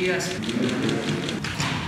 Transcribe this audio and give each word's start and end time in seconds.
Yes. 0.00 1.29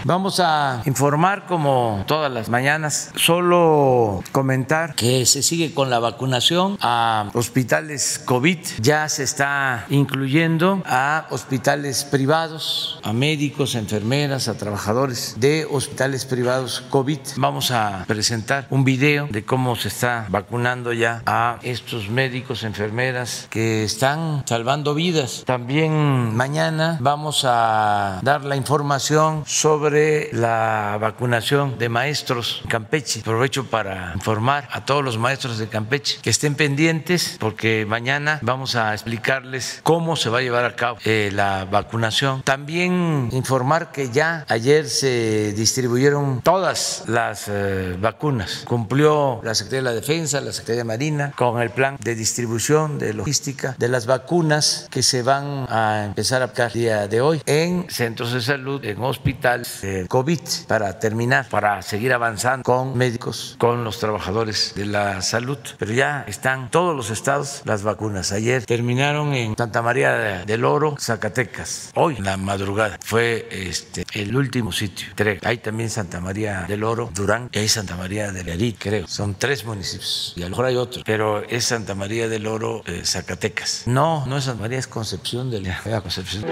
Vamos 0.05 0.41
a 0.41 0.83
informar 0.85 1.47
como 1.47 2.03
todas 2.09 2.33
las 2.33 2.49
mañanas, 2.49 3.13
solo 3.15 4.25
comentar 4.33 4.97
que 4.97 5.25
se 5.27 5.43
sigue 5.45 5.73
con 5.75 5.91
la 5.91 6.01
vacunación 6.01 6.77
a 6.81 7.31
hospitales 7.35 8.21
COVID, 8.25 8.59
ya 8.81 9.09
se 9.09 9.23
está 9.23 9.87
incluyendo 9.91 10.83
a 10.87 11.27
hospitales 11.31 12.05
privados, 12.05 12.99
a 13.05 13.13
médicos, 13.13 13.77
enfermeras, 13.77 14.49
a 14.49 14.59
trabajadores 14.59 15.37
de 15.39 15.69
hospitales 15.71 16.25
privados 16.25 16.83
COVID. 16.91 17.21
Vamos 17.37 17.71
a 17.71 18.05
presentar 18.09 18.67
un 18.71 18.83
video 18.83 19.29
de 19.31 19.45
cómo 19.45 19.77
se 19.77 19.87
está 19.87 20.27
vacunando 20.31 20.93
ya 20.93 21.23
a 21.27 21.59
estos 21.63 22.09
médicos, 22.09 22.65
enfermeras 22.65 23.47
que 23.51 23.85
están 23.85 24.43
salvando 24.47 24.95
vidas. 24.95 25.45
También 25.47 26.35
mañana 26.35 26.97
vamos 27.01 27.45
a 27.45 28.19
dar 28.23 28.45
la 28.45 28.57
información 28.57 29.45
sobre 29.47 29.92
la 29.93 30.97
vacunación 31.01 31.79
de 31.79 31.89
maestros 31.89 32.61
en 32.65 32.71
Campeche. 32.71 33.21
Aprovecho 33.21 33.67
para 33.67 34.13
informar 34.15 34.69
a 34.73 34.85
todos 34.85 35.05
los 35.05 35.19
maestros 35.19 35.59
de 35.59 35.69
Campeche 35.69 36.19
que 36.23 36.31
estén 36.31 36.55
pendientes 36.55 37.37
porque 37.39 37.85
mañana 37.87 38.39
vamos 38.43 38.75
a 38.77 38.95
explicarles 38.95 39.81
cómo 39.83 40.17
se 40.17 40.31
va 40.31 40.39
a 40.39 40.43
llevar 40.43 40.65
a 40.65 40.75
cabo 40.77 40.99
eh, 41.05 41.31
la 41.33 41.65
vacunación. 41.65 42.43
También 42.43 43.29
informar 43.33 43.93
que 43.93 44.11
ya 44.11 44.45
ayer 44.49 44.89
se 44.89 45.53
distribuyeron 45.53 46.41
todas 46.43 47.05
las 47.07 47.49
eh, 47.49 47.97
vacunas. 48.01 48.65
Cumplió 48.67 49.41
la 49.43 49.55
Secretaría 49.55 49.81
de 49.81 49.95
la 49.95 50.01
Defensa, 50.01 50.41
la 50.41 50.53
Secretaría 50.53 50.81
de 50.81 50.85
Marina 50.85 51.33
con 51.37 51.61
el 51.61 51.71
plan 51.71 51.97
de 52.01 52.15
distribución 52.15 52.99
de 52.99 53.15
logística 53.15 53.75
de 53.79 53.89
las 53.89 54.07
vacunas 54.07 54.89
que 54.91 55.03
se 55.03 55.23
van 55.23 55.67
a 55.69 56.05
empezar 56.07 56.43
a 56.43 56.47
aplicar 56.47 56.73
día 56.73 57.09
de 57.09 57.21
hoy 57.21 57.43
en 57.47 57.87
centros 57.91 58.33
de 58.33 58.41
salud, 58.41 58.85
en 58.85 59.01
hospitales 59.03 59.82
COVID 60.09 60.41
para 60.67 60.99
terminar, 60.99 61.49
para 61.49 61.83
seguir 61.83 62.13
avanzando 62.13 62.63
con 62.63 62.97
médicos, 62.97 63.57
con 63.59 63.85
los 63.85 63.99
trabajadores 63.99 64.73
de 64.75 64.87
la 64.87 65.23
salud. 65.23 65.59
Pero 65.79 65.93
ya 65.93 66.25
están 66.27 66.71
todos 66.71 66.97
los 66.97 67.11
estados 67.11 67.63
las 67.65 67.83
vacunas. 67.83 68.33
Ayer 68.33 68.65
terminaron 68.65 69.35
en 69.35 69.57
Santa 69.57 69.83
María 69.83 70.45
del 70.45 70.65
Oro, 70.65 70.97
Zacatecas. 70.99 71.91
Hoy, 71.95 72.17
la 72.19 72.37
madrugada, 72.37 72.99
fue 73.05 73.49
este, 73.51 74.05
el 74.15 74.35
último 74.37 74.73
sitio. 74.73 75.09
Hay 75.43 75.59
también 75.59 75.91
Santa 75.91 76.21
María 76.21 76.65
del 76.69 76.85
Oro, 76.85 77.11
Durán, 77.15 77.49
y 77.53 77.59
hay 77.59 77.69
Santa 77.69 77.97
María 77.97 78.33
del 78.33 78.51
Arit, 78.51 78.77
creo. 78.79 79.07
Son 79.07 79.35
tres 79.35 79.65
municipios. 79.65 80.35
Y 80.37 80.43
a 80.43 80.45
lo 80.45 80.51
mejor 80.51 80.67
hay 80.67 80.77
otro, 80.77 81.03
pero 81.05 81.43
es 81.49 81.65
Santa 81.65 81.95
María 81.95 82.29
del 82.29 82.47
Oro, 82.47 82.83
eh, 82.87 83.03
Zacatecas. 83.05 83.85
No, 83.87 84.27
no 84.27 84.39
es 84.39 84.45
Santa 84.45 84.63
María, 84.63 84.79
es 84.79 84.87
Concepción 84.87 85.51
de 85.51 85.61
la 85.61 86.01
Concepción. 86.01 86.45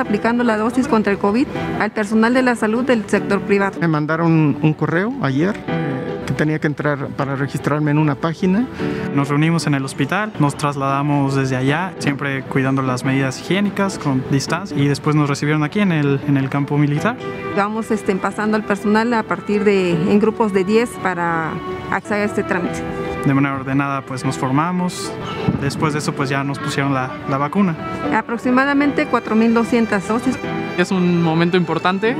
Aplicando 0.00 0.44
la 0.44 0.56
dosis 0.56 0.88
contra 0.88 1.12
el 1.12 1.18
COVID 1.18 1.46
al 1.78 1.90
personal 1.92 2.34
de 2.34 2.42
la 2.42 2.56
salud 2.56 2.84
del 2.84 3.08
sector 3.08 3.40
privado. 3.42 3.78
Me 3.80 3.88
mandaron 3.88 4.56
un 4.60 4.72
correo 4.74 5.12
ayer 5.22 5.54
eh, 5.68 6.24
que 6.26 6.32
tenía 6.34 6.58
que 6.58 6.66
entrar 6.66 7.08
para 7.08 7.36
registrarme 7.36 7.90
en 7.90 7.98
una 7.98 8.14
página. 8.14 8.66
Nos 9.14 9.28
reunimos 9.28 9.66
en 9.66 9.74
el 9.74 9.84
hospital, 9.84 10.32
nos 10.38 10.56
trasladamos 10.56 11.34
desde 11.34 11.56
allá, 11.56 11.92
siempre 11.98 12.42
cuidando 12.42 12.82
las 12.82 13.04
medidas 13.04 13.40
higiénicas 13.40 13.98
con 13.98 14.22
distancia 14.30 14.76
y 14.76 14.88
después 14.88 15.16
nos 15.16 15.28
recibieron 15.28 15.62
aquí 15.62 15.80
en 15.80 15.92
el, 15.92 16.20
en 16.26 16.36
el 16.36 16.48
campo 16.48 16.78
militar. 16.78 17.16
Vamos 17.56 17.90
este, 17.90 18.14
pasando 18.16 18.56
al 18.56 18.64
personal 18.64 19.12
a 19.14 19.22
partir 19.22 19.64
de 19.64 19.92
en 19.92 20.18
grupos 20.18 20.52
de 20.52 20.64
10 20.64 20.90
para 21.02 21.52
acceder 21.90 22.22
a 22.22 22.24
este 22.24 22.42
trámite 22.42 22.80
de 23.24 23.34
manera 23.34 23.56
ordenada 23.56 24.02
pues 24.02 24.24
nos 24.24 24.38
formamos. 24.38 25.12
Después 25.60 25.92
de 25.92 25.98
eso 25.98 26.12
pues 26.12 26.28
ya 26.30 26.44
nos 26.44 26.58
pusieron 26.58 26.94
la, 26.94 27.10
la 27.28 27.38
vacuna. 27.38 27.76
Aproximadamente 28.14 29.08
4.200 29.08 30.00
dosis. 30.06 30.38
Es 30.78 30.90
un 30.90 31.22
momento 31.22 31.56
importante 31.56 32.16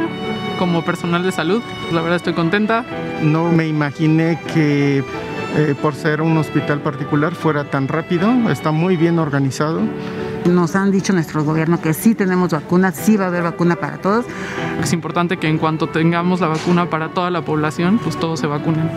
como 0.59 0.85
personal 0.85 1.23
de 1.23 1.33
salud. 1.33 1.63
La 1.93 2.01
verdad 2.03 2.17
estoy 2.17 2.35
contenta. 2.35 2.85
No 3.23 3.51
me 3.51 3.67
imaginé 3.67 4.39
que 4.53 5.03
eh, 5.57 5.75
por 5.81 5.95
ser 5.95 6.23
un 6.23 6.37
hospital 6.37 6.81
particular 6.81 7.35
fuera 7.35 7.65
tan 7.65 7.89
rápido. 7.89 8.31
Está 8.51 8.71
muy 8.71 8.97
bien 8.97 9.19
organizado. 9.19 9.81
Nos 10.47 10.75
han 10.75 10.91
dicho 10.91 11.13
nuestro 11.13 11.45
gobierno 11.45 11.81
que 11.81 11.95
sí 11.95 12.15
tenemos 12.15 12.51
vacuna, 12.51 12.93
sí 12.93 13.17
va 13.17 13.27
a 13.27 13.29
haber 13.29 13.43
vacuna 13.43 13.77
para 13.77 13.99
todos. 13.99 14.27
Es 14.83 14.93
importante 14.93 15.37
que 15.37 15.49
en 15.49 15.59
cuanto 15.59 15.89
tengamos 15.89 16.41
la 16.41 16.49
vacuna 16.49 16.89
para 16.89 17.11
toda 17.11 17.31
la 17.31 17.43
población, 17.43 17.99
pues 18.03 18.19
todos 18.19 18.41
se 18.41 18.47
vacunen. 18.47 18.91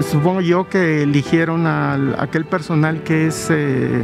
Supongo 0.00 0.40
yo 0.40 0.68
que 0.68 1.02
eligieron 1.02 1.66
a 1.66 1.94
aquel 2.18 2.44
personal 2.44 3.02
que 3.02 3.26
es 3.26 3.48
eh, 3.50 4.02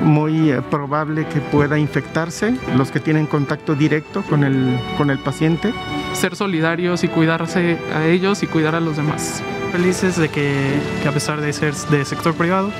muy 0.00 0.50
eh, 0.50 0.62
probable 0.62 1.26
que 1.26 1.40
pueda 1.40 1.78
infectarse, 1.78 2.56
los 2.76 2.90
que 2.90 3.00
tienen 3.00 3.26
contacto 3.26 3.74
directo 3.74 4.22
con 4.22 4.44
el, 4.44 4.78
con 4.96 5.10
el 5.10 5.18
paciente. 5.18 5.72
Ser 6.14 6.36
solidarios 6.36 7.04
y 7.04 7.08
cuidarse 7.08 7.78
a 7.94 8.06
ellos 8.06 8.42
y 8.42 8.46
cuidar 8.46 8.74
a 8.74 8.80
los 8.80 8.96
demás 8.96 9.42
felices 9.74 10.16
de 10.16 10.28
que, 10.28 10.78
a 11.04 11.10
pesar 11.10 11.40
de 11.40 11.52
ser 11.52 11.74
de 11.74 12.04
sector 12.04 12.32
privado, 12.36 12.70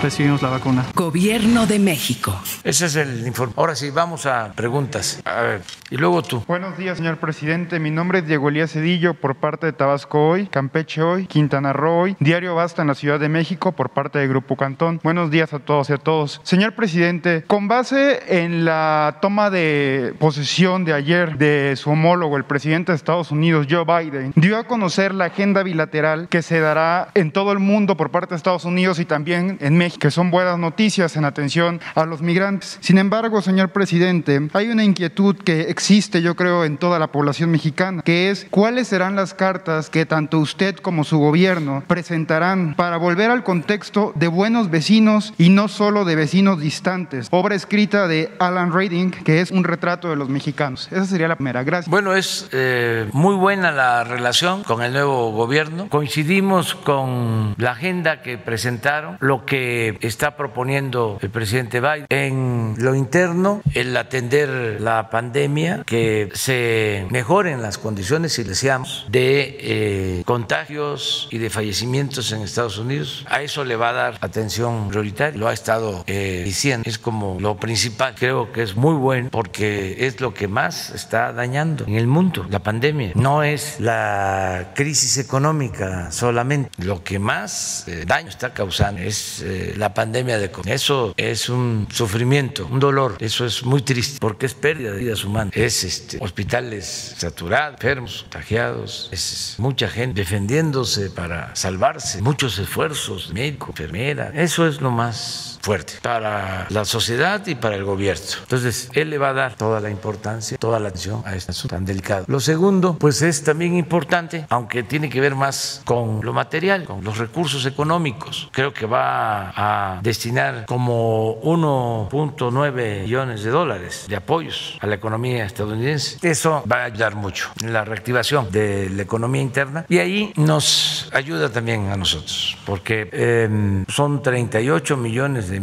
recibimos 0.00 0.42
la 0.42 0.50
vacuna. 0.50 0.84
Gobierno 0.94 1.66
de 1.66 1.80
México. 1.80 2.40
Ese 2.62 2.86
es 2.86 2.94
el 2.94 3.26
informe. 3.26 3.52
Ahora 3.56 3.74
sí, 3.74 3.90
vamos 3.90 4.26
a 4.26 4.52
preguntas. 4.52 5.20
A 5.24 5.40
ver, 5.40 5.62
y 5.90 5.96
luego 5.96 6.22
tú. 6.22 6.44
Buenos 6.46 6.78
días, 6.78 6.98
señor 6.98 7.16
presidente. 7.16 7.80
Mi 7.80 7.90
nombre 7.90 8.20
es 8.20 8.28
Diego 8.28 8.48
Elías 8.48 8.70
Cedillo 8.70 9.14
por 9.14 9.34
parte 9.34 9.66
de 9.66 9.72
Tabasco 9.72 10.28
Hoy, 10.28 10.46
Campeche 10.46 11.02
Hoy, 11.02 11.26
Quintana 11.26 11.72
Roo 11.72 12.02
Hoy, 12.02 12.16
Diario 12.20 12.54
Basta 12.54 12.82
en 12.82 12.88
la 12.88 12.94
Ciudad 12.94 13.18
de 13.18 13.28
México 13.28 13.72
por 13.72 13.90
parte 13.90 14.20
de 14.20 14.28
Grupo 14.28 14.56
Cantón. 14.56 15.00
Buenos 15.02 15.32
días 15.32 15.52
a 15.52 15.58
todos 15.58 15.90
y 15.90 15.94
a 15.94 15.98
todos. 15.98 16.40
Señor 16.44 16.76
presidente, 16.76 17.42
con 17.48 17.66
base 17.66 18.22
en 18.40 18.64
la 18.64 19.18
toma 19.20 19.50
de 19.50 20.14
posesión 20.20 20.84
de 20.84 20.92
ayer 20.92 21.38
de 21.38 21.74
su 21.74 21.90
homólogo, 21.90 22.36
el 22.36 22.44
presidente 22.44 22.75
de 22.84 22.96
Estados 22.96 23.30
Unidos, 23.30 23.66
Joe 23.70 23.84
Biden, 23.84 24.32
dio 24.36 24.58
a 24.58 24.64
conocer 24.64 25.14
la 25.14 25.26
agenda 25.26 25.62
bilateral 25.62 26.28
que 26.28 26.42
se 26.42 26.60
dará 26.60 27.10
en 27.14 27.30
todo 27.32 27.52
el 27.52 27.58
mundo 27.58 27.96
por 27.96 28.10
parte 28.10 28.30
de 28.30 28.36
Estados 28.36 28.64
Unidos 28.64 28.98
y 28.98 29.04
también 29.04 29.56
en 29.60 29.76
México, 29.76 30.00
que 30.00 30.10
son 30.10 30.30
buenas 30.30 30.58
noticias 30.58 31.16
en 31.16 31.24
atención 31.24 31.80
a 31.94 32.04
los 32.04 32.20
migrantes. 32.22 32.78
Sin 32.80 32.98
embargo, 32.98 33.40
señor 33.40 33.70
presidente, 33.70 34.48
hay 34.52 34.68
una 34.68 34.84
inquietud 34.84 35.36
que 35.36 35.62
existe, 35.62 36.22
yo 36.22 36.36
creo, 36.36 36.64
en 36.64 36.76
toda 36.76 36.98
la 36.98 37.08
población 37.08 37.50
mexicana, 37.50 38.02
que 38.02 38.30
es 38.30 38.46
cuáles 38.50 38.88
serán 38.88 39.16
las 39.16 39.34
cartas 39.34 39.90
que 39.90 40.06
tanto 40.06 40.38
usted 40.38 40.76
como 40.76 41.04
su 41.04 41.18
gobierno 41.18 41.82
presentarán 41.86 42.74
para 42.74 42.96
volver 42.96 43.30
al 43.30 43.42
contexto 43.42 44.12
de 44.14 44.28
buenos 44.28 44.70
vecinos 44.70 45.32
y 45.38 45.48
no 45.48 45.68
solo 45.68 46.04
de 46.04 46.16
vecinos 46.16 46.60
distantes. 46.60 47.28
Obra 47.30 47.54
escrita 47.54 48.08
de 48.08 48.30
Alan 48.38 48.72
Reading, 48.72 49.10
que 49.10 49.40
es 49.40 49.50
un 49.50 49.64
retrato 49.64 50.10
de 50.10 50.16
los 50.16 50.28
mexicanos. 50.28 50.88
Esa 50.90 51.06
sería 51.06 51.28
la 51.28 51.36
primera. 51.36 51.62
Gracias. 51.62 51.90
Bueno, 51.90 52.14
es 52.14 52.48
eh, 52.52 52.65
muy 53.12 53.34
buena 53.34 53.70
la 53.72 54.04
relación 54.04 54.62
con 54.62 54.82
el 54.82 54.92
nuevo 54.92 55.32
gobierno. 55.32 55.88
Coincidimos 55.88 56.74
con 56.74 57.54
la 57.58 57.72
agenda 57.72 58.22
que 58.22 58.38
presentaron, 58.38 59.16
lo 59.20 59.44
que 59.44 59.98
está 60.00 60.36
proponiendo 60.36 61.18
el 61.20 61.30
presidente 61.30 61.80
Biden 61.80 62.06
en 62.10 62.74
lo 62.78 62.94
interno, 62.94 63.62
el 63.74 63.96
atender 63.96 64.80
la 64.80 65.10
pandemia, 65.10 65.82
que 65.86 66.30
se 66.34 67.06
mejoren 67.10 67.62
las 67.62 67.78
condiciones, 67.78 68.32
si 68.32 68.42
deseamos, 68.42 69.06
de 69.10 69.56
eh, 69.60 70.22
contagios 70.24 71.28
y 71.30 71.38
de 71.38 71.50
fallecimientos 71.50 72.32
en 72.32 72.42
Estados 72.42 72.78
Unidos. 72.78 73.24
A 73.28 73.42
eso 73.42 73.64
le 73.64 73.76
va 73.76 73.90
a 73.90 73.92
dar 73.92 74.18
atención 74.20 74.88
prioritaria, 74.88 75.38
lo 75.38 75.48
ha 75.48 75.52
estado 75.52 76.04
eh, 76.06 76.42
diciendo, 76.44 76.88
es 76.88 76.98
como 76.98 77.38
lo 77.40 77.56
principal. 77.56 78.14
Creo 78.18 78.52
que 78.52 78.62
es 78.62 78.76
muy 78.76 78.94
bueno 78.94 79.28
porque 79.30 80.06
es 80.06 80.20
lo 80.20 80.34
que 80.34 80.48
más 80.48 80.90
está 80.90 81.32
dañando 81.32 81.84
en 81.86 81.94
el 81.94 82.06
mundo, 82.06 82.46
la 82.56 82.62
pandemia. 82.62 83.12
No 83.14 83.42
es 83.42 83.80
la 83.80 84.72
crisis 84.74 85.18
económica 85.18 86.10
solamente. 86.10 86.70
Lo 86.82 87.04
que 87.04 87.18
más 87.18 87.84
eh, 87.86 88.04
daño 88.06 88.30
está 88.30 88.54
causando 88.54 89.02
es 89.02 89.42
eh, 89.42 89.74
la 89.76 89.92
pandemia 89.92 90.38
de 90.38 90.50
COVID. 90.50 90.70
Eso 90.70 91.12
es 91.18 91.50
un 91.50 91.86
sufrimiento, 91.92 92.66
un 92.70 92.80
dolor. 92.80 93.18
Eso 93.20 93.44
es 93.44 93.62
muy 93.62 93.82
triste 93.82 94.16
porque 94.20 94.46
es 94.46 94.54
pérdida 94.54 94.92
de 94.92 95.00
vidas 95.00 95.22
humanas. 95.22 95.54
Es 95.54 95.84
este, 95.84 96.18
hospitales 96.18 97.14
saturados, 97.18 97.74
enfermos, 97.74 98.22
contagiados. 98.22 99.10
Es 99.12 99.56
mucha 99.58 99.88
gente 99.88 100.20
defendiéndose 100.20 101.10
para 101.10 101.54
salvarse. 101.54 102.22
Muchos 102.22 102.58
esfuerzos, 102.58 103.34
médico, 103.34 103.66
enfermera. 103.68 104.32
Eso 104.34 104.66
es 104.66 104.80
lo 104.80 104.90
más 104.90 105.55
fuerte 105.66 105.94
para 106.00 106.68
la 106.70 106.84
sociedad 106.84 107.44
y 107.44 107.56
para 107.56 107.74
el 107.74 107.82
gobierno. 107.82 108.06
Entonces, 108.42 108.88
él 108.92 109.10
le 109.10 109.18
va 109.18 109.30
a 109.30 109.32
dar 109.32 109.56
toda 109.56 109.80
la 109.80 109.90
importancia, 109.90 110.56
toda 110.58 110.78
la 110.78 110.90
atención 110.90 111.24
a 111.26 111.34
este 111.34 111.50
asunto 111.50 111.74
tan 111.74 111.84
delicado. 111.84 112.24
Lo 112.28 112.38
segundo, 112.38 112.96
pues 113.00 113.20
es 113.22 113.42
también 113.42 113.74
importante, 113.74 114.46
aunque 114.48 114.84
tiene 114.84 115.08
que 115.08 115.20
ver 115.20 115.34
más 115.34 115.82
con 115.84 116.20
lo 116.24 116.32
material, 116.32 116.84
con 116.84 117.02
los 117.02 117.18
recursos 117.18 117.66
económicos. 117.66 118.48
Creo 118.52 118.72
que 118.72 118.86
va 118.86 119.52
a 119.56 120.00
destinar 120.02 120.66
como 120.66 121.40
1.9 121.42 123.02
millones 123.02 123.42
de 123.42 123.50
dólares 123.50 124.06
de 124.08 124.14
apoyos 124.14 124.78
a 124.80 124.86
la 124.86 124.94
economía 124.94 125.44
estadounidense. 125.44 126.18
Eso 126.22 126.62
va 126.70 126.82
a 126.82 126.84
ayudar 126.84 127.16
mucho 127.16 127.50
en 127.60 127.72
la 127.72 127.84
reactivación 127.84 128.52
de 128.52 128.88
la 128.90 129.02
economía 129.02 129.42
interna 129.42 129.84
y 129.88 129.98
ahí 129.98 130.32
nos 130.36 131.10
ayuda 131.12 131.50
también 131.50 131.88
a 131.88 131.96
nosotros, 131.96 132.56
porque 132.64 133.08
em, 133.12 133.84
son 133.88 134.22
38 134.22 134.96
millones 134.96 135.48
de 135.48 135.55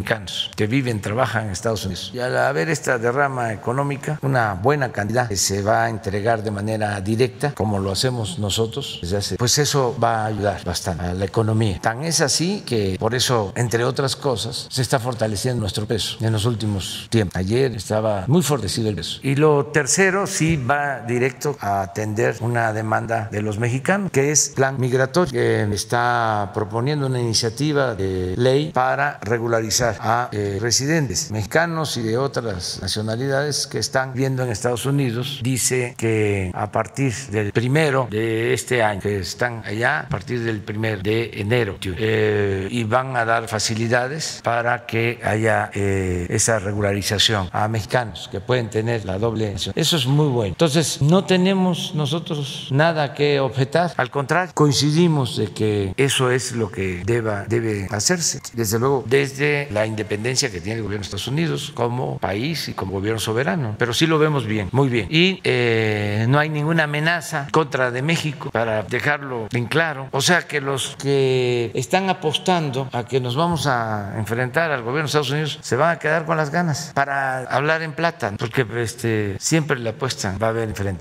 que 0.56 0.68
viven, 0.68 1.02
trabajan 1.02 1.46
en 1.46 1.52
Estados 1.52 1.86
Unidos. 1.86 2.12
Y 2.14 2.20
al 2.20 2.38
haber 2.38 2.70
esta 2.70 2.98
derrama 2.98 3.54
económica, 3.54 4.20
una 4.22 4.54
buena 4.54 4.92
cantidad 4.92 5.28
que 5.28 5.38
se 5.38 5.62
va 5.62 5.86
a 5.86 5.90
entregar 5.90 6.44
de 6.44 6.52
manera 6.52 7.00
directa, 7.02 7.54
como 7.54 7.80
lo 7.80 7.92
hacemos 7.92 8.40
nosotros 8.40 9.00
desde 9.02 9.18
hace, 9.18 9.36
pues 9.38 9.58
eso 9.58 9.96
va 10.02 10.24
a 10.24 10.26
ayudar 10.28 10.64
bastante 10.64 11.06
a 11.06 11.14
la 11.14 11.26
economía. 11.26 11.80
Tan 11.82 12.04
es 12.04 12.22
así 12.22 12.64
que 12.66 12.98
por 13.00 13.16
eso, 13.16 13.54
entre 13.56 13.84
otras 13.84 14.16
cosas, 14.16 14.68
se 14.70 14.82
está 14.82 15.00
fortaleciendo 15.00 15.62
nuestro 15.62 15.86
peso 15.86 16.18
en 16.22 16.34
los 16.34 16.46
últimos 16.46 17.08
tiempos. 17.10 17.38
Ayer 17.38 17.76
estaba 17.76 18.26
muy 18.28 18.42
fortalecido 18.42 18.90
el 18.90 18.96
peso. 18.96 19.20
Y 19.24 19.36
lo 19.36 19.68
tercero 19.68 20.28
sí 20.28 20.58
va 20.58 21.02
directo 21.02 21.58
a 21.60 21.82
atender 21.82 22.36
una 22.40 22.74
demanda 22.74 23.30
de 23.32 23.42
los 23.42 23.60
mexicanos, 23.60 24.12
que 24.12 24.32
es 24.32 24.50
plan 24.50 24.80
migratorio, 24.80 25.32
que 25.32 25.64
está 25.74 26.52
proponiendo 26.54 27.08
una 27.08 27.20
iniciativa 27.20 27.96
de 27.96 28.36
ley 28.38 28.72
para 28.72 29.20
regularizar 29.22 29.73
a 29.82 30.30
eh, 30.32 30.58
residentes 30.62 31.32
mexicanos 31.32 31.98
y 31.98 32.04
de 32.04 32.18
otras 32.18 32.80
nacionalidades 32.82 33.68
que 33.68 33.80
están 33.80 34.14
viendo 34.14 34.44
en 34.44 34.50
Estados 34.50 34.86
Unidos. 34.86 35.40
Dice 35.44 35.96
que 35.98 36.52
a 36.54 36.72
partir 36.72 37.14
del 37.32 37.52
primero 37.52 38.08
de 38.10 38.54
este 38.54 38.84
año, 38.84 39.02
que 39.02 39.20
están 39.20 39.64
allá 39.66 40.02
a 40.02 40.10
partir 40.10 40.44
del 40.44 40.62
primero 40.62 41.02
de 41.02 41.32
enero, 41.36 41.78
eh, 41.84 42.68
y 42.70 42.84
van 42.84 43.16
a 43.16 43.26
dar 43.26 43.48
facilidades 43.48 44.42
para 44.44 44.86
que 44.86 45.20
haya 45.24 45.72
eh, 45.74 46.28
esa 46.30 46.60
regularización 46.60 47.50
a 47.52 47.68
mexicanos 47.68 48.30
que 48.32 48.40
pueden 48.40 48.70
tener 48.70 49.06
la 49.06 49.18
doble 49.18 49.52
nación. 49.52 49.74
Eso 49.76 49.98
es 49.98 50.06
muy 50.06 50.28
bueno. 50.28 50.54
Entonces, 50.54 51.02
no 51.02 51.26
tenemos 51.26 51.94
nosotros 51.96 52.68
nada 52.72 53.14
que 53.14 53.40
objetar, 53.40 53.94
al 53.98 54.12
contrario, 54.12 54.54
coincidimos 54.54 55.38
de 55.38 55.52
que 55.52 55.94
eso 55.98 56.32
es 56.32 56.52
lo 56.54 56.72
que 56.72 57.04
deba, 57.06 57.46
debe 57.46 57.88
hacerse. 57.92 58.42
Desde 58.54 58.80
luego, 58.80 59.04
desde 59.08 59.63
la 59.72 59.86
independencia 59.86 60.52
que 60.52 60.62
tiene 60.62 60.78
el 60.78 60.84
gobierno 60.84 61.02
de 61.02 61.06
Estados 61.06 61.28
Unidos 61.28 61.72
como 61.76 62.18
país 62.18 62.70
y 62.70 62.74
como 62.74 62.94
gobierno 62.94 63.20
soberano, 63.20 63.76
pero 63.78 63.94
sí 63.94 64.08
lo 64.08 64.20
vemos 64.20 64.46
bien, 64.46 64.70
muy 64.72 64.90
bien. 64.90 65.08
Y 65.10 65.40
eh, 65.44 66.26
no 66.30 66.40
hay 66.40 66.50
ninguna 66.50 66.84
amenaza 66.84 67.48
contra 67.52 67.92
de 67.92 68.02
México, 68.02 68.50
para 68.52 68.84
dejarlo 68.84 69.48
en 69.52 69.66
claro. 69.66 70.08
O 70.12 70.22
sea 70.22 70.48
que 70.48 70.62
los 70.62 70.96
que 70.98 71.72
están 71.74 72.10
apostando 72.10 72.90
a 72.92 73.04
que 73.04 73.20
nos 73.20 73.36
vamos 73.36 73.68
a 73.68 74.14
enfrentar 74.18 74.72
al 74.72 74.82
gobierno 74.82 75.02
de 75.02 75.08
Estados 75.08 75.32
Unidos 75.32 75.60
se 75.62 75.76
van 75.76 75.92
a 75.92 76.00
quedar 76.00 76.26
con 76.26 76.38
las 76.38 76.50
ganas 76.50 76.92
para 76.94 77.40
hablar 77.44 77.82
en 77.82 77.94
plata, 77.94 78.34
porque 78.38 78.66
este, 78.78 79.36
siempre 79.40 79.80
le 79.80 79.90
apuestan, 79.90 80.38
va 80.42 80.48
a 80.48 80.50
haber 80.50 80.70
enfrentamientos. 80.70 80.94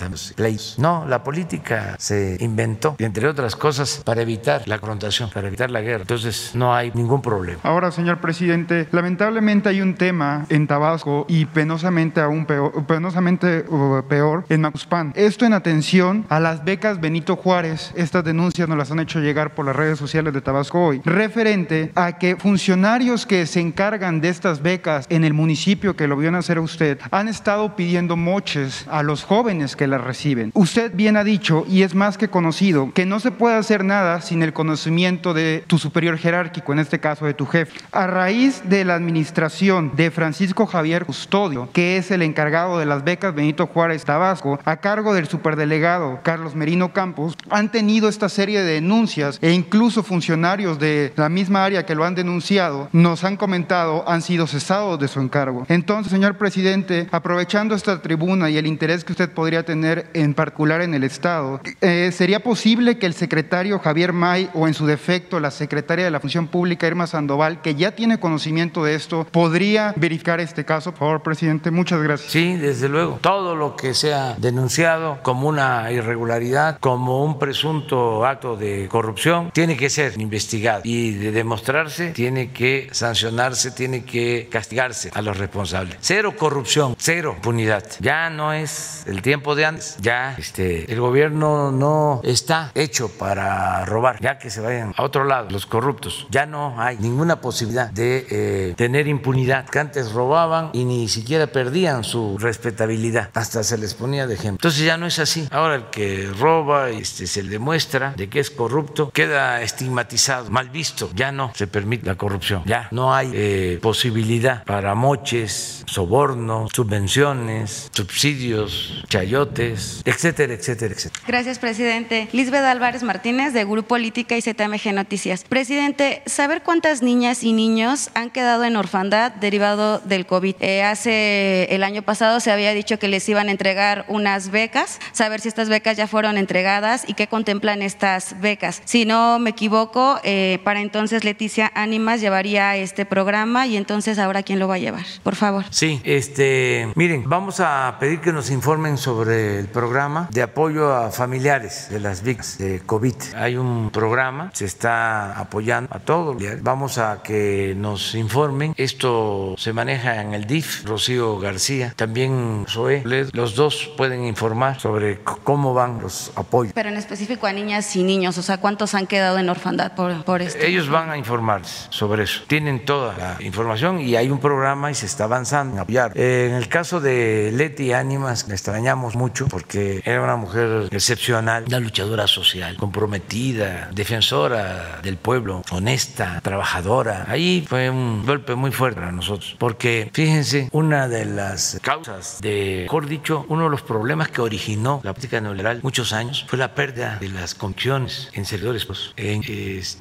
No, 0.79 1.05
la 1.07 1.23
política 1.23 1.97
se 1.99 2.37
inventó, 2.41 2.97
entre 2.99 3.29
otras 3.29 3.57
cosas, 3.57 4.03
para 4.05 4.23
evitar 4.23 4.67
la 4.67 4.79
confrontación, 4.79 5.31
para 5.31 5.49
evitar 5.49 5.71
la 5.71 5.81
guerra. 5.81 6.03
Entonces 6.03 6.53
no 6.55 6.75
hay 6.75 6.91
ningún 6.95 7.23
problema. 7.23 7.61
Ahora, 7.63 7.91
señor 7.91 8.21
presidente, 8.21 8.52
lamentablemente 8.91 9.69
hay 9.69 9.81
un 9.81 9.95
tema 9.95 10.47
en 10.49 10.67
Tabasco 10.67 11.27
y 11.29 11.45
penosamente 11.47 12.21
aún 12.21 12.47
peor, 12.47 12.85
penosamente 12.87 13.65
uh, 13.69 14.03
peor 14.09 14.45
en 14.49 14.63
Macuspán. 14.63 15.13
Esto 15.15 15.47
en 15.47 15.53
atención 15.53 16.27
a 16.29 16.41
las 16.41 16.65
becas 16.65 17.01
Benito 17.01 17.37
Juárez. 17.37 17.93
Estas 17.95 18.25
denuncias 18.25 18.69
nos 18.69 18.79
las 18.79 18.91
han 18.91 19.01
hecho 19.01 19.21
llegar 19.21 19.55
por 19.55 19.67
las 19.67 19.77
redes 19.77 19.99
sociales 19.99 20.35
de 20.35 20.41
Tabasco 20.41 20.85
hoy, 20.85 21.01
referente 21.05 21.93
a 21.95 22.19
que 22.19 22.37
funcionarios 22.37 23.27
que 23.27 23.47
se 23.47 23.61
encargan 23.61 24.21
de 24.21 24.29
estas 24.29 24.63
becas 24.63 25.07
en 25.09 25.25
el 25.25 25.35
municipio 25.35 25.95
que 25.95 26.09
lo 26.09 26.17
vio 26.17 26.33
hacer 26.37 26.59
usted 26.59 26.99
han 27.11 27.29
estado 27.29 27.77
pidiendo 27.77 28.17
moches 28.17 28.87
a 28.91 29.03
los 29.03 29.25
jóvenes 29.25 29.77
que 29.77 29.87
las 29.87 30.01
reciben. 30.01 30.51
Usted 30.55 30.93
bien 30.95 31.17
ha 31.17 31.25
dicho, 31.25 31.65
y 31.69 31.83
es 31.83 31.95
más 31.95 32.19
que 32.19 32.29
conocido, 32.29 32.93
que 32.93 33.07
no 33.07 33.21
se 33.21 33.31
puede 33.31 33.57
hacer 33.57 33.85
nada 33.85 34.21
sin 34.21 34.43
el 34.43 34.53
conocimiento 34.53 35.35
de 35.35 35.65
tu 35.67 35.79
superior 35.79 36.19
jerárquico, 36.19 36.73
en 36.73 36.79
este 36.79 37.01
caso 37.01 37.27
de 37.27 37.35
tu 37.35 37.47
jefe. 37.47 37.81
A 37.93 38.07
raíz 38.07 38.42
de 38.43 38.85
la 38.85 38.97
administración 38.97 39.93
de 39.95 40.11
Francisco 40.11 40.67
Javier 40.67 41.07
Custodio, 41.07 41.69
que 41.73 41.97
es 41.97 42.11
el 42.11 42.23
encargado 42.23 42.77
de 42.81 42.87
las 42.87 43.05
becas 43.05 43.33
Benito 43.33 43.69
Juárez 43.69 44.05
Tabasco, 44.05 44.59
a 44.65 44.79
cargo 44.79 45.15
del 45.15 45.29
superdelegado 45.29 46.19
Carlos 46.25 46.57
Merino 46.57 46.93
Campos, 46.93 47.37
han 47.51 47.71
tenido 47.71 48.09
esta 48.09 48.29
serie 48.29 48.63
de 48.63 48.73
denuncias 48.75 49.39
e 49.41 49.53
incluso 49.53 50.03
funcionarios 50.03 50.81
de 50.81 51.13
la 51.15 51.29
misma 51.29 51.65
área 51.65 51.87
que 51.87 51.95
lo 51.95 52.05
han 52.05 52.17
denunciado 52.17 52.89
nos 52.93 53.23
han 53.23 53.37
comentado 53.37 54.03
han 54.09 54.23
sido 54.23 54.49
cesados 54.49 54.99
de 54.99 55.07
su 55.07 55.21
encargo. 55.21 55.65
Entonces, 55.69 56.11
señor 56.11 56.37
presidente, 56.37 57.07
aprovechando 57.13 57.77
esta 57.77 58.03
tribuna 58.03 58.51
y 58.51 58.57
el 58.57 58.67
interés 58.67 59.05
que 59.05 59.13
usted 59.13 59.31
podría 59.31 59.65
tener 59.65 60.11
en 60.15 60.35
particular 60.35 60.83
en 60.83 60.95
el 60.95 61.05
Estado, 61.05 61.61
eh, 61.81 62.11
¿sería 62.13 62.41
posible 62.41 62.99
que 62.99 63.07
el 63.07 63.15
secretario 63.15 63.79
Javier 63.79 64.13
May 64.13 64.51
o 64.53 64.67
en 64.67 64.75
su 64.75 64.85
defecto 64.85 65.39
la 65.39 65.53
secretaria 65.53 66.05
de 66.05 66.11
la 66.11 66.19
Función 66.19 66.49
Pública 66.49 66.89
Irma 66.89 67.07
Sandoval, 67.07 67.61
que 67.61 67.77
ya 67.77 67.93
tiene 67.93 68.19
conocimiento 68.33 68.83
de 68.83 68.95
esto, 68.95 69.27
podría 69.31 69.93
verificar 69.95 70.41
este 70.41 70.65
caso? 70.65 70.93
Por 70.93 71.01
favor, 71.01 71.23
presidente, 71.23 71.71
muchas 71.71 72.03
gracias. 72.03 72.33
Sí, 72.33 72.57
desde 72.57 72.89
luego. 72.89 73.19
Todo 73.21 73.55
lo 73.55 73.77
que 73.77 73.93
sea 73.93 74.37
denunciado 74.39 75.19
como 75.23 75.49
una 75.49 75.93
irregularidad, 75.93 76.79
como 76.81 77.25
un 77.25 77.39
presunto 77.39 78.25
acto 78.25 78.57
de 78.57 78.89
corrupción, 78.89 79.51
tiene 79.53 79.77
que 79.77 79.91
ser 79.91 80.19
investigado 80.19 80.81
y 80.85 81.13
de 81.13 81.31
demostrarse, 81.31 82.13
tiene 82.13 82.53
que 82.53 82.89
sancionarse, 82.93 83.71
tiene 83.71 84.03
que 84.03 84.49
castigarse 84.51 85.11
a 85.13 85.21
los 85.21 85.37
responsables. 85.37 85.99
Cero 86.01 86.33
corrupción, 86.35 86.95
cero 86.99 87.35
impunidad. 87.37 87.85
Ya 88.01 88.31
no 88.31 88.55
es 88.55 89.05
el 89.07 89.21
tiempo 89.21 89.55
de 89.55 89.67
antes, 89.67 89.99
ya 90.01 90.37
este, 90.39 90.91
el 90.91 91.01
gobierno 91.01 91.71
no 91.71 92.23
está 92.25 92.73
hecho 92.75 93.11
para 93.11 93.85
robar, 93.85 94.21
ya 94.23 94.39
que 94.39 94.49
se 94.49 94.63
vayan 94.63 94.95
a 94.97 95.03
otro 95.03 95.25
lado 95.25 95.51
los 95.51 95.67
corruptos. 95.67 96.27
Ya 96.31 96.47
no 96.47 96.81
hay 96.81 96.97
ninguna 96.97 97.43
posibilidad 97.43 97.91
de 97.91 98.22
eh, 98.31 98.75
tener 98.77 99.07
impunidad, 99.07 99.69
que 99.69 99.79
antes 99.79 100.13
robaban 100.13 100.71
y 100.73 100.85
ni 100.85 101.09
siquiera 101.09 101.47
perdían 101.47 102.05
su 102.05 102.39
respetabilidad, 102.39 103.31
hasta 103.35 103.63
se 103.63 103.79
les 103.79 103.95
ponía 103.95 104.27
de 104.27 104.35
ejemplo. 104.35 104.57
Entonces 104.57 104.85
ya 104.85 104.97
no 104.97 105.07
es 105.07 105.19
así. 105.19 105.47
Ahora 105.51 105.77
el 105.77 105.85
que 105.91 106.29
roba 106.39 106.91
este, 106.91 107.27
se 107.27 107.43
le 107.43 107.51
demuestra 107.51 108.15
de 108.17 108.29
que 108.29 108.41
es 108.41 108.51
corrupto, 108.51 109.11
queda 109.11 109.63
estigmatizado, 109.63 110.51
mal 110.51 110.71
visto. 110.71 111.11
Ya 111.15 111.33
no 111.33 111.53
se 111.55 111.67
permite 111.67 112.07
la 112.07 112.17
corrupción, 112.17 112.63
ya 112.67 112.89
no 112.91 113.15
hay 113.15 113.31
eh, 113.35 113.79
posibilidad 113.81 114.65
para 114.65 114.95
moches, 114.95 115.85
sobornos, 115.87 116.71
subvenciones, 116.75 117.91
subsidios, 117.93 119.05
chayotes, 119.09 120.03
etcétera, 120.05 120.55
etcétera, 120.55 120.95
etcétera. 120.95 121.25
Gracias, 121.27 121.59
presidente. 121.59 122.29
Lisbeth 122.33 122.65
Álvarez 122.65 123.03
Martínez, 123.03 123.53
de 123.53 123.65
Grupo 123.65 123.93
Política 123.93 124.37
y 124.39 124.41
ZMG 124.41 124.95
Noticias. 124.95 125.45
Presidente, 125.45 126.23
¿saber 126.25 126.63
cuántas 126.63 127.03
niñas 127.03 127.45
y 127.45 127.53
niños 127.53 128.11
han 128.15 128.31
quedado 128.31 128.65
en 128.65 128.77
orfandad 128.77 129.33
derivado 129.33 130.01
del 130.01 130.27
COVID? 130.27 130.57
Eh, 130.61 130.83
hace 130.83 131.65
el 131.71 131.83
año 131.85 132.03
pasado 132.03 132.41
se 132.41 132.51
había 132.51 132.75
dicho 132.75 132.99
que 132.99 133.09
les 133.09 133.29
iban 133.29 133.49
a 133.49 133.53
entregar 133.53 134.05
unas 134.09 134.51
becas, 134.51 134.99
saber 135.13 135.41
si 135.41 135.49
estas 135.49 135.69
becas 135.69 135.97
ya 135.97 136.07
fueron 136.07 136.37
entregadas 136.37 137.05
y 137.07 137.15
qué 137.15 137.29
contemplan 137.29 137.83
estas 137.83 138.41
becas. 138.41 138.83
Si 138.85 139.05
no 139.05 139.39
me 139.39 139.51
equivoco, 139.51 140.19
eh, 140.25 140.59
para 140.65 140.81
entonces 140.81 141.25
Leticia 141.25 141.71
Ánimas 141.75 142.21
llevaría 142.21 142.77
este 142.77 143.05
programa 143.07 143.67
y 143.67 143.77
entonces 143.77 144.19
ahora 144.19 144.43
quién 144.43 144.59
lo 144.59 144.69
va 144.69 144.75
a 144.75 144.79
llevar, 144.79 145.05
por 145.23 145.37
favor. 145.37 145.65
Sí, 145.71 146.01
este, 146.05 146.89
miren, 146.95 147.25
vamos 147.27 147.61
a 147.61 147.97
pedir 148.01 148.21
que 148.21 148.33
nos 148.33 148.51
informen 148.51 148.99
sobre 148.99 149.59
el 149.59 149.69
programa 149.69 150.29
de 150.33 150.43
apoyo 150.43 150.93
a 150.93 151.11
familiares 151.11 151.89
de 151.91 152.01
las 152.01 152.23
víctimas 152.23 152.33
de 152.59 152.81
COVID. 152.81 153.15
Hay 153.37 153.57
un 153.57 153.91
programa, 153.91 154.51
se 154.53 154.65
está 154.65 155.39
apoyando 155.39 155.95
a 155.95 155.99
todos. 155.99 156.37
Vamos 156.63 156.99
a 156.99 157.23
que 157.23 157.75
nos 157.77 158.02
informen. 158.15 158.75
Esto 158.77 159.55
se 159.59 159.73
maneja 159.73 160.21
en 160.21 160.35
el 160.35 160.47
DIF, 160.47 160.85
Rocío 160.85 161.39
García, 161.39 161.93
también 161.97 162.65
Zoe. 162.69 163.03
Los 163.33 163.55
dos 163.55 163.91
pueden 163.97 164.25
informar 164.25 164.81
sobre 164.81 165.21
cómo 165.21 165.75
van 165.75 166.01
los 166.01 166.33
apoyos. 166.37 166.73
Pero 166.75 166.89
en 166.89 166.97
específico 166.97 167.47
a 167.47 167.53
niñas 167.53 167.95
y 167.97 168.03
niños, 168.03 168.39
o 168.39 168.43
sea, 168.43 168.59
¿cuántos 168.59 168.95
han 168.95 169.07
quedado 169.07 169.39
en 169.39 169.49
orfandad 169.49 169.95
por, 169.95 170.25
por 170.25 170.43
esto? 170.43 170.63
Ellos 170.63 170.89
van 170.89 171.11
a 171.11 171.17
informarles 171.17 171.87
sobre 171.91 172.25
eso. 172.25 172.43
Tienen 172.47 172.85
toda 172.85 173.17
la 173.17 173.45
información 173.45 174.01
y 174.01 174.17
hay 174.17 174.31
un 174.31 174.39
programa 174.41 174.91
y 174.91 174.95
se 174.95 175.07
está 175.07 175.25
avanzando 175.25 175.75
en 175.75 175.81
apoyar. 175.81 176.13
Eh, 176.15 176.49
en 176.51 176.57
el 176.57 176.69
caso 176.69 177.01
de 177.01 177.51
Leti 177.53 177.93
Ánimas, 177.93 178.49
le 178.49 178.55
extrañamos 178.55 179.17
mucho 179.17 179.47
porque 179.49 180.03
era 180.05 180.23
una 180.23 180.37
mujer 180.37 180.89
excepcional, 180.91 181.65
una 181.67 181.81
luchadora 181.81 182.27
social, 182.27 182.77
comprometida, 182.77 183.89
defensora 183.93 185.01
del 185.03 185.17
pueblo, 185.17 185.63
honesta, 185.71 186.41
trabajadora. 186.43 187.27
Ahí 187.29 187.65
fue 187.69 187.82
un 187.91 188.25
golpe 188.25 188.55
muy 188.55 188.73
fuerte 188.73 189.01
para 189.01 189.13
nosotros 189.13 189.57
porque, 189.59 190.11
fíjense, 190.13 190.69
una 190.73 191.09
de 191.09 191.25
las 191.25 191.79
causas 191.83 192.41
de, 192.41 192.83
mejor 192.85 193.07
dicho, 193.07 193.45
uno 193.49 193.65
de 193.65 193.71
los 193.71 193.83
problemas 193.83 194.29
que 194.29 194.41
originó 194.41 195.01
la 195.03 195.13
política 195.13 195.41
neoliberal 195.41 195.81
muchos 195.83 196.13
años 196.13 196.45
fue 196.49 196.59
la 196.59 196.75
pérdida 196.75 197.19
de 197.21 197.29
las 197.29 197.55
condiciones 197.55 198.29
en 198.33 198.45
servidores 198.45 198.85
pues, 198.85 199.13
en, 199.17 199.43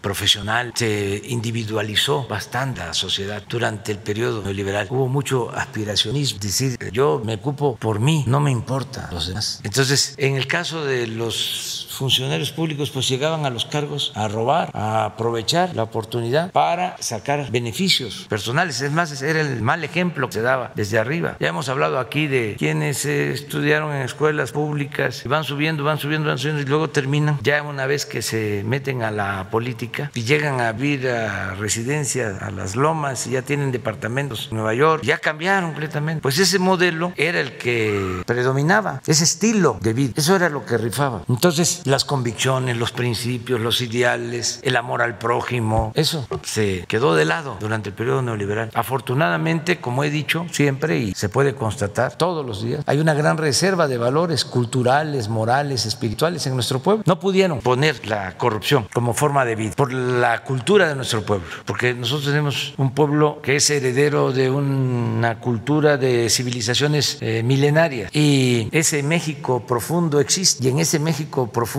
profesional. 0.01 0.73
Se 0.75 1.21
individualizó 1.25 2.27
bastante 2.27 2.81
la 2.81 2.93
sociedad 2.93 3.43
durante 3.47 3.91
el 3.91 3.99
periodo 3.99 4.41
neoliberal. 4.43 4.87
Hubo 4.89 5.07
mucho 5.07 5.51
aspiracionismo, 5.51 6.39
decir, 6.39 6.77
yo 6.91 7.21
me 7.23 7.35
ocupo 7.35 7.75
por 7.75 7.99
mí, 7.99 8.23
no 8.27 8.39
me 8.39 8.51
importa 8.51 9.09
los 9.11 9.27
demás. 9.27 9.61
Entonces, 9.63 10.15
en 10.17 10.35
el 10.35 10.47
caso 10.47 10.83
de 10.83 11.07
los 11.07 11.87
funcionarios 12.01 12.51
públicos 12.51 12.89
pues 12.89 13.07
llegaban 13.07 13.45
a 13.45 13.51
los 13.51 13.65
cargos 13.65 14.11
a 14.15 14.27
robar, 14.27 14.71
a 14.73 15.05
aprovechar 15.05 15.75
la 15.75 15.83
oportunidad 15.83 16.51
para 16.51 16.97
sacar 16.99 17.51
beneficios 17.51 18.25
personales. 18.27 18.81
Es 18.81 18.91
más, 18.91 19.21
era 19.21 19.39
el 19.39 19.61
mal 19.61 19.83
ejemplo 19.83 20.25
que 20.25 20.33
se 20.33 20.41
daba 20.41 20.71
desde 20.73 20.97
arriba. 20.97 21.37
Ya 21.39 21.49
hemos 21.49 21.69
hablado 21.69 21.99
aquí 21.99 22.25
de 22.25 22.55
quienes 22.57 23.05
estudiaron 23.05 23.93
en 23.93 24.01
escuelas 24.01 24.51
públicas 24.51 25.21
y 25.23 25.27
van 25.27 25.43
subiendo, 25.43 25.83
van 25.83 25.99
subiendo, 25.99 26.27
van 26.27 26.39
subiendo 26.39 26.63
y 26.63 26.65
luego 26.65 26.89
terminan 26.89 27.37
ya 27.43 27.61
una 27.61 27.85
vez 27.85 28.07
que 28.07 28.23
se 28.23 28.63
meten 28.65 29.03
a 29.03 29.11
la 29.11 29.51
política 29.51 30.09
y 30.15 30.23
llegan 30.23 30.59
a 30.59 30.71
vivir 30.71 31.07
a 31.07 31.53
residencia 31.53 32.39
a 32.41 32.49
las 32.49 32.75
lomas 32.75 33.27
y 33.27 33.31
ya 33.31 33.43
tienen 33.43 33.71
departamentos 33.71 34.47
en 34.49 34.57
Nueva 34.57 34.73
York, 34.73 35.03
ya 35.03 35.19
cambiaron 35.19 35.69
completamente. 35.69 36.23
Pues 36.23 36.39
ese 36.39 36.57
modelo 36.57 37.13
era 37.15 37.39
el 37.39 37.57
que 37.57 38.23
predominaba, 38.25 39.03
ese 39.05 39.23
estilo 39.23 39.77
de 39.81 39.93
vida, 39.93 40.13
eso 40.15 40.35
era 40.35 40.49
lo 40.49 40.65
que 40.65 40.79
rifaba. 40.79 41.21
Entonces, 41.29 41.83
las 41.91 42.05
convicciones, 42.05 42.77
los 42.77 42.91
principios, 42.93 43.59
los 43.59 43.81
ideales, 43.81 44.61
el 44.63 44.77
amor 44.77 45.01
al 45.01 45.17
prójimo, 45.17 45.91
eso 45.93 46.25
se 46.43 46.85
quedó 46.87 47.15
de 47.15 47.25
lado 47.25 47.57
durante 47.59 47.89
el 47.89 47.95
periodo 47.95 48.21
neoliberal. 48.21 48.71
Afortunadamente, 48.73 49.81
como 49.81 50.05
he 50.05 50.09
dicho 50.09 50.45
siempre 50.51 50.97
y 50.97 51.13
se 51.13 51.27
puede 51.27 51.53
constatar 51.53 52.15
todos 52.15 52.45
los 52.45 52.63
días, 52.63 52.83
hay 52.87 52.99
una 52.99 53.13
gran 53.13 53.37
reserva 53.37 53.89
de 53.89 53.97
valores 53.97 54.45
culturales, 54.45 55.27
morales, 55.27 55.85
espirituales 55.85 56.47
en 56.47 56.53
nuestro 56.53 56.79
pueblo. 56.79 57.03
No 57.05 57.19
pudieron 57.19 57.59
poner 57.59 58.07
la 58.07 58.37
corrupción 58.37 58.87
como 58.93 59.13
forma 59.13 59.43
de 59.43 59.55
vida 59.55 59.73
por 59.75 59.91
la 59.91 60.43
cultura 60.43 60.87
de 60.87 60.95
nuestro 60.95 61.23
pueblo, 61.23 61.45
porque 61.65 61.93
nosotros 61.93 62.27
tenemos 62.27 62.73
un 62.77 62.91
pueblo 62.91 63.41
que 63.43 63.57
es 63.57 63.69
heredero 63.69 64.31
de 64.31 64.49
una 64.49 65.39
cultura 65.39 65.97
de 65.97 66.29
civilizaciones 66.29 67.17
eh, 67.19 67.43
milenarias 67.43 68.15
y 68.15 68.69
ese 68.71 69.03
México 69.03 69.65
profundo 69.67 70.21
existe 70.21 70.65
y 70.65 70.69
en 70.69 70.79
ese 70.79 70.97
México 70.97 71.47
profundo 71.51 71.70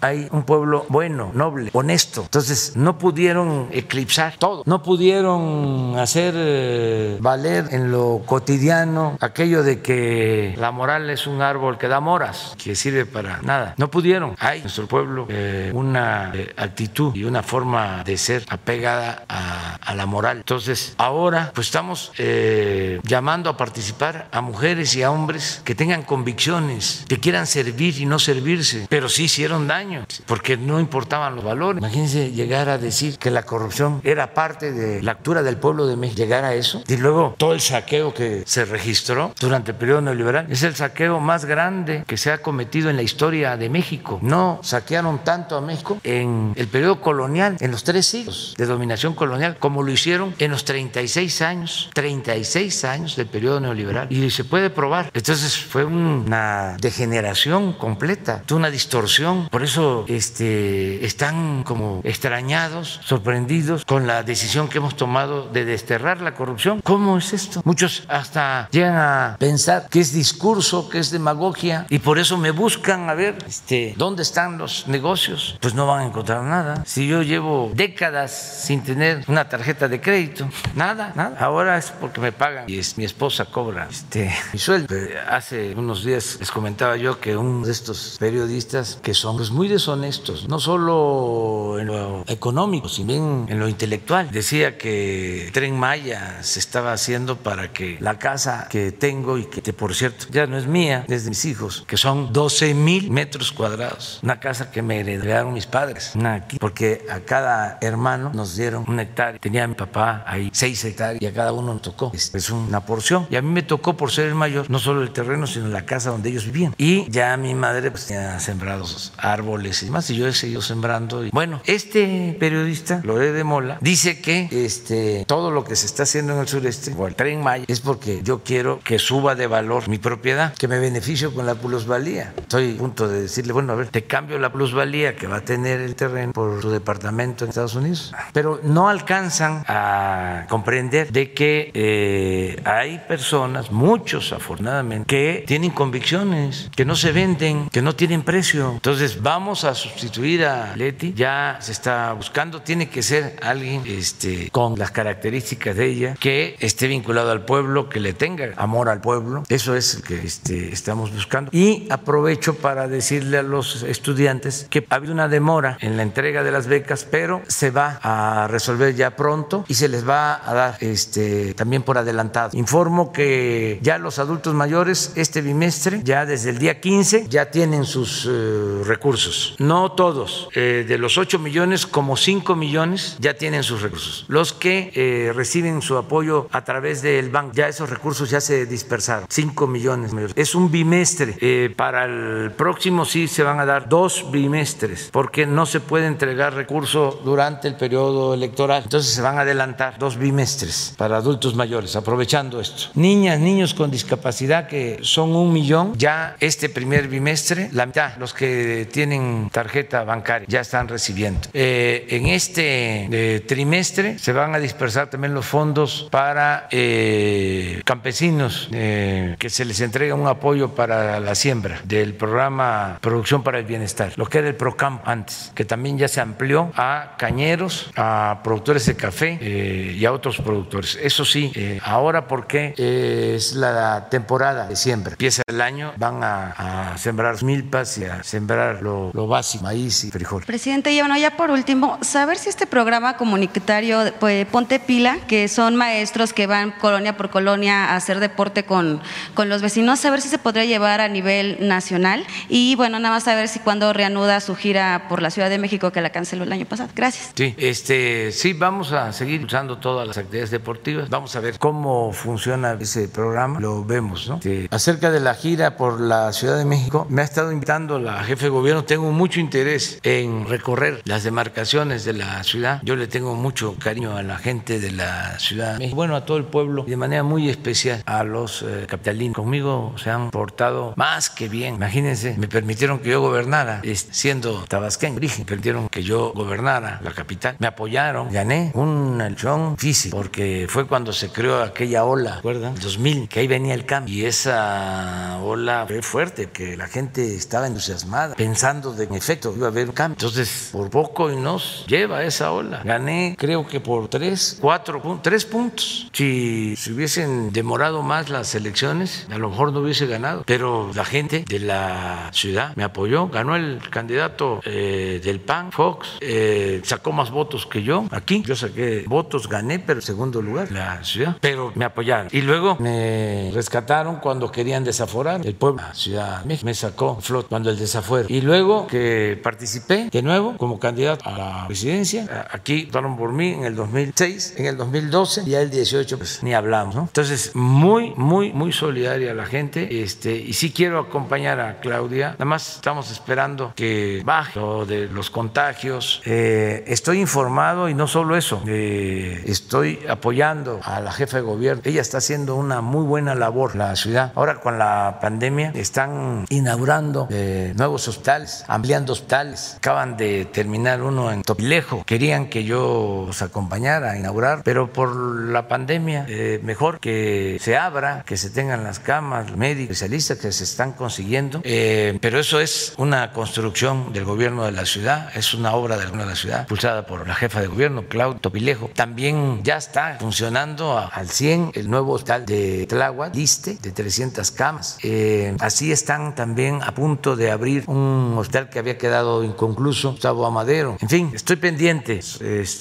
hay 0.00 0.28
un 0.30 0.42
pueblo 0.42 0.86
bueno, 0.88 1.30
noble, 1.34 1.70
honesto. 1.72 2.22
Entonces 2.22 2.76
no 2.76 2.98
pudieron 2.98 3.68
eclipsar 3.72 4.36
todo, 4.38 4.62
no 4.66 4.82
pudieron 4.82 5.94
hacer 5.98 6.34
eh, 6.36 7.18
valer 7.20 7.66
en 7.70 7.90
lo 7.90 8.22
cotidiano 8.26 9.16
aquello 9.20 9.62
de 9.62 9.80
que 9.80 10.54
la 10.58 10.70
moral 10.70 11.10
es 11.10 11.26
un 11.26 11.42
árbol 11.42 11.78
que 11.78 11.88
da 11.88 12.00
moras, 12.00 12.54
que 12.62 12.74
sirve 12.74 13.06
para 13.06 13.40
nada. 13.42 13.74
No 13.76 13.90
pudieron. 13.90 14.36
Hay 14.38 14.58
en 14.58 14.64
nuestro 14.64 14.86
pueblo 14.86 15.26
eh, 15.28 15.70
una 15.74 16.32
actitud 16.56 17.14
y 17.14 17.24
una 17.24 17.42
forma 17.42 18.04
de 18.04 18.16
ser 18.18 18.44
apegada 18.48 19.24
a, 19.28 19.94
la 19.94 20.06
moral. 20.06 20.36
Entonces, 20.38 20.94
ahora 20.98 21.50
pues 21.54 21.68
estamos 21.68 22.12
eh, 22.18 23.00
llamando 23.02 23.50
a 23.50 23.56
participar 23.56 24.28
a 24.30 24.40
mujeres 24.40 24.94
y 24.94 25.02
a 25.02 25.10
hombres 25.10 25.60
que 25.64 25.74
tengan 25.74 26.02
convicciones, 26.02 27.04
que 27.08 27.18
quieran 27.18 27.46
servir 27.46 27.98
y 27.98 28.06
no 28.06 28.18
servirse, 28.18 28.86
pero 28.88 29.08
sí 29.08 29.28
hicieron 29.38 29.68
daño, 29.68 30.04
porque 30.26 30.56
no 30.56 30.80
importaban 30.80 31.36
los 31.36 31.44
valores. 31.44 31.78
Imagínense 31.78 32.32
llegar 32.32 32.68
a 32.68 32.76
decir 32.76 33.18
que 33.18 33.30
la 33.30 33.44
corrupción 33.44 34.00
era 34.02 34.34
parte 34.34 34.72
de 34.72 35.00
la 35.00 35.12
actura 35.12 35.44
del 35.44 35.58
pueblo 35.58 35.86
de 35.86 35.96
México, 35.96 36.18
llegar 36.18 36.44
a 36.44 36.54
eso, 36.54 36.82
y 36.88 36.96
luego 36.96 37.36
todo 37.38 37.52
el 37.52 37.60
saqueo 37.60 38.12
que 38.12 38.42
se 38.46 38.64
registró 38.64 39.32
durante 39.38 39.70
el 39.70 39.76
periodo 39.76 40.00
neoliberal, 40.00 40.46
es 40.50 40.64
el 40.64 40.74
saqueo 40.74 41.20
más 41.20 41.44
grande 41.44 42.02
que 42.04 42.16
se 42.16 42.32
ha 42.32 42.38
cometido 42.38 42.90
en 42.90 42.96
la 42.96 43.02
historia 43.02 43.56
de 43.56 43.70
México. 43.70 44.18
No 44.22 44.58
saquearon 44.64 45.22
tanto 45.22 45.56
a 45.56 45.60
México 45.60 46.00
en 46.02 46.52
el 46.56 46.66
periodo 46.66 47.00
colonial, 47.00 47.56
en 47.60 47.70
los 47.70 47.84
tres 47.84 48.06
siglos 48.06 48.54
de 48.58 48.66
dominación 48.66 49.14
colonial, 49.14 49.56
como 49.60 49.84
lo 49.84 49.92
hicieron 49.92 50.34
en 50.40 50.50
los 50.50 50.64
36 50.64 51.42
años, 51.42 51.90
36 51.94 52.84
años 52.84 53.14
del 53.14 53.28
periodo 53.28 53.60
neoliberal. 53.60 54.08
Y 54.10 54.30
se 54.30 54.42
puede 54.42 54.68
probar. 54.68 55.12
Entonces 55.14 55.56
fue 55.56 55.84
una 55.84 56.76
degeneración 56.80 57.74
completa, 57.74 58.42
una 58.50 58.68
distorsión. 58.68 59.27
Por 59.50 59.62
eso 59.62 60.04
este, 60.08 61.04
están 61.04 61.62
como 61.64 62.00
extrañados, 62.04 63.00
sorprendidos 63.04 63.84
con 63.84 64.06
la 64.06 64.22
decisión 64.22 64.68
que 64.68 64.78
hemos 64.78 64.96
tomado 64.96 65.48
de 65.48 65.64
desterrar 65.64 66.20
la 66.20 66.34
corrupción. 66.34 66.80
¿Cómo 66.82 67.18
es 67.18 67.32
esto? 67.32 67.60
Muchos 67.64 68.04
hasta 68.08 68.68
llegan 68.70 68.96
a 68.96 69.36
pensar 69.38 69.88
que 69.90 70.00
es 70.00 70.12
discurso, 70.12 70.88
que 70.88 70.98
es 70.98 71.10
demagogia, 71.10 71.86
y 71.88 71.98
por 71.98 72.18
eso 72.18 72.38
me 72.38 72.50
buscan 72.50 73.08
a 73.10 73.14
ver 73.14 73.36
este, 73.46 73.94
dónde 73.96 74.22
están 74.22 74.58
los 74.58 74.88
negocios. 74.88 75.56
Pues 75.60 75.74
no 75.74 75.86
van 75.86 76.00
a 76.00 76.06
encontrar 76.06 76.42
nada. 76.42 76.82
Si 76.86 77.06
yo 77.06 77.22
llevo 77.22 77.70
décadas 77.74 78.32
sin 78.64 78.82
tener 78.82 79.24
una 79.26 79.48
tarjeta 79.48 79.88
de 79.88 80.00
crédito. 80.00 80.48
Nada, 80.74 81.12
nada. 81.14 81.36
Ahora 81.38 81.78
es 81.78 81.90
porque 81.90 82.20
me 82.20 82.32
pagan 82.32 82.64
y 82.68 82.78
es, 82.78 82.96
mi 82.98 83.04
esposa 83.04 83.44
cobra 83.46 83.88
este, 83.90 84.34
mi 84.52 84.58
sueldo. 84.58 84.94
Hace 85.28 85.74
unos 85.74 86.04
días 86.04 86.36
les 86.40 86.50
comentaba 86.50 86.96
yo 86.96 87.20
que 87.20 87.36
uno 87.36 87.66
de 87.66 87.72
estos 87.72 88.16
periodistas 88.18 88.98
que 89.02 89.14
son 89.18 89.36
pues, 89.36 89.50
muy 89.50 89.68
deshonestos, 89.68 90.48
no 90.48 90.58
solo 90.58 91.78
en 91.78 91.86
lo 91.86 92.24
económico, 92.26 92.88
sino 92.88 93.46
en 93.48 93.58
lo 93.58 93.68
intelectual, 93.68 94.30
decía 94.30 94.78
que 94.78 95.50
Tren 95.52 95.78
Maya 95.78 96.42
se 96.42 96.58
estaba 96.58 96.92
haciendo 96.92 97.36
para 97.36 97.72
que 97.72 97.98
la 98.00 98.18
casa 98.18 98.68
que 98.70 98.92
tengo 98.92 99.38
y 99.38 99.44
que 99.44 99.72
por 99.72 99.94
cierto 99.94 100.26
ya 100.30 100.46
no 100.46 100.56
es 100.56 100.66
mía, 100.66 101.04
es 101.08 101.24
de 101.24 101.30
mis 101.30 101.44
hijos, 101.44 101.84
que 101.86 101.96
son 101.96 102.32
12 102.32 102.74
mil 102.74 103.10
metros 103.10 103.52
cuadrados, 103.52 104.20
una 104.22 104.40
casa 104.40 104.70
que 104.70 104.82
me 104.82 105.00
heredaron 105.00 105.52
mis 105.52 105.66
padres, 105.66 106.12
una 106.14 106.34
aquí, 106.34 106.58
porque 106.58 107.06
a 107.10 107.20
cada 107.20 107.78
hermano 107.80 108.30
nos 108.34 108.56
dieron 108.56 108.84
un 108.86 109.00
hectárea. 109.00 109.38
Tenía 109.40 109.66
mi 109.66 109.74
papá 109.74 110.24
ahí 110.26 110.50
seis 110.52 110.84
hectáreas 110.84 111.22
y 111.22 111.26
a 111.26 111.32
cada 111.32 111.52
uno 111.52 111.72
nos 111.72 111.82
tocó. 111.82 112.10
Es 112.14 112.50
una 112.50 112.80
porción. 112.84 113.26
Y 113.30 113.36
a 113.36 113.42
mí 113.42 113.50
me 113.50 113.62
tocó 113.62 113.96
por 113.96 114.10
ser 114.10 114.26
el 114.26 114.34
mayor, 114.34 114.70
no 114.70 114.78
solo 114.78 115.02
el 115.02 115.10
terreno, 115.10 115.46
sino 115.46 115.68
la 115.68 115.84
casa 115.84 116.10
donde 116.10 116.30
ellos 116.30 116.44
vivían. 116.44 116.74
Y 116.78 117.10
ya 117.10 117.36
mi 117.36 117.54
madre 117.54 117.90
pues 117.90 118.06
tenía 118.06 118.38
sembrados 118.40 119.07
árboles 119.16 119.82
y 119.82 119.86
demás, 119.86 120.10
y 120.10 120.16
yo 120.16 120.26
he 120.26 120.32
seguido 120.32 120.62
sembrando. 120.62 121.24
Y 121.24 121.30
bueno, 121.30 121.60
este 121.66 122.36
periodista, 122.38 123.00
Loré 123.04 123.32
de 123.32 123.44
Mola, 123.44 123.78
dice 123.80 124.20
que 124.20 124.48
este, 124.50 125.24
todo 125.26 125.50
lo 125.50 125.64
que 125.64 125.76
se 125.76 125.86
está 125.86 126.04
haciendo 126.04 126.34
en 126.34 126.40
el 126.40 126.48
sureste, 126.48 126.94
o 126.96 127.06
el 127.06 127.14
tren 127.14 127.42
Maya, 127.42 127.64
es 127.68 127.80
porque 127.80 128.20
yo 128.22 128.42
quiero 128.42 128.80
que 128.80 128.98
suba 128.98 129.34
de 129.34 129.46
valor 129.46 129.88
mi 129.88 129.98
propiedad, 129.98 130.54
que 130.54 130.68
me 130.68 130.78
beneficio 130.78 131.34
con 131.34 131.46
la 131.46 131.54
plusvalía. 131.54 132.34
Estoy 132.36 132.74
a 132.74 132.78
punto 132.78 133.08
de 133.08 133.22
decirle, 133.22 133.52
bueno, 133.52 133.72
a 133.72 133.76
ver, 133.76 133.88
te 133.88 134.04
cambio 134.04 134.38
la 134.38 134.52
plusvalía 134.52 135.16
que 135.16 135.26
va 135.26 135.38
a 135.38 135.44
tener 135.44 135.80
el 135.80 135.94
terreno 135.94 136.32
por 136.32 136.60
tu 136.60 136.70
departamento 136.70 137.44
en 137.44 137.50
Estados 137.50 137.74
Unidos 137.74 138.12
pero 138.32 138.60
no 138.62 138.88
alcanzan 138.88 139.64
a 139.66 140.46
comprender 140.48 141.10
de 141.12 141.32
que 141.32 141.70
eh, 141.74 142.60
hay 142.64 143.00
personas, 143.08 143.70
muchos 143.70 144.32
afortunadamente, 144.32 145.06
que 145.06 145.44
tienen 145.46 145.70
convicciones, 145.70 146.70
que 146.74 146.84
no 146.84 146.94
se 146.94 147.12
venden, 147.12 147.68
que 147.70 147.82
no 147.82 147.94
tienen 147.94 148.22
precio. 148.22 148.72
Entonces 148.72 148.97
vamos 149.20 149.64
a 149.64 149.74
sustituir 149.74 150.44
a 150.44 150.76
Leti, 150.76 151.12
ya 151.14 151.58
se 151.60 151.72
está 151.72 152.12
buscando, 152.12 152.62
tiene 152.62 152.88
que 152.88 153.02
ser 153.02 153.36
alguien 153.42 153.82
este, 153.86 154.50
con 154.50 154.78
las 154.78 154.90
características 154.90 155.76
de 155.76 155.86
ella, 155.86 156.14
que 156.18 156.56
esté 156.60 156.86
vinculado 156.88 157.30
al 157.30 157.44
pueblo, 157.44 157.88
que 157.88 158.00
le 158.00 158.12
tenga 158.12 158.52
amor 158.56 158.88
al 158.88 159.00
pueblo. 159.00 159.44
Eso 159.48 159.76
es 159.76 159.96
lo 159.96 160.02
que 160.02 160.14
este, 160.16 160.72
estamos 160.72 161.12
buscando. 161.12 161.50
Y 161.52 161.86
aprovecho 161.90 162.54
para 162.54 162.88
decirle 162.88 163.38
a 163.38 163.42
los 163.42 163.82
estudiantes 163.82 164.66
que 164.70 164.84
ha 164.88 164.94
habido 164.94 165.12
una 165.12 165.28
demora 165.28 165.78
en 165.80 165.96
la 165.96 166.02
entrega 166.02 166.42
de 166.42 166.50
las 166.50 166.66
becas, 166.66 167.04
pero 167.04 167.42
se 167.46 167.70
va 167.70 168.00
a 168.02 168.48
resolver 168.48 168.94
ya 168.94 169.16
pronto 169.16 169.64
y 169.68 169.74
se 169.74 169.88
les 169.88 170.08
va 170.08 170.40
a 170.44 170.54
dar 170.54 170.76
este, 170.80 171.54
también 171.54 171.82
por 171.82 171.98
adelantado. 171.98 172.50
Informo 172.58 173.12
que 173.12 173.78
ya 173.82 173.98
los 173.98 174.18
adultos 174.18 174.54
mayores 174.54 175.12
este 175.14 175.40
bimestre, 175.40 176.00
ya 176.02 176.26
desde 176.26 176.50
el 176.50 176.58
día 176.58 176.80
15, 176.80 177.26
ya 177.28 177.50
tienen 177.50 177.84
sus 177.84 178.28
eh, 178.28 178.87
recursos. 178.88 179.54
No 179.58 179.92
todos, 179.92 180.48
eh, 180.54 180.84
de 180.86 180.98
los 180.98 181.18
8 181.18 181.38
millones, 181.38 181.86
como 181.86 182.16
5 182.16 182.56
millones 182.56 183.16
ya 183.20 183.34
tienen 183.34 183.62
sus 183.62 183.82
recursos. 183.82 184.24
Los 184.28 184.52
que 184.52 184.90
eh, 184.94 185.32
reciben 185.34 185.82
su 185.82 185.96
apoyo 185.96 186.48
a 186.52 186.64
través 186.64 187.02
del 187.02 187.30
banco, 187.30 187.52
ya 187.54 187.68
esos 187.68 187.90
recursos 187.90 188.30
ya 188.30 188.40
se 188.40 188.66
dispersaron. 188.66 189.26
5 189.28 189.66
millones. 189.66 190.12
Es 190.34 190.54
un 190.54 190.70
bimestre. 190.70 191.70
para 191.76 192.04
el 192.04 192.50
próximo 192.52 193.04
sí 193.04 193.28
se 193.28 193.42
van 193.42 193.60
a 193.60 193.66
dar 193.66 193.88
dos 193.88 194.30
bimestres, 194.30 195.10
porque 195.12 195.46
no 195.46 195.66
se 195.66 195.80
puede 195.80 196.06
entregar 196.06 196.54
recurso 196.54 197.20
durante 197.24 197.68
el 197.68 197.76
periodo 197.76 198.34
electoral. 198.34 198.82
Entonces 198.84 199.12
se 199.12 199.22
van 199.22 199.38
a 199.38 199.42
adelantar 199.42 199.98
dos 199.98 200.16
bimestres 200.16 200.94
para 200.96 201.16
adultos 201.16 201.54
mayores, 201.54 201.96
aprovechando 201.96 202.60
esto. 202.60 202.84
Niñas, 202.94 203.38
niños 203.40 203.74
con 203.74 203.90
discapacidad, 203.90 204.66
que 204.66 204.98
son 205.02 205.34
un 205.34 205.52
millón, 205.52 205.92
ya 205.96 206.36
este 206.40 206.68
primer 206.68 207.08
bimestre, 207.08 207.70
la 207.72 207.86
mitad, 207.86 208.16
los 208.18 208.34
que 208.34 208.77
tienen 208.86 209.50
tarjeta 209.50 210.04
bancaria, 210.04 210.46
ya 210.48 210.60
están 210.60 210.88
recibiendo. 210.88 211.40
Eh, 211.52 212.06
en 212.10 212.26
este 212.26 213.08
eh, 213.10 213.40
trimestre 213.40 214.18
se 214.18 214.32
van 214.32 214.54
a 214.54 214.58
dispersar 214.58 215.10
también 215.10 215.34
los 215.34 215.46
fondos 215.46 216.08
para 216.10 216.68
eh, 216.70 217.82
campesinos, 217.84 218.68
que 218.70 219.50
se 219.50 219.64
les 219.64 219.80
entrega 219.80 220.14
un 220.14 220.26
apoyo 220.26 220.74
para 220.74 221.20
la 221.20 221.34
siembra 221.34 221.80
del 221.84 222.14
programa 222.14 222.98
Producción 223.00 223.42
para 223.42 223.58
el 223.58 223.64
Bienestar, 223.64 224.12
lo 224.16 224.26
que 224.26 224.38
era 224.38 224.48
el 224.48 224.54
PROCAM 224.54 225.00
antes, 225.04 225.52
que 225.54 225.64
también 225.64 225.98
ya 225.98 226.08
se 226.08 226.20
amplió 226.20 226.72
a 226.74 227.14
cañeros 227.18 227.90
a 227.96 228.40
productores 228.42 228.86
de 228.86 228.96
café 228.96 229.38
eh, 229.40 229.96
y 229.96 230.04
a 230.04 230.12
otros 230.12 230.38
productores. 230.38 230.98
Eso 231.00 231.24
sí, 231.24 231.52
eh, 231.54 231.80
ahora 231.82 232.26
porque 232.26 232.74
es 232.76 233.54
la 233.54 234.08
temporada 234.08 234.66
de 234.66 234.76
siembra. 234.76 235.12
Empieza 235.12 235.42
el 235.46 235.60
año, 235.60 235.92
van 235.96 236.22
a, 236.22 236.94
sembrar 236.96 237.42
milpas 237.42 237.98
y 237.98 238.04
a 238.04 238.22
sembrar 238.22 238.67
comprar 238.68 238.82
lo, 238.82 239.10
lo 239.12 239.26
básico, 239.26 239.64
maíz 239.64 240.04
y 240.04 240.10
frijol. 240.10 240.44
Presidente, 240.44 240.92
y 240.92 241.00
bueno, 241.00 241.16
ya 241.16 241.36
por 241.36 241.50
último, 241.50 241.98
saber 242.02 242.38
si 242.38 242.48
este 242.48 242.66
programa 242.66 243.16
comunitario 243.16 244.00
pues, 244.20 244.46
Ponte 244.46 244.78
Pila, 244.78 245.18
que 245.26 245.48
son 245.48 245.76
maestros 245.76 246.32
que 246.32 246.46
van 246.46 246.72
colonia 246.72 247.16
por 247.16 247.30
colonia 247.30 247.86
a 247.86 247.96
hacer 247.96 248.20
deporte 248.20 248.64
con, 248.64 249.00
con 249.34 249.48
los 249.48 249.62
vecinos, 249.62 250.00
saber 250.00 250.20
si 250.20 250.28
se 250.28 250.38
podría 250.38 250.64
llevar 250.64 251.00
a 251.00 251.08
nivel 251.08 251.56
nacional 251.60 252.26
y 252.48 252.74
bueno, 252.76 252.98
nada 252.98 253.14
más 253.14 253.24
saber 253.24 253.48
si 253.48 253.58
cuando 253.60 253.92
reanuda 253.92 254.40
su 254.40 254.54
gira 254.54 255.06
por 255.08 255.22
la 255.22 255.30
Ciudad 255.30 255.50
de 255.50 255.58
México 255.58 255.90
que 255.90 256.00
la 256.00 256.10
canceló 256.10 256.44
el 256.44 256.52
año 256.52 256.66
pasado. 256.66 256.90
Gracias. 256.94 257.32
Sí, 257.34 257.54
este, 257.58 258.32
sí, 258.32 258.52
vamos 258.52 258.92
a 258.92 259.12
seguir 259.12 259.44
usando 259.44 259.78
todas 259.78 260.06
las 260.06 260.18
actividades 260.18 260.50
deportivas. 260.50 261.08
Vamos 261.08 261.34
a 261.36 261.40
ver 261.40 261.58
cómo 261.58 262.12
funciona 262.12 262.76
ese 262.78 263.08
programa. 263.08 263.60
Lo 263.60 263.84
vemos, 263.84 264.28
¿no? 264.28 264.40
acerca 264.70 265.10
de 265.10 265.20
la 265.20 265.34
gira 265.34 265.76
por 265.76 266.00
la 266.00 266.32
Ciudad 266.32 266.58
de 266.58 266.64
México, 266.64 267.06
me 267.08 267.22
ha 267.22 267.24
estado 267.24 267.52
invitando 267.52 267.98
la 267.98 268.22
jefe 268.24 268.47
de 268.48 268.52
gobierno. 268.52 268.84
Tengo 268.84 269.10
mucho 269.12 269.40
interés 269.40 270.00
en 270.02 270.46
recorrer 270.46 271.02
las 271.04 271.22
demarcaciones 271.24 272.04
de 272.04 272.14
la 272.14 272.42
ciudad. 272.44 272.80
Yo 272.82 272.96
le 272.96 273.06
tengo 273.06 273.34
mucho 273.34 273.76
cariño 273.78 274.16
a 274.16 274.22
la 274.22 274.38
gente 274.38 274.80
de 274.80 274.90
la 274.90 275.38
Ciudad 275.38 275.78
bueno, 275.92 276.16
a 276.16 276.24
todo 276.24 276.36
el 276.36 276.44
pueblo 276.44 276.84
y 276.86 276.90
de 276.90 276.96
manera 276.96 277.22
muy 277.22 277.48
especial 277.48 278.02
a 278.06 278.24
los 278.24 278.62
eh, 278.62 278.86
capitalinos. 278.88 279.36
Conmigo 279.36 279.94
se 279.96 280.10
han 280.10 280.30
portado 280.30 280.94
más 280.96 281.30
que 281.30 281.48
bien. 281.48 281.74
Imagínense, 281.74 282.34
me 282.38 282.48
permitieron 282.48 283.00
que 283.00 283.10
yo 283.10 283.20
gobernara, 283.20 283.82
siendo 284.10 284.64
tabasqueño, 284.68 285.18
me 285.20 285.44
permitieron 285.44 285.88
que 285.88 286.02
yo 286.02 286.32
gobernara 286.34 287.00
la 287.02 287.12
capital. 287.12 287.56
Me 287.58 287.66
apoyaron, 287.66 288.30
gané 288.32 288.70
un 288.74 289.20
elección 289.20 289.76
físico, 289.76 290.16
porque 290.16 290.66
fue 290.68 290.86
cuando 290.86 291.12
se 291.12 291.30
creó 291.30 291.62
aquella 291.62 292.04
ola, 292.04 292.36
¿recuerdan? 292.36 292.74
2000, 292.76 293.28
que 293.28 293.40
ahí 293.40 293.46
venía 293.46 293.74
el 293.74 293.84
cambio. 293.84 294.14
Y 294.14 294.24
esa 294.24 295.38
ola 295.42 295.84
fue 295.86 296.02
fuerte, 296.02 296.46
que 296.50 296.76
la 296.76 296.86
gente 296.86 297.34
estaba 297.34 297.66
entusiasmada, 297.66 298.34
pensando 298.38 298.92
de 298.92 299.04
en 299.04 299.14
efecto 299.14 299.52
iba 299.54 299.66
a 299.66 299.70
haber 299.70 299.88
un 299.88 299.94
cambio. 299.94 300.14
Entonces, 300.14 300.70
por 300.70 300.88
poco 300.90 301.30
y 301.30 301.36
nos 301.36 301.84
lleva 301.88 302.22
esa 302.22 302.52
ola. 302.52 302.82
Gané, 302.84 303.34
creo 303.36 303.66
que 303.66 303.80
por 303.80 304.06
tres, 304.08 304.58
cuatro, 304.60 305.02
tres 305.20 305.44
puntos. 305.44 306.08
Si 306.12 306.76
se 306.76 306.92
hubiesen 306.92 307.52
demorado 307.52 308.02
más 308.02 308.28
las 308.28 308.54
elecciones, 308.54 309.26
a 309.30 309.38
lo 309.38 309.50
mejor 309.50 309.72
no 309.72 309.80
hubiese 309.80 310.06
ganado. 310.06 310.44
Pero 310.46 310.90
la 310.94 311.04
gente 311.04 311.44
de 311.48 311.58
la 311.58 312.30
ciudad 312.32 312.76
me 312.76 312.84
apoyó, 312.84 313.28
ganó 313.28 313.56
el 313.56 313.80
candidato 313.90 314.60
eh, 314.64 315.20
del 315.24 315.40
PAN, 315.40 315.72
Fox, 315.72 316.18
eh, 316.20 316.80
sacó 316.84 317.10
más 317.10 317.32
votos 317.32 317.66
que 317.66 317.82
yo 317.82 318.04
aquí. 318.12 318.44
Yo 318.46 318.54
saqué 318.54 319.04
votos, 319.08 319.48
gané, 319.48 319.80
pero 319.80 319.98
en 319.98 320.06
segundo 320.06 320.40
lugar, 320.40 320.70
la 320.70 321.02
ciudad. 321.02 321.36
Pero 321.40 321.72
me 321.74 321.84
apoyaron. 321.84 322.28
Y 322.30 322.42
luego 322.42 322.76
me 322.78 323.50
rescataron 323.52 324.16
cuando 324.16 324.52
querían 324.52 324.84
desaforar 324.84 325.44
el 325.44 325.56
pueblo, 325.56 325.82
la 325.82 325.94
ciudad 325.94 326.44
me 326.44 326.74
sacó 326.74 327.20
flot 327.20 327.48
cuando 327.48 327.70
el 327.70 327.78
desafuero. 327.78 328.27
Y 328.28 328.40
luego 328.42 328.86
que 328.86 329.38
participé 329.42 330.08
de 330.10 330.22
nuevo 330.22 330.56
como 330.56 330.78
candidato 330.78 331.28
a 331.28 331.38
la 331.38 331.64
presidencia, 331.66 332.46
aquí 332.50 332.84
votaron 332.84 333.16
por 333.16 333.32
mí 333.32 333.50
en 333.50 333.64
el 333.64 333.74
2006, 333.74 334.54
en 334.56 334.66
el 334.66 334.76
2012 334.76 335.44
y 335.46 335.54
el 335.54 335.70
18 335.70 336.18
pues 336.18 336.42
ni 336.42 336.54
hablamos. 336.54 336.96
Entonces, 336.96 337.52
muy, 337.54 338.12
muy, 338.16 338.52
muy 338.52 338.72
solidaria 338.72 339.34
la 339.34 339.46
gente 339.46 340.02
este, 340.02 340.36
y 340.36 340.52
sí 340.52 340.72
quiero 340.72 340.98
acompañar 340.98 341.60
a 341.60 341.80
Claudia, 341.80 342.32
nada 342.32 342.44
más 342.44 342.76
estamos 342.76 343.10
esperando 343.10 343.72
que 343.74 344.22
baje 344.24 344.58
de 344.86 345.08
los 345.08 345.30
contagios. 345.30 346.22
Eh, 346.24 346.84
estoy 346.86 347.20
informado 347.20 347.88
y 347.88 347.94
no 347.94 348.06
solo 348.06 348.36
eso, 348.36 348.62
eh, 348.66 349.42
estoy 349.46 350.00
apoyando 350.08 350.80
a 350.82 351.00
la 351.00 351.12
jefa 351.12 351.38
de 351.38 351.42
gobierno, 351.42 351.82
ella 351.84 352.00
está 352.00 352.18
haciendo 352.18 352.56
una 352.56 352.80
muy 352.80 353.04
buena 353.04 353.34
labor 353.34 353.76
la 353.76 353.94
ciudad. 353.96 354.32
Ahora 354.34 354.60
con 354.60 354.78
la 354.78 355.18
pandemia 355.20 355.72
están 355.74 356.44
inaugurando 356.48 357.28
eh, 357.30 357.72
nuevos 357.76 358.08
hospitales, 358.08 358.17
ampliando 358.66 359.12
hospitales, 359.12 359.74
acaban 359.78 360.16
de 360.16 360.44
terminar 360.46 361.02
uno 361.02 361.32
en 361.32 361.42
Topilejo, 361.42 362.04
querían 362.04 362.48
que 362.48 362.64
yo 362.64 363.26
os 363.28 363.42
acompañara 363.42 364.12
a 364.12 364.18
inaugurar, 364.18 364.62
pero 364.64 364.92
por 364.92 365.14
la 365.16 365.68
pandemia 365.68 366.26
mejor 366.62 367.00
que 367.00 367.58
se 367.60 367.76
abra, 367.76 368.24
que 368.26 368.36
se 368.36 368.50
tengan 368.50 368.84
las 368.84 368.98
camas, 368.98 369.56
médicos, 369.56 369.98
especialistas 369.98 370.38
que 370.38 370.52
se 370.52 370.64
están 370.64 370.92
consiguiendo, 370.92 371.60
eh, 371.64 372.18
pero 372.20 372.38
eso 372.38 372.60
es 372.60 372.94
una 372.98 373.32
construcción 373.32 374.12
del 374.12 374.24
gobierno 374.24 374.64
de 374.64 374.72
la 374.72 374.86
ciudad, 374.86 375.30
es 375.34 375.54
una 375.54 375.74
obra 375.74 375.96
del 375.96 376.06
gobierno 376.06 376.24
de 376.24 376.30
la 376.30 376.36
ciudad, 376.36 376.60
impulsada 376.60 377.06
por 377.06 377.26
la 377.26 377.34
jefa 377.34 377.60
de 377.60 377.66
gobierno, 377.66 378.04
Claudio 378.08 378.40
Topilejo. 378.40 378.90
También 378.94 379.62
ya 379.62 379.76
está 379.76 380.16
funcionando 380.20 380.98
al 380.98 381.28
100 381.28 381.72
el 381.74 381.90
nuevo 381.90 382.12
hospital 382.12 382.46
de 382.46 382.86
Tláhuac, 382.86 383.34
Liste, 383.34 383.78
de 383.80 383.90
300 383.90 384.50
camas. 384.52 384.98
Eh, 385.02 385.56
así 385.60 385.92
están 385.92 386.34
también 386.34 386.80
a 386.82 386.94
punto 386.94 387.36
de 387.36 387.50
abrir 387.50 387.84
un 387.86 388.07
hospital 388.36 388.68
que 388.70 388.78
había 388.78 388.98
quedado 388.98 389.44
inconcluso, 389.44 390.12
Gustavo 390.12 390.46
Amadero. 390.46 390.96
En 391.00 391.08
fin, 391.08 391.30
estoy 391.34 391.56
pendiente. 391.56 392.20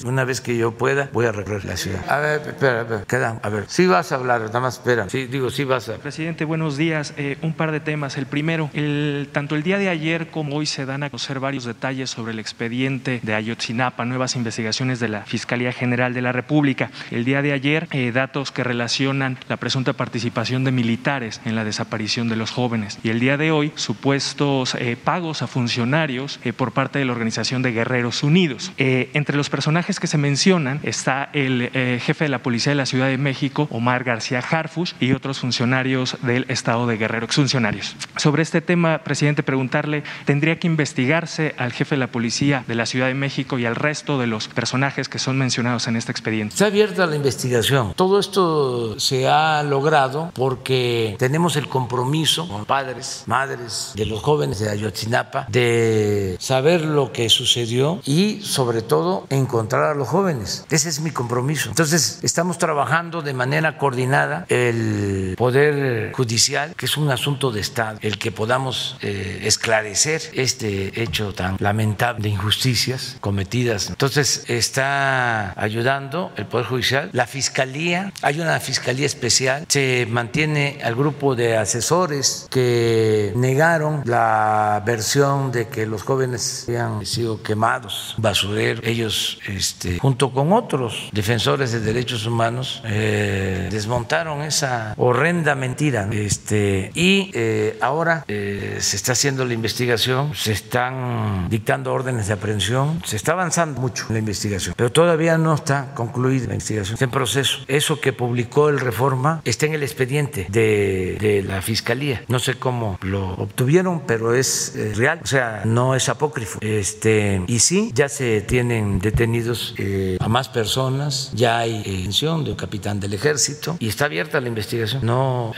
una 0.05 0.23
vez 0.25 0.41
que 0.41 0.57
yo 0.57 0.71
pueda, 0.71 1.09
voy 1.13 1.25
a 1.25 1.31
recorrer 1.31 1.65
la 1.65 1.77
ciudad. 1.77 2.03
A 2.09 2.19
ver, 2.19 2.41
espera, 2.47 2.81
espera, 2.81 3.03
queda, 3.05 3.39
a 3.41 3.49
ver, 3.49 3.65
sí 3.67 3.87
vas 3.87 4.11
a 4.11 4.15
hablar, 4.15 4.41
nada 4.41 4.59
más 4.59 4.75
espera. 4.75 5.09
Sí, 5.09 5.25
digo, 5.25 5.49
sí 5.49 5.63
vas 5.63 5.89
a. 5.89 5.97
Presidente, 5.97 6.45
buenos 6.45 6.77
días. 6.77 7.13
Eh, 7.17 7.37
un 7.41 7.53
par 7.53 7.71
de 7.71 7.79
temas. 7.79 8.17
El 8.17 8.25
primero, 8.25 8.69
el, 8.73 9.29
tanto 9.31 9.55
el 9.55 9.63
día 9.63 9.77
de 9.77 9.89
ayer 9.89 10.29
como 10.29 10.55
hoy 10.55 10.65
se 10.65 10.85
dan 10.85 11.03
a 11.03 11.09
conocer 11.09 11.39
varios 11.39 11.65
detalles 11.65 12.09
sobre 12.09 12.31
el 12.31 12.39
expediente 12.39 13.19
de 13.23 13.33
Ayotzinapa, 13.33 14.05
nuevas 14.05 14.35
investigaciones 14.35 14.99
de 14.99 15.09
la 15.09 15.21
Fiscalía 15.21 15.71
General 15.71 16.13
de 16.13 16.21
la 16.21 16.31
República. 16.31 16.91
El 17.11 17.25
día 17.25 17.41
de 17.41 17.53
ayer, 17.53 17.87
eh, 17.91 18.11
datos 18.11 18.51
que 18.51 18.63
relacionan 18.63 19.37
la 19.47 19.57
presunta 19.57 19.93
participación 19.93 20.63
de 20.63 20.71
militares 20.71 21.41
en 21.45 21.55
la 21.55 21.63
desaparición 21.63 22.29
de 22.29 22.35
los 22.35 22.51
jóvenes. 22.51 22.99
Y 23.03 23.09
el 23.09 23.19
día 23.19 23.37
de 23.37 23.51
hoy, 23.51 23.71
supuestos 23.75 24.75
eh, 24.75 24.97
pagos 25.01 25.16
a 25.17 25.47
funcionarios 25.47 26.39
por 26.57 26.73
parte 26.73 26.99
de 26.99 27.05
la 27.05 27.11
Organización 27.11 27.63
de 27.63 27.71
Guerreros 27.71 28.21
Unidos. 28.21 28.71
entre 28.77 29.35
los 29.35 29.49
personajes 29.49 29.99
que 29.99 30.05
se 30.05 30.19
mencionan 30.19 30.79
está 30.83 31.29
el 31.33 31.71
jefe 31.99 32.25
de 32.25 32.29
la 32.29 32.43
Policía 32.43 32.71
de 32.71 32.75
la 32.75 32.85
Ciudad 32.85 33.07
de 33.07 33.17
México, 33.17 33.67
Omar 33.71 34.03
García 34.03 34.39
Harfush, 34.39 34.93
y 34.99 35.13
otros 35.13 35.39
funcionarios 35.39 36.17
del 36.21 36.45
Estado 36.49 36.85
de 36.85 36.97
Guerrero, 36.97 37.25
exfuncionarios. 37.25 37.95
Sobre 38.17 38.43
este 38.43 38.61
tema, 38.61 38.99
presidente, 38.99 39.41
preguntarle, 39.41 40.03
¿tendría 40.25 40.59
que 40.59 40.67
investigarse 40.67 41.55
al 41.57 41.73
jefe 41.73 41.95
de 41.95 41.99
la 41.99 42.11
policía 42.11 42.63
de 42.67 42.75
la 42.75 42.85
Ciudad 42.85 43.07
de 43.07 43.15
México 43.15 43.57
y 43.57 43.65
al 43.65 43.75
resto 43.75 44.19
de 44.19 44.27
los 44.27 44.47
personajes 44.47 45.09
que 45.09 45.17
son 45.17 45.39
mencionados 45.39 45.87
en 45.87 45.95
este 45.95 46.11
expediente? 46.11 46.53
Está 46.53 46.67
abierta 46.67 47.07
la 47.07 47.15
investigación. 47.15 47.95
Todo 47.95 48.19
esto 48.19 48.99
se 48.99 49.27
ha 49.27 49.63
logrado 49.63 50.31
porque 50.35 51.15
tenemos 51.17 51.55
el 51.55 51.67
compromiso 51.67 52.47
con 52.47 52.65
padres, 52.65 53.23
madres 53.25 53.93
de 53.95 54.05
los 54.05 54.21
jóvenes 54.21 54.59
de 54.59 54.69
Ayotzinapa 54.69 55.06
de 55.49 56.37
saber 56.39 56.81
lo 56.81 57.11
que 57.11 57.29
sucedió 57.29 58.01
y 58.05 58.41
sobre 58.41 58.81
todo 58.81 59.25
encontrar 59.29 59.83
a 59.83 59.93
los 59.93 60.07
jóvenes. 60.07 60.65
Ese 60.69 60.89
es 60.89 60.99
mi 60.99 61.11
compromiso. 61.11 61.69
Entonces, 61.69 62.19
estamos 62.23 62.57
trabajando 62.57 63.21
de 63.21 63.33
manera 63.33 63.77
coordinada 63.77 64.45
el 64.49 65.35
Poder 65.37 66.11
Judicial, 66.13 66.75
que 66.75 66.85
es 66.85 66.97
un 66.97 67.09
asunto 67.11 67.51
de 67.51 67.61
Estado, 67.61 67.99
el 68.01 68.17
que 68.17 68.31
podamos 68.31 68.97
eh, 69.01 69.41
esclarecer 69.43 70.21
este 70.33 71.01
hecho 71.01 71.33
tan 71.33 71.57
lamentable 71.59 72.23
de 72.23 72.29
injusticias 72.29 73.17
cometidas. 73.21 73.89
Entonces 73.89 74.45
está 74.47 75.59
ayudando 75.59 76.31
el 76.35 76.45
Poder 76.45 76.65
Judicial, 76.67 77.09
la 77.13 77.27
Fiscalía, 77.27 78.11
hay 78.21 78.39
una 78.39 78.59
Fiscalía 78.59 79.05
especial, 79.05 79.65
se 79.67 80.07
mantiene 80.09 80.79
al 80.83 80.95
grupo 80.95 81.35
de 81.35 81.57
asesores 81.57 82.47
que 82.49 83.31
negaron 83.35 84.01
la 84.05 84.81
versión 84.97 85.51
de 85.51 85.67
que 85.67 85.85
los 85.85 86.01
jóvenes 86.01 86.65
habían 86.67 87.05
sido 87.05 87.43
quemados, 87.43 88.15
basureros, 88.17 88.83
ellos 88.83 89.37
este, 89.45 89.99
junto 89.99 90.31
con 90.31 90.53
otros 90.53 91.09
defensores 91.11 91.71
de 91.71 91.81
derechos 91.81 92.25
humanos 92.25 92.81
eh, 92.83 93.69
desmontaron 93.69 94.41
esa 94.41 94.95
horrenda 94.97 95.53
mentira 95.53 96.09
este, 96.11 96.89
y 96.95 97.29
eh, 97.35 97.77
ahora 97.79 98.25
eh, 98.27 98.77
se 98.79 98.95
está 98.95 99.11
haciendo 99.11 99.45
la 99.45 99.53
investigación, 99.53 100.33
se 100.33 100.53
están 100.53 101.47
dictando 101.47 101.93
órdenes 101.93 102.25
de 102.25 102.33
aprehensión, 102.33 102.99
se 103.05 103.17
está 103.17 103.33
avanzando 103.33 103.79
mucho 103.79 104.05
en 104.09 104.13
la 104.13 104.19
investigación, 104.19 104.73
pero 104.75 104.91
todavía 104.91 105.37
no 105.37 105.53
está 105.53 105.93
concluida 105.93 106.47
la 106.47 106.53
investigación, 106.53 106.95
está 106.95 107.05
en 107.05 107.11
proceso. 107.11 107.59
Eso 107.67 108.01
que 108.01 108.13
publicó 108.13 108.69
el 108.69 108.79
Reforma 108.79 109.41
está 109.45 109.67
en 109.67 109.75
el 109.75 109.83
expediente 109.83 110.47
de, 110.49 111.17
de 111.19 111.43
la 111.43 111.61
Fiscalía. 111.61 112.23
No 112.27 112.39
sé 112.39 112.55
cómo 112.55 112.97
lo 113.03 113.35
obtuvieron, 113.35 114.01
pero 114.07 114.33
es 114.33 114.73
eh, 114.77 114.93
real, 114.95 115.19
o 115.23 115.27
sea, 115.27 115.63
no 115.65 115.95
es 115.95 116.09
apócrifo. 116.09 116.59
Este, 116.61 117.41
y 117.47 117.59
sí, 117.59 117.91
ya 117.93 118.09
se 118.09 118.41
tienen 118.41 118.99
detenidos 118.99 119.75
a 120.19 120.27
más 120.27 120.49
personas, 120.49 121.31
ya 121.33 121.59
hay 121.59 121.77
detención 121.77 122.43
de 122.43 122.51
un 122.51 122.57
capitán 122.57 122.99
del 122.99 123.13
ejército 123.13 123.77
y 123.79 123.87
está 123.87 124.05
abierta 124.05 124.39
la 124.39 124.47
investigación. 124.47 125.05
No 125.05 125.53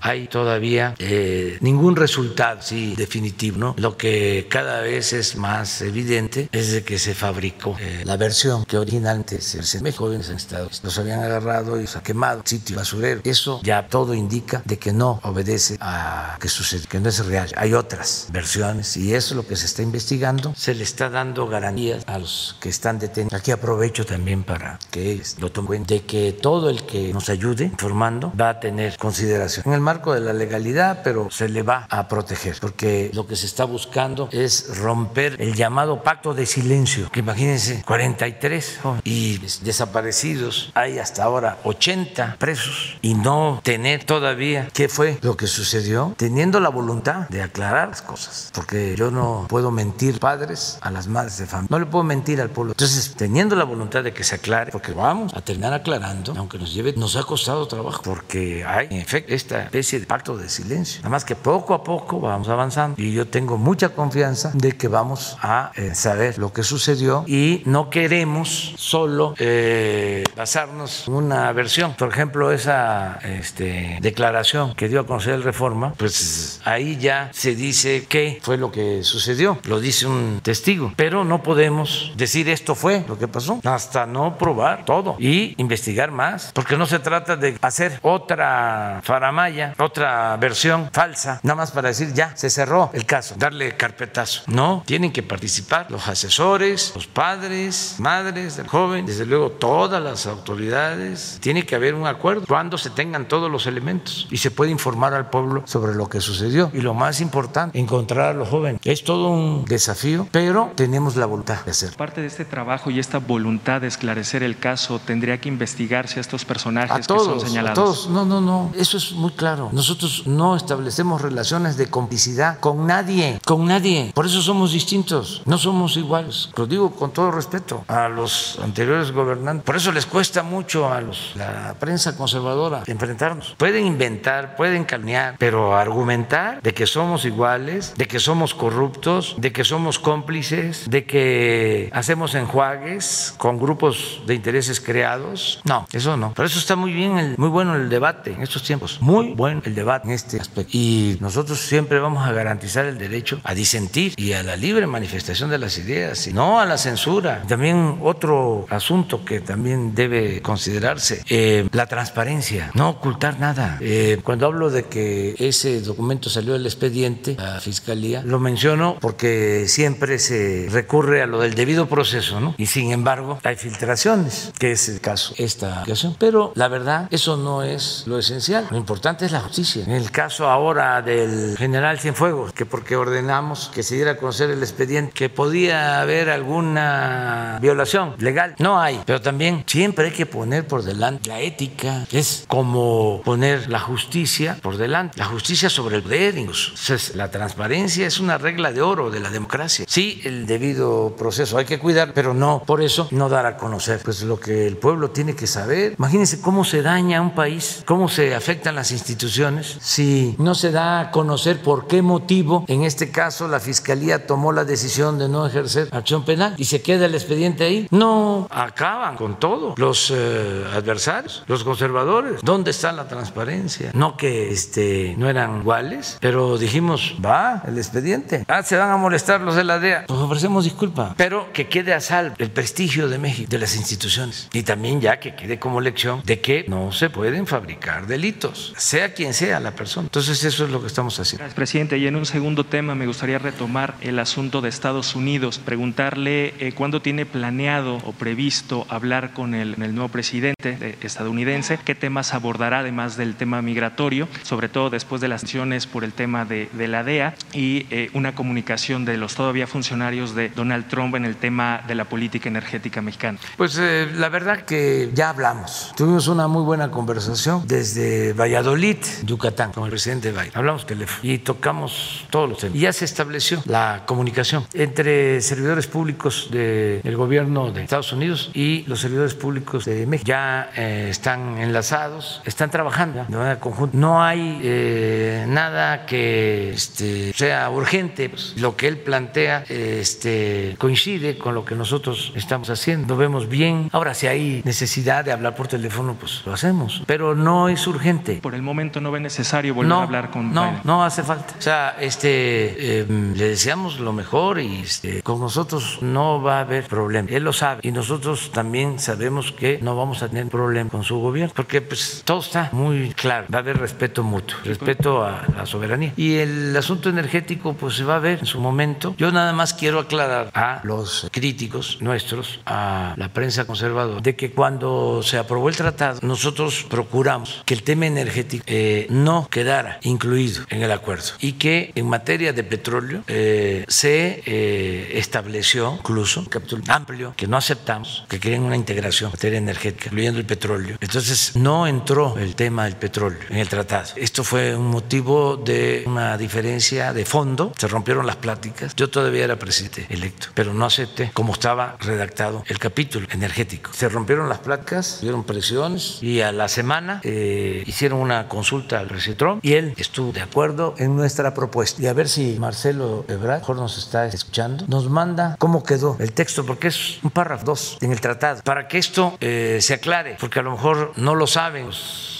hay 0.00 0.28
todavía 0.28 0.94
eh, 0.98 1.58
ningún 1.60 1.96
resultado 1.96 2.60
sí, 2.62 2.94
definitivo. 2.96 3.58
¿no? 3.58 3.74
Lo 3.78 3.96
que 3.96 4.46
cada 4.50 4.80
vez 4.80 5.12
es 5.12 5.36
más 5.36 5.82
evidente 5.82 6.48
es 6.52 6.72
de 6.72 6.82
que 6.82 6.98
se 6.98 7.14
fabricó 7.14 7.76
eh, 7.80 8.02
la 8.04 8.16
versión 8.16 8.64
que 8.64 8.78
originalmente 8.78 9.40
se 9.40 9.62
jóvenes 9.92 10.30
en 10.30 10.36
Estados 10.36 10.80
los 10.82 10.98
habían 10.98 11.22
agarrado 11.22 11.80
y 11.80 11.86
se 11.86 11.98
ha 11.98 12.02
quemado 12.02 12.42
sitio 12.44 12.76
basurero. 12.76 13.20
Eso 13.24 13.60
ya 13.62 13.88
todo 13.88 14.14
indica 14.14 14.62
de 14.64 14.78
que 14.78 14.92
no 14.92 15.20
obedece 15.22 15.76
a 15.80 16.38
que 16.40 16.48
sucede, 16.48 16.86
que 16.88 16.98
no 16.98 17.08
es 17.08 17.24
real. 17.26 17.50
Hay 17.56 17.74
otras 17.74 18.28
versiones 18.32 18.61
y 18.96 19.14
eso 19.14 19.34
es 19.34 19.36
lo 19.36 19.46
que 19.46 19.56
se 19.56 19.66
está 19.66 19.82
investigando. 19.82 20.54
Se 20.56 20.74
le 20.74 20.84
está 20.84 21.10
dando 21.10 21.48
garantías 21.48 22.04
a 22.06 22.18
los 22.18 22.56
que 22.60 22.68
están 22.68 23.00
detenidos. 23.00 23.32
Aquí 23.32 23.50
aprovecho 23.50 24.06
también 24.06 24.44
para 24.44 24.78
que 24.90 25.20
lo 25.38 25.50
tomen 25.50 25.66
cuenta 25.66 25.94
de 25.94 26.02
que 26.04 26.32
todo 26.32 26.70
el 26.70 26.84
que 26.84 27.12
nos 27.12 27.28
ayude 27.28 27.64
informando 27.64 28.32
va 28.40 28.50
a 28.50 28.60
tener 28.60 28.96
consideración 28.98 29.64
en 29.66 29.72
el 29.72 29.80
marco 29.80 30.14
de 30.14 30.20
la 30.20 30.32
legalidad, 30.32 31.00
pero 31.02 31.28
se 31.30 31.48
le 31.48 31.62
va 31.62 31.86
a 31.90 32.06
proteger 32.06 32.58
porque 32.60 33.10
lo 33.14 33.26
que 33.26 33.34
se 33.34 33.46
está 33.46 33.64
buscando 33.64 34.28
es 34.30 34.76
romper 34.78 35.36
el 35.40 35.54
llamado 35.54 36.04
pacto 36.04 36.32
de 36.32 36.46
silencio, 36.46 37.10
que 37.10 37.20
imagínense 37.20 37.82
43 37.84 38.80
y 39.04 39.38
desaparecidos, 39.62 40.70
hay 40.74 40.98
hasta 40.98 41.24
ahora 41.24 41.58
80 41.64 42.36
presos 42.38 42.96
y 43.02 43.14
no 43.14 43.60
tener 43.64 44.04
todavía 44.04 44.68
qué 44.72 44.88
fue 44.88 45.18
lo 45.22 45.36
que 45.36 45.48
sucedió, 45.48 46.14
teniendo 46.16 46.60
la 46.60 46.68
voluntad 46.68 47.28
de 47.28 47.42
aclarar 47.42 47.88
las 47.88 48.02
cosas, 48.02 48.51
porque 48.52 48.94
yo 48.96 49.10
no 49.10 49.46
puedo 49.48 49.70
mentir 49.70 50.18
padres 50.18 50.78
a 50.80 50.90
las 50.90 51.06
madres 51.06 51.38
de 51.38 51.46
familia, 51.46 51.68
no 51.70 51.78
le 51.78 51.86
puedo 51.86 52.04
mentir 52.04 52.40
al 52.40 52.50
pueblo. 52.50 52.72
Entonces, 52.72 53.14
teniendo 53.16 53.56
la 53.56 53.64
voluntad 53.64 54.04
de 54.04 54.12
que 54.12 54.24
se 54.24 54.36
aclare, 54.36 54.72
porque 54.72 54.92
vamos 54.92 55.34
a 55.34 55.40
terminar 55.40 55.72
aclarando, 55.72 56.34
aunque 56.36 56.58
nos 56.58 56.72
lleve, 56.74 56.92
nos 56.96 57.16
ha 57.16 57.22
costado 57.24 57.66
trabajo, 57.66 58.02
porque 58.02 58.64
hay 58.64 58.86
en 58.90 58.98
efecto 58.98 59.34
esta 59.34 59.64
especie 59.64 60.00
de 60.00 60.06
pacto 60.06 60.36
de 60.36 60.48
silencio. 60.48 61.00
Nada 61.00 61.10
más 61.10 61.24
que 61.24 61.36
poco 61.36 61.74
a 61.74 61.82
poco 61.82 62.20
vamos 62.20 62.48
avanzando 62.48 63.00
y 63.00 63.12
yo 63.12 63.26
tengo 63.26 63.58
mucha 63.58 63.90
confianza 63.90 64.50
de 64.54 64.76
que 64.76 64.88
vamos 64.88 65.36
a 65.40 65.72
eh, 65.74 65.94
saber 65.94 66.38
lo 66.38 66.52
que 66.52 66.62
sucedió 66.62 67.24
y 67.26 67.62
no 67.66 67.90
queremos 67.90 68.74
solo 68.76 69.34
eh, 69.38 70.24
basarnos 70.36 71.08
en 71.08 71.14
una 71.14 71.52
versión. 71.52 71.94
Por 71.94 72.08
ejemplo, 72.08 72.52
esa 72.52 73.18
este, 73.22 73.98
declaración 74.00 74.74
que 74.74 74.88
dio 74.88 75.00
a 75.00 75.06
conocer 75.06 75.34
el 75.34 75.42
Reforma, 75.42 75.94
pues 75.96 76.60
ahí 76.64 76.96
ya 76.98 77.30
se 77.32 77.54
dice 77.54 78.06
qué 78.08 78.40
fue 78.42 78.56
lo 78.56 78.70
que 78.72 79.02
sucedió, 79.04 79.58
lo 79.64 79.80
dice 79.80 80.06
un 80.06 80.40
testigo, 80.42 80.92
pero 80.96 81.24
no 81.24 81.42
podemos 81.42 82.12
decir 82.16 82.48
esto 82.48 82.74
fue 82.74 83.04
lo 83.08 83.18
que 83.18 83.28
pasó 83.28 83.60
hasta 83.64 84.06
no 84.06 84.36
probar 84.36 84.84
todo 84.84 85.16
y 85.18 85.54
investigar 85.58 86.10
más, 86.10 86.50
porque 86.52 86.76
no 86.76 86.86
se 86.86 86.98
trata 86.98 87.36
de 87.36 87.56
hacer 87.60 87.98
otra 88.02 89.00
faramaya, 89.02 89.74
otra 89.78 90.36
versión 90.36 90.90
falsa, 90.92 91.40
nada 91.42 91.56
más 91.56 91.70
para 91.70 91.88
decir 91.88 92.12
ya 92.12 92.36
se 92.36 92.50
cerró 92.50 92.90
el 92.92 93.06
caso, 93.06 93.34
darle 93.38 93.76
carpetazo. 93.76 94.42
No, 94.46 94.82
tienen 94.86 95.12
que 95.12 95.22
participar 95.22 95.90
los 95.90 96.08
asesores, 96.08 96.92
los 96.94 97.06
padres, 97.06 97.96
madres 97.98 98.56
del 98.56 98.66
joven, 98.66 99.06
desde 99.06 99.26
luego 99.26 99.50
todas 99.50 100.02
las 100.02 100.26
autoridades. 100.26 101.38
Tiene 101.40 101.64
que 101.64 101.74
haber 101.74 101.94
un 101.94 102.06
acuerdo 102.06 102.44
cuando 102.46 102.78
se 102.78 102.90
tengan 102.90 103.28
todos 103.28 103.50
los 103.50 103.66
elementos 103.66 104.26
y 104.30 104.38
se 104.38 104.50
puede 104.50 104.70
informar 104.70 105.14
al 105.14 105.30
pueblo 105.30 105.62
sobre 105.66 105.94
lo 105.94 106.08
que 106.08 106.20
sucedió. 106.20 106.70
Y 106.72 106.80
lo 106.80 106.94
más 106.94 107.20
importante, 107.20 107.78
encontrar 107.78 108.31
a 108.32 108.34
los 108.34 108.48
jóvenes. 108.48 108.80
Es 108.84 109.04
todo 109.04 109.28
un 109.28 109.64
desafío, 109.64 110.26
pero 110.30 110.72
tenemos 110.74 111.16
la 111.16 111.26
voluntad 111.26 111.64
de 111.64 111.70
hacerlo. 111.70 111.96
Parte 111.96 112.20
de 112.20 112.26
este 112.26 112.44
trabajo 112.44 112.90
y 112.90 112.98
esta 112.98 113.18
voluntad 113.18 113.80
de 113.80 113.86
esclarecer 113.86 114.42
el 114.42 114.58
caso 114.58 114.98
tendría 114.98 115.40
que 115.40 115.48
investigarse 115.48 116.18
a 116.18 116.20
estos 116.20 116.44
personajes 116.44 117.06
que 117.06 117.18
son 117.18 117.40
señalados. 117.40 117.78
A 117.78 117.82
todos, 117.82 118.08
no, 118.10 118.24
no, 118.24 118.40
no, 118.40 118.72
eso 118.76 118.96
es 118.96 119.12
muy 119.12 119.32
claro. 119.32 119.70
Nosotros 119.72 120.26
no 120.26 120.56
establecemos 120.56 121.22
relaciones 121.22 121.76
de 121.76 121.88
complicidad 121.88 122.58
con 122.60 122.86
nadie, 122.86 123.40
con 123.44 123.66
nadie. 123.66 124.12
Por 124.14 124.26
eso 124.26 124.42
somos 124.42 124.72
distintos, 124.72 125.42
no 125.46 125.58
somos 125.58 125.96
iguales. 125.96 126.50
Lo 126.56 126.66
digo 126.66 126.90
con 126.92 127.12
todo 127.12 127.30
respeto 127.30 127.84
a 127.88 128.08
los 128.08 128.58
anteriores 128.62 129.12
gobernantes. 129.12 129.64
Por 129.64 129.76
eso 129.76 129.92
les 129.92 130.06
cuesta 130.06 130.42
mucho 130.42 130.92
a 130.92 131.00
los, 131.00 131.32
la 131.36 131.74
prensa 131.78 132.16
conservadora 132.16 132.82
enfrentarnos. 132.86 133.54
Pueden 133.58 133.86
inventar, 133.86 134.56
pueden 134.56 134.84
calnear, 134.84 135.36
pero 135.38 135.76
argumentar 135.76 136.62
de 136.62 136.74
que 136.74 136.86
somos 136.86 137.24
iguales, 137.24 137.94
de 137.96 138.06
que 138.06 138.18
somos 138.22 138.54
corruptos, 138.54 139.34
de 139.38 139.52
que 139.52 139.64
somos 139.64 139.98
cómplices, 139.98 140.88
de 140.88 141.04
que 141.04 141.90
hacemos 141.92 142.34
enjuagues 142.34 143.34
con 143.38 143.58
grupos 143.58 144.22
de 144.26 144.34
intereses 144.34 144.80
creados. 144.80 145.60
No, 145.64 145.86
eso 145.92 146.16
no. 146.16 146.32
Por 146.34 146.46
eso 146.46 146.58
está 146.58 146.76
muy 146.76 146.92
bien, 146.92 147.34
muy 147.36 147.48
bueno 147.48 147.74
el 147.76 147.88
debate 147.88 148.32
en 148.32 148.42
estos 148.42 148.62
tiempos. 148.62 148.98
Muy 149.00 149.34
bueno 149.34 149.62
el 149.64 149.74
debate 149.74 150.08
en 150.08 150.14
este 150.14 150.40
aspecto. 150.40 150.70
Y 150.72 151.16
nosotros 151.20 151.58
siempre 151.60 151.98
vamos 151.98 152.26
a 152.26 152.32
garantizar 152.32 152.86
el 152.86 152.98
derecho 152.98 153.40
a 153.44 153.54
disentir 153.54 154.14
y 154.16 154.32
a 154.32 154.42
la 154.42 154.56
libre 154.56 154.86
manifestación 154.86 155.50
de 155.50 155.58
las 155.58 155.78
ideas, 155.78 156.26
y 156.26 156.32
no 156.32 156.60
a 156.60 156.66
la 156.66 156.78
censura. 156.78 157.42
También 157.48 157.98
otro 158.02 158.66
asunto 158.70 159.24
que 159.24 159.40
también 159.40 159.94
debe 159.94 160.40
considerarse, 160.42 161.22
eh, 161.28 161.68
la 161.72 161.86
transparencia, 161.86 162.70
no 162.74 162.90
ocultar 162.90 163.38
nada. 163.38 163.78
Eh, 163.80 164.20
cuando 164.22 164.46
hablo 164.46 164.70
de 164.70 164.84
que 164.84 165.34
ese 165.38 165.80
documento 165.80 166.30
salió 166.30 166.52
del 166.52 166.66
expediente, 166.66 167.36
la 167.38 167.60
Fiscalía, 167.60 168.11
lo 168.20 168.38
menciono 168.38 168.96
porque 169.00 169.64
siempre 169.68 170.18
se 170.18 170.68
recurre 170.70 171.22
a 171.22 171.26
lo 171.26 171.40
del 171.40 171.54
debido 171.54 171.86
proceso, 171.86 172.40
¿no? 172.40 172.54
Y 172.58 172.66
sin 172.66 172.92
embargo, 172.92 173.38
hay 173.44 173.56
filtraciones, 173.56 174.52
que 174.58 174.72
es 174.72 174.88
el 174.88 175.00
caso 175.00 175.34
esta 175.38 175.82
ocasión. 175.82 176.16
Pero 176.18 176.52
la 176.54 176.68
verdad, 176.68 177.08
eso 177.10 177.36
no 177.36 177.62
es 177.62 178.04
lo 178.06 178.18
esencial. 178.18 178.66
Lo 178.70 178.76
importante 178.76 179.24
es 179.26 179.32
la 179.32 179.40
justicia. 179.40 179.84
En 179.84 179.92
el 179.92 180.10
caso 180.10 180.48
ahora 180.48 181.02
del 181.02 181.56
general 181.56 181.98
Cienfuegos, 181.98 182.52
que 182.52 182.66
porque 182.66 182.96
ordenamos 182.96 183.70
que 183.74 183.82
se 183.82 183.94
diera 183.94 184.12
a 184.12 184.16
conocer 184.16 184.50
el 184.50 184.62
expediente, 184.62 185.12
que 185.12 185.28
podía 185.28 186.00
haber 186.00 186.30
alguna 186.30 187.58
violación 187.60 188.14
legal, 188.18 188.54
no 188.58 188.80
hay. 188.80 189.00
Pero 189.06 189.20
también 189.20 189.64
siempre 189.66 190.06
hay 190.06 190.12
que 190.12 190.26
poner 190.26 190.66
por 190.66 190.82
delante 190.82 191.28
la 191.28 191.40
ética. 191.40 192.06
Es 192.12 192.44
como 192.48 193.22
poner 193.24 193.68
la 193.68 193.80
justicia 193.80 194.58
por 194.62 194.76
delante. 194.76 195.18
La 195.18 195.26
justicia 195.26 195.70
sobre 195.70 195.96
el 195.96 196.02
poder, 196.02 196.36
Entonces, 196.36 197.14
la 197.14 197.30
transparencia 197.30 198.01
es 198.06 198.20
una 198.20 198.38
regla 198.38 198.72
de 198.72 198.82
oro 198.82 199.10
de 199.10 199.20
la 199.20 199.30
democracia. 199.30 199.84
Sí, 199.88 200.20
el 200.24 200.46
debido 200.46 201.14
proceso 201.16 201.58
hay 201.58 201.64
que 201.64 201.78
cuidar, 201.78 202.12
pero 202.14 202.34
no 202.34 202.62
por 202.66 202.82
eso 202.82 203.08
no 203.10 203.28
dar 203.28 203.46
a 203.46 203.56
conocer 203.56 204.00
pues 204.04 204.22
lo 204.22 204.38
que 204.38 204.66
el 204.66 204.76
pueblo 204.76 205.10
tiene 205.10 205.34
que 205.34 205.46
saber. 205.46 205.94
Imagínense 205.98 206.40
cómo 206.40 206.64
se 206.64 206.82
daña 206.82 207.20
un 207.20 207.34
país, 207.34 207.82
cómo 207.86 208.08
se 208.08 208.34
afectan 208.34 208.74
las 208.74 208.92
instituciones 208.92 209.78
si 209.80 210.34
no 210.38 210.54
se 210.54 210.70
da 210.70 211.00
a 211.00 211.10
conocer 211.10 211.60
por 211.62 211.86
qué 211.86 212.02
motivo, 212.02 212.64
en 212.68 212.82
este 212.82 213.10
caso, 213.10 213.48
la 213.48 213.60
fiscalía 213.60 214.26
tomó 214.26 214.52
la 214.52 214.64
decisión 214.64 215.18
de 215.18 215.28
no 215.28 215.46
ejercer 215.46 215.88
acción 215.92 216.24
penal 216.24 216.54
y 216.56 216.64
se 216.64 216.82
queda 216.82 217.06
el 217.06 217.14
expediente 217.14 217.64
ahí. 217.64 217.86
No 217.90 218.46
acaban 218.50 219.16
con 219.16 219.38
todo 219.38 219.74
los 219.76 220.12
eh, 220.14 220.64
adversarios, 220.74 221.44
los 221.46 221.64
conservadores. 221.64 222.40
¿Dónde 222.42 222.70
está 222.70 222.92
la 222.92 223.08
transparencia? 223.08 223.90
No 223.94 224.16
que 224.16 224.50
este, 224.50 225.14
no 225.18 225.28
eran 225.28 225.60
iguales, 225.60 226.18
pero 226.20 226.58
dijimos, 226.58 227.14
va 227.24 227.62
el 227.66 227.78
expediente. 227.82 228.44
Ah, 228.48 228.62
se 228.62 228.76
van 228.76 228.90
a 228.90 228.96
molestar 228.96 229.40
los 229.40 229.56
de 229.56 229.64
la 229.64 229.78
DEA. 229.78 230.06
Nos 230.08 230.18
ofrecemos 230.18 230.64
disculpa, 230.64 231.14
pero 231.16 231.52
que 231.52 231.68
quede 231.68 231.94
a 231.94 232.00
salvo 232.00 232.34
el 232.38 232.50
prestigio 232.50 233.08
de 233.08 233.18
México, 233.18 233.48
de 233.50 233.58
las 233.58 233.76
instituciones. 233.76 234.48
Y 234.52 234.62
también 234.62 235.00
ya 235.00 235.20
que 235.20 235.34
quede 235.34 235.58
como 235.58 235.80
lección 235.80 236.22
de 236.24 236.40
que 236.40 236.64
no 236.68 236.92
se 236.92 237.10
pueden 237.10 237.46
fabricar 237.46 238.06
delitos, 238.06 238.72
sea 238.76 239.14
quien 239.14 239.34
sea 239.34 239.60
la 239.60 239.72
persona. 239.72 240.06
Entonces 240.06 240.42
eso 240.44 240.64
es 240.64 240.70
lo 240.70 240.80
que 240.80 240.86
estamos 240.86 241.18
haciendo. 241.18 241.42
Gracias, 241.42 241.54
presidente. 241.54 241.98
Y 241.98 242.06
en 242.06 242.16
un 242.16 242.26
segundo 242.26 242.64
tema 242.64 242.94
me 242.94 243.06
gustaría 243.06 243.38
retomar 243.38 243.94
el 244.00 244.18
asunto 244.18 244.60
de 244.60 244.68
Estados 244.68 245.14
Unidos, 245.14 245.58
preguntarle 245.58 246.54
eh, 246.58 246.72
cuándo 246.72 247.02
tiene 247.02 247.26
planeado 247.26 247.96
o 247.96 248.12
previsto 248.12 248.86
hablar 248.88 249.32
con 249.32 249.54
el, 249.54 249.80
el 249.82 249.94
nuevo 249.94 250.08
presidente 250.08 250.96
estadounidense, 251.02 251.78
qué 251.84 251.94
temas 251.94 252.34
abordará 252.34 252.80
además 252.80 253.16
del 253.16 253.34
tema 253.34 253.62
migratorio, 253.62 254.28
sobre 254.42 254.68
todo 254.68 254.90
después 254.90 255.20
de 255.20 255.28
las 255.28 255.42
sanciones 255.42 255.86
por 255.86 256.04
el 256.04 256.12
tema 256.12 256.44
de, 256.44 256.68
de 256.72 256.88
la 256.88 257.04
DEA 257.04 257.34
y 257.52 257.71
eh, 257.90 258.10
una 258.14 258.34
comunicación 258.34 259.04
de 259.04 259.16
los 259.16 259.34
todavía 259.34 259.66
funcionarios 259.66 260.34
de 260.34 260.48
Donald 260.50 260.88
Trump 260.88 261.14
en 261.14 261.24
el 261.24 261.36
tema 261.36 261.82
de 261.86 261.94
la 261.94 262.04
política 262.04 262.48
energética 262.48 263.02
mexicana. 263.02 263.38
Pues 263.56 263.78
eh, 263.80 264.08
la 264.14 264.28
verdad 264.28 264.62
que 264.62 265.10
ya 265.14 265.30
hablamos. 265.30 265.92
Tuvimos 265.96 266.28
una 266.28 266.48
muy 266.48 266.62
buena 266.62 266.90
conversación 266.90 267.66
desde 267.66 268.32
Valladolid, 268.32 268.98
Yucatán, 269.24 269.72
con 269.72 269.84
el 269.84 269.90
presidente 269.90 270.30
Biden. 270.30 270.52
Hablamos 270.54 270.86
teléfono 270.86 271.20
y 271.22 271.38
tocamos 271.38 272.26
todos 272.30 272.48
los 272.48 272.58
temas. 272.58 272.76
Y 272.76 272.80
ya 272.80 272.92
se 272.92 273.04
estableció 273.04 273.62
la 273.66 274.02
comunicación 274.06 274.66
entre 274.74 275.40
servidores 275.40 275.86
públicos 275.86 276.48
del 276.50 277.16
gobierno 277.16 277.70
de 277.70 277.82
Estados 277.82 278.12
Unidos 278.12 278.50
y 278.54 278.84
los 278.86 279.00
servidores 279.00 279.34
públicos 279.34 279.84
de 279.84 280.06
México. 280.06 280.26
Ya 280.26 280.70
eh, 280.76 281.08
están 281.10 281.58
enlazados, 281.58 282.42
están 282.44 282.70
trabajando 282.70 283.24
de 283.28 283.36
manera 283.36 283.60
conjunta. 283.60 283.96
No 283.96 284.22
hay 284.22 284.60
eh, 284.62 285.44
nada 285.48 286.06
que 286.06 286.72
este, 286.72 287.32
sea 287.32 287.61
urgente. 287.70 288.28
Pues, 288.28 288.54
lo 288.56 288.76
que 288.76 288.88
él 288.88 288.98
plantea 288.98 289.64
este, 289.68 290.76
coincide 290.78 291.38
con 291.38 291.54
lo 291.54 291.64
que 291.64 291.74
nosotros 291.74 292.32
estamos 292.34 292.70
haciendo. 292.70 293.14
Lo 293.14 293.16
vemos 293.16 293.48
bien. 293.48 293.88
Ahora, 293.92 294.14
si 294.14 294.26
hay 294.26 294.62
necesidad 294.64 295.24
de 295.24 295.32
hablar 295.32 295.54
por 295.54 295.68
teléfono, 295.68 296.16
pues 296.18 296.42
lo 296.46 296.52
hacemos. 296.52 297.02
Pero 297.06 297.34
no 297.34 297.68
es 297.68 297.86
urgente. 297.86 298.38
Por 298.42 298.54
el 298.54 298.62
momento 298.62 299.00
no 299.00 299.10
ve 299.10 299.20
necesario 299.20 299.74
volver 299.74 299.88
no, 299.88 300.00
a 300.00 300.02
hablar 300.04 300.30
con 300.30 300.52
No, 300.52 300.62
Biden. 300.62 300.80
no 300.84 301.04
hace 301.04 301.22
falta. 301.22 301.54
O 301.58 301.62
sea, 301.62 301.96
este, 302.00 303.00
eh, 303.00 303.06
le 303.08 303.48
deseamos 303.48 304.00
lo 304.00 304.12
mejor 304.12 304.60
y 304.60 304.80
este, 304.80 305.22
con 305.22 305.40
nosotros 305.40 305.98
no 306.00 306.42
va 306.42 306.58
a 306.58 306.60
haber 306.60 306.84
problema. 306.86 307.28
Él 307.30 307.44
lo 307.44 307.52
sabe 307.52 307.80
y 307.82 307.90
nosotros 307.92 308.50
también 308.52 308.98
sabemos 308.98 309.52
que 309.52 309.78
no 309.82 309.96
vamos 309.96 310.22
a 310.22 310.28
tener 310.28 310.46
problema 310.48 310.90
con 310.90 311.04
su 311.04 311.18
gobierno 311.18 311.52
porque 311.54 311.80
pues 311.80 312.22
todo 312.24 312.40
está 312.40 312.70
muy 312.72 313.10
claro. 313.14 313.46
Va 313.52 313.58
a 313.58 313.60
haber 313.60 313.78
respeto 313.78 314.22
mutuo, 314.22 314.56
respeto 314.64 315.24
a 315.24 315.44
la 315.56 315.66
soberanía. 315.66 316.12
Y 316.16 316.36
el 316.36 316.76
asunto 316.76 317.08
energético 317.08 317.51
pues 317.56 317.96
se 317.96 318.04
va 318.04 318.16
a 318.16 318.18
ver 318.18 318.40
en 318.40 318.46
su 318.46 318.60
momento. 318.60 319.14
Yo 319.18 319.32
nada 319.32 319.52
más 319.52 319.74
quiero 319.74 319.98
aclarar 319.98 320.50
a 320.54 320.80
los 320.84 321.28
críticos 321.30 321.98
nuestros, 322.00 322.60
a 322.66 323.14
la 323.16 323.28
prensa 323.28 323.64
conservadora, 323.64 324.20
de 324.20 324.36
que 324.36 324.52
cuando 324.52 325.22
se 325.22 325.38
aprobó 325.38 325.68
el 325.68 325.76
tratado, 325.76 326.20
nosotros 326.22 326.86
procuramos 326.88 327.62
que 327.64 327.74
el 327.74 327.82
tema 327.82 328.06
energético 328.06 328.64
eh, 328.66 329.06
no 329.10 329.48
quedara 329.50 329.98
incluido 330.02 330.64
en 330.68 330.82
el 330.82 330.92
acuerdo 330.92 331.32
y 331.40 331.52
que 331.52 331.92
en 331.94 332.08
materia 332.08 332.52
de 332.52 332.64
petróleo 332.64 333.22
eh, 333.26 333.84
se 333.88 334.42
eh, 334.46 335.18
estableció 335.18 335.96
incluso 335.98 336.40
un 336.40 336.46
capítulo 336.46 336.82
amplio 336.88 337.34
que 337.36 337.46
no 337.46 337.56
aceptamos, 337.56 338.24
que 338.28 338.40
querían 338.40 338.62
una 338.62 338.76
integración 338.76 339.28
en 339.28 339.32
materia 339.32 339.58
energética, 339.58 340.06
incluyendo 340.06 340.40
el 340.40 340.46
petróleo. 340.46 340.96
Entonces 341.00 341.56
no 341.56 341.86
entró 341.86 342.36
el 342.38 342.54
tema 342.54 342.84
del 342.84 342.96
petróleo 342.96 343.38
en 343.50 343.58
el 343.58 343.68
tratado. 343.68 344.10
Esto 344.16 344.44
fue 344.44 344.74
un 344.74 344.88
motivo 344.88 345.56
de 345.56 346.04
una 346.06 346.36
diferencia 346.36 347.12
de 347.12 347.24
fondo, 347.24 347.41
se 347.76 347.88
rompieron 347.88 348.26
las 348.26 348.36
pláticas. 348.36 348.94
Yo 348.96 349.10
todavía 349.10 349.44
era 349.44 349.56
presidente 349.56 350.06
electo, 350.08 350.48
pero 350.54 350.72
no 350.74 350.84
acepté 350.84 351.30
como 351.32 351.52
estaba 351.52 351.96
redactado 352.00 352.62
el 352.66 352.78
capítulo 352.78 353.26
energético. 353.30 353.90
Se 353.92 354.08
rompieron 354.08 354.48
las 354.48 354.58
pláticas, 354.58 355.18
dieron 355.20 355.44
presiones 355.44 356.22
y 356.22 356.40
a 356.40 356.52
la 356.52 356.68
semana 356.68 357.20
eh, 357.24 357.82
hicieron 357.86 358.20
una 358.20 358.48
consulta 358.48 359.00
al 359.00 359.08
recitrón 359.08 359.60
y 359.62 359.74
él 359.74 359.94
estuvo 359.96 360.32
de 360.32 360.40
acuerdo 360.40 360.94
en 360.98 361.16
nuestra 361.16 361.54
propuesta. 361.54 362.02
Y 362.02 362.06
a 362.06 362.12
ver 362.12 362.28
si 362.28 362.56
Marcelo 362.58 363.24
Ebrard, 363.28 363.60
mejor 363.60 363.76
nos 363.76 363.98
está 363.98 364.26
escuchando, 364.26 364.84
nos 364.88 365.08
manda 365.08 365.56
cómo 365.58 365.82
quedó 365.82 366.16
el 366.20 366.32
texto, 366.32 366.64
porque 366.64 366.88
es 366.88 367.18
un 367.22 367.30
párrafo, 367.30 367.64
dos, 367.64 367.98
en 368.00 368.12
el 368.12 368.20
tratado, 368.20 368.62
para 368.62 368.88
que 368.88 368.98
esto 368.98 369.36
eh, 369.40 369.78
se 369.80 369.94
aclare, 369.94 370.36
porque 370.40 370.60
a 370.60 370.62
lo 370.62 370.72
mejor 370.72 371.12
no 371.16 371.34
lo 371.34 371.46
saben 371.46 371.88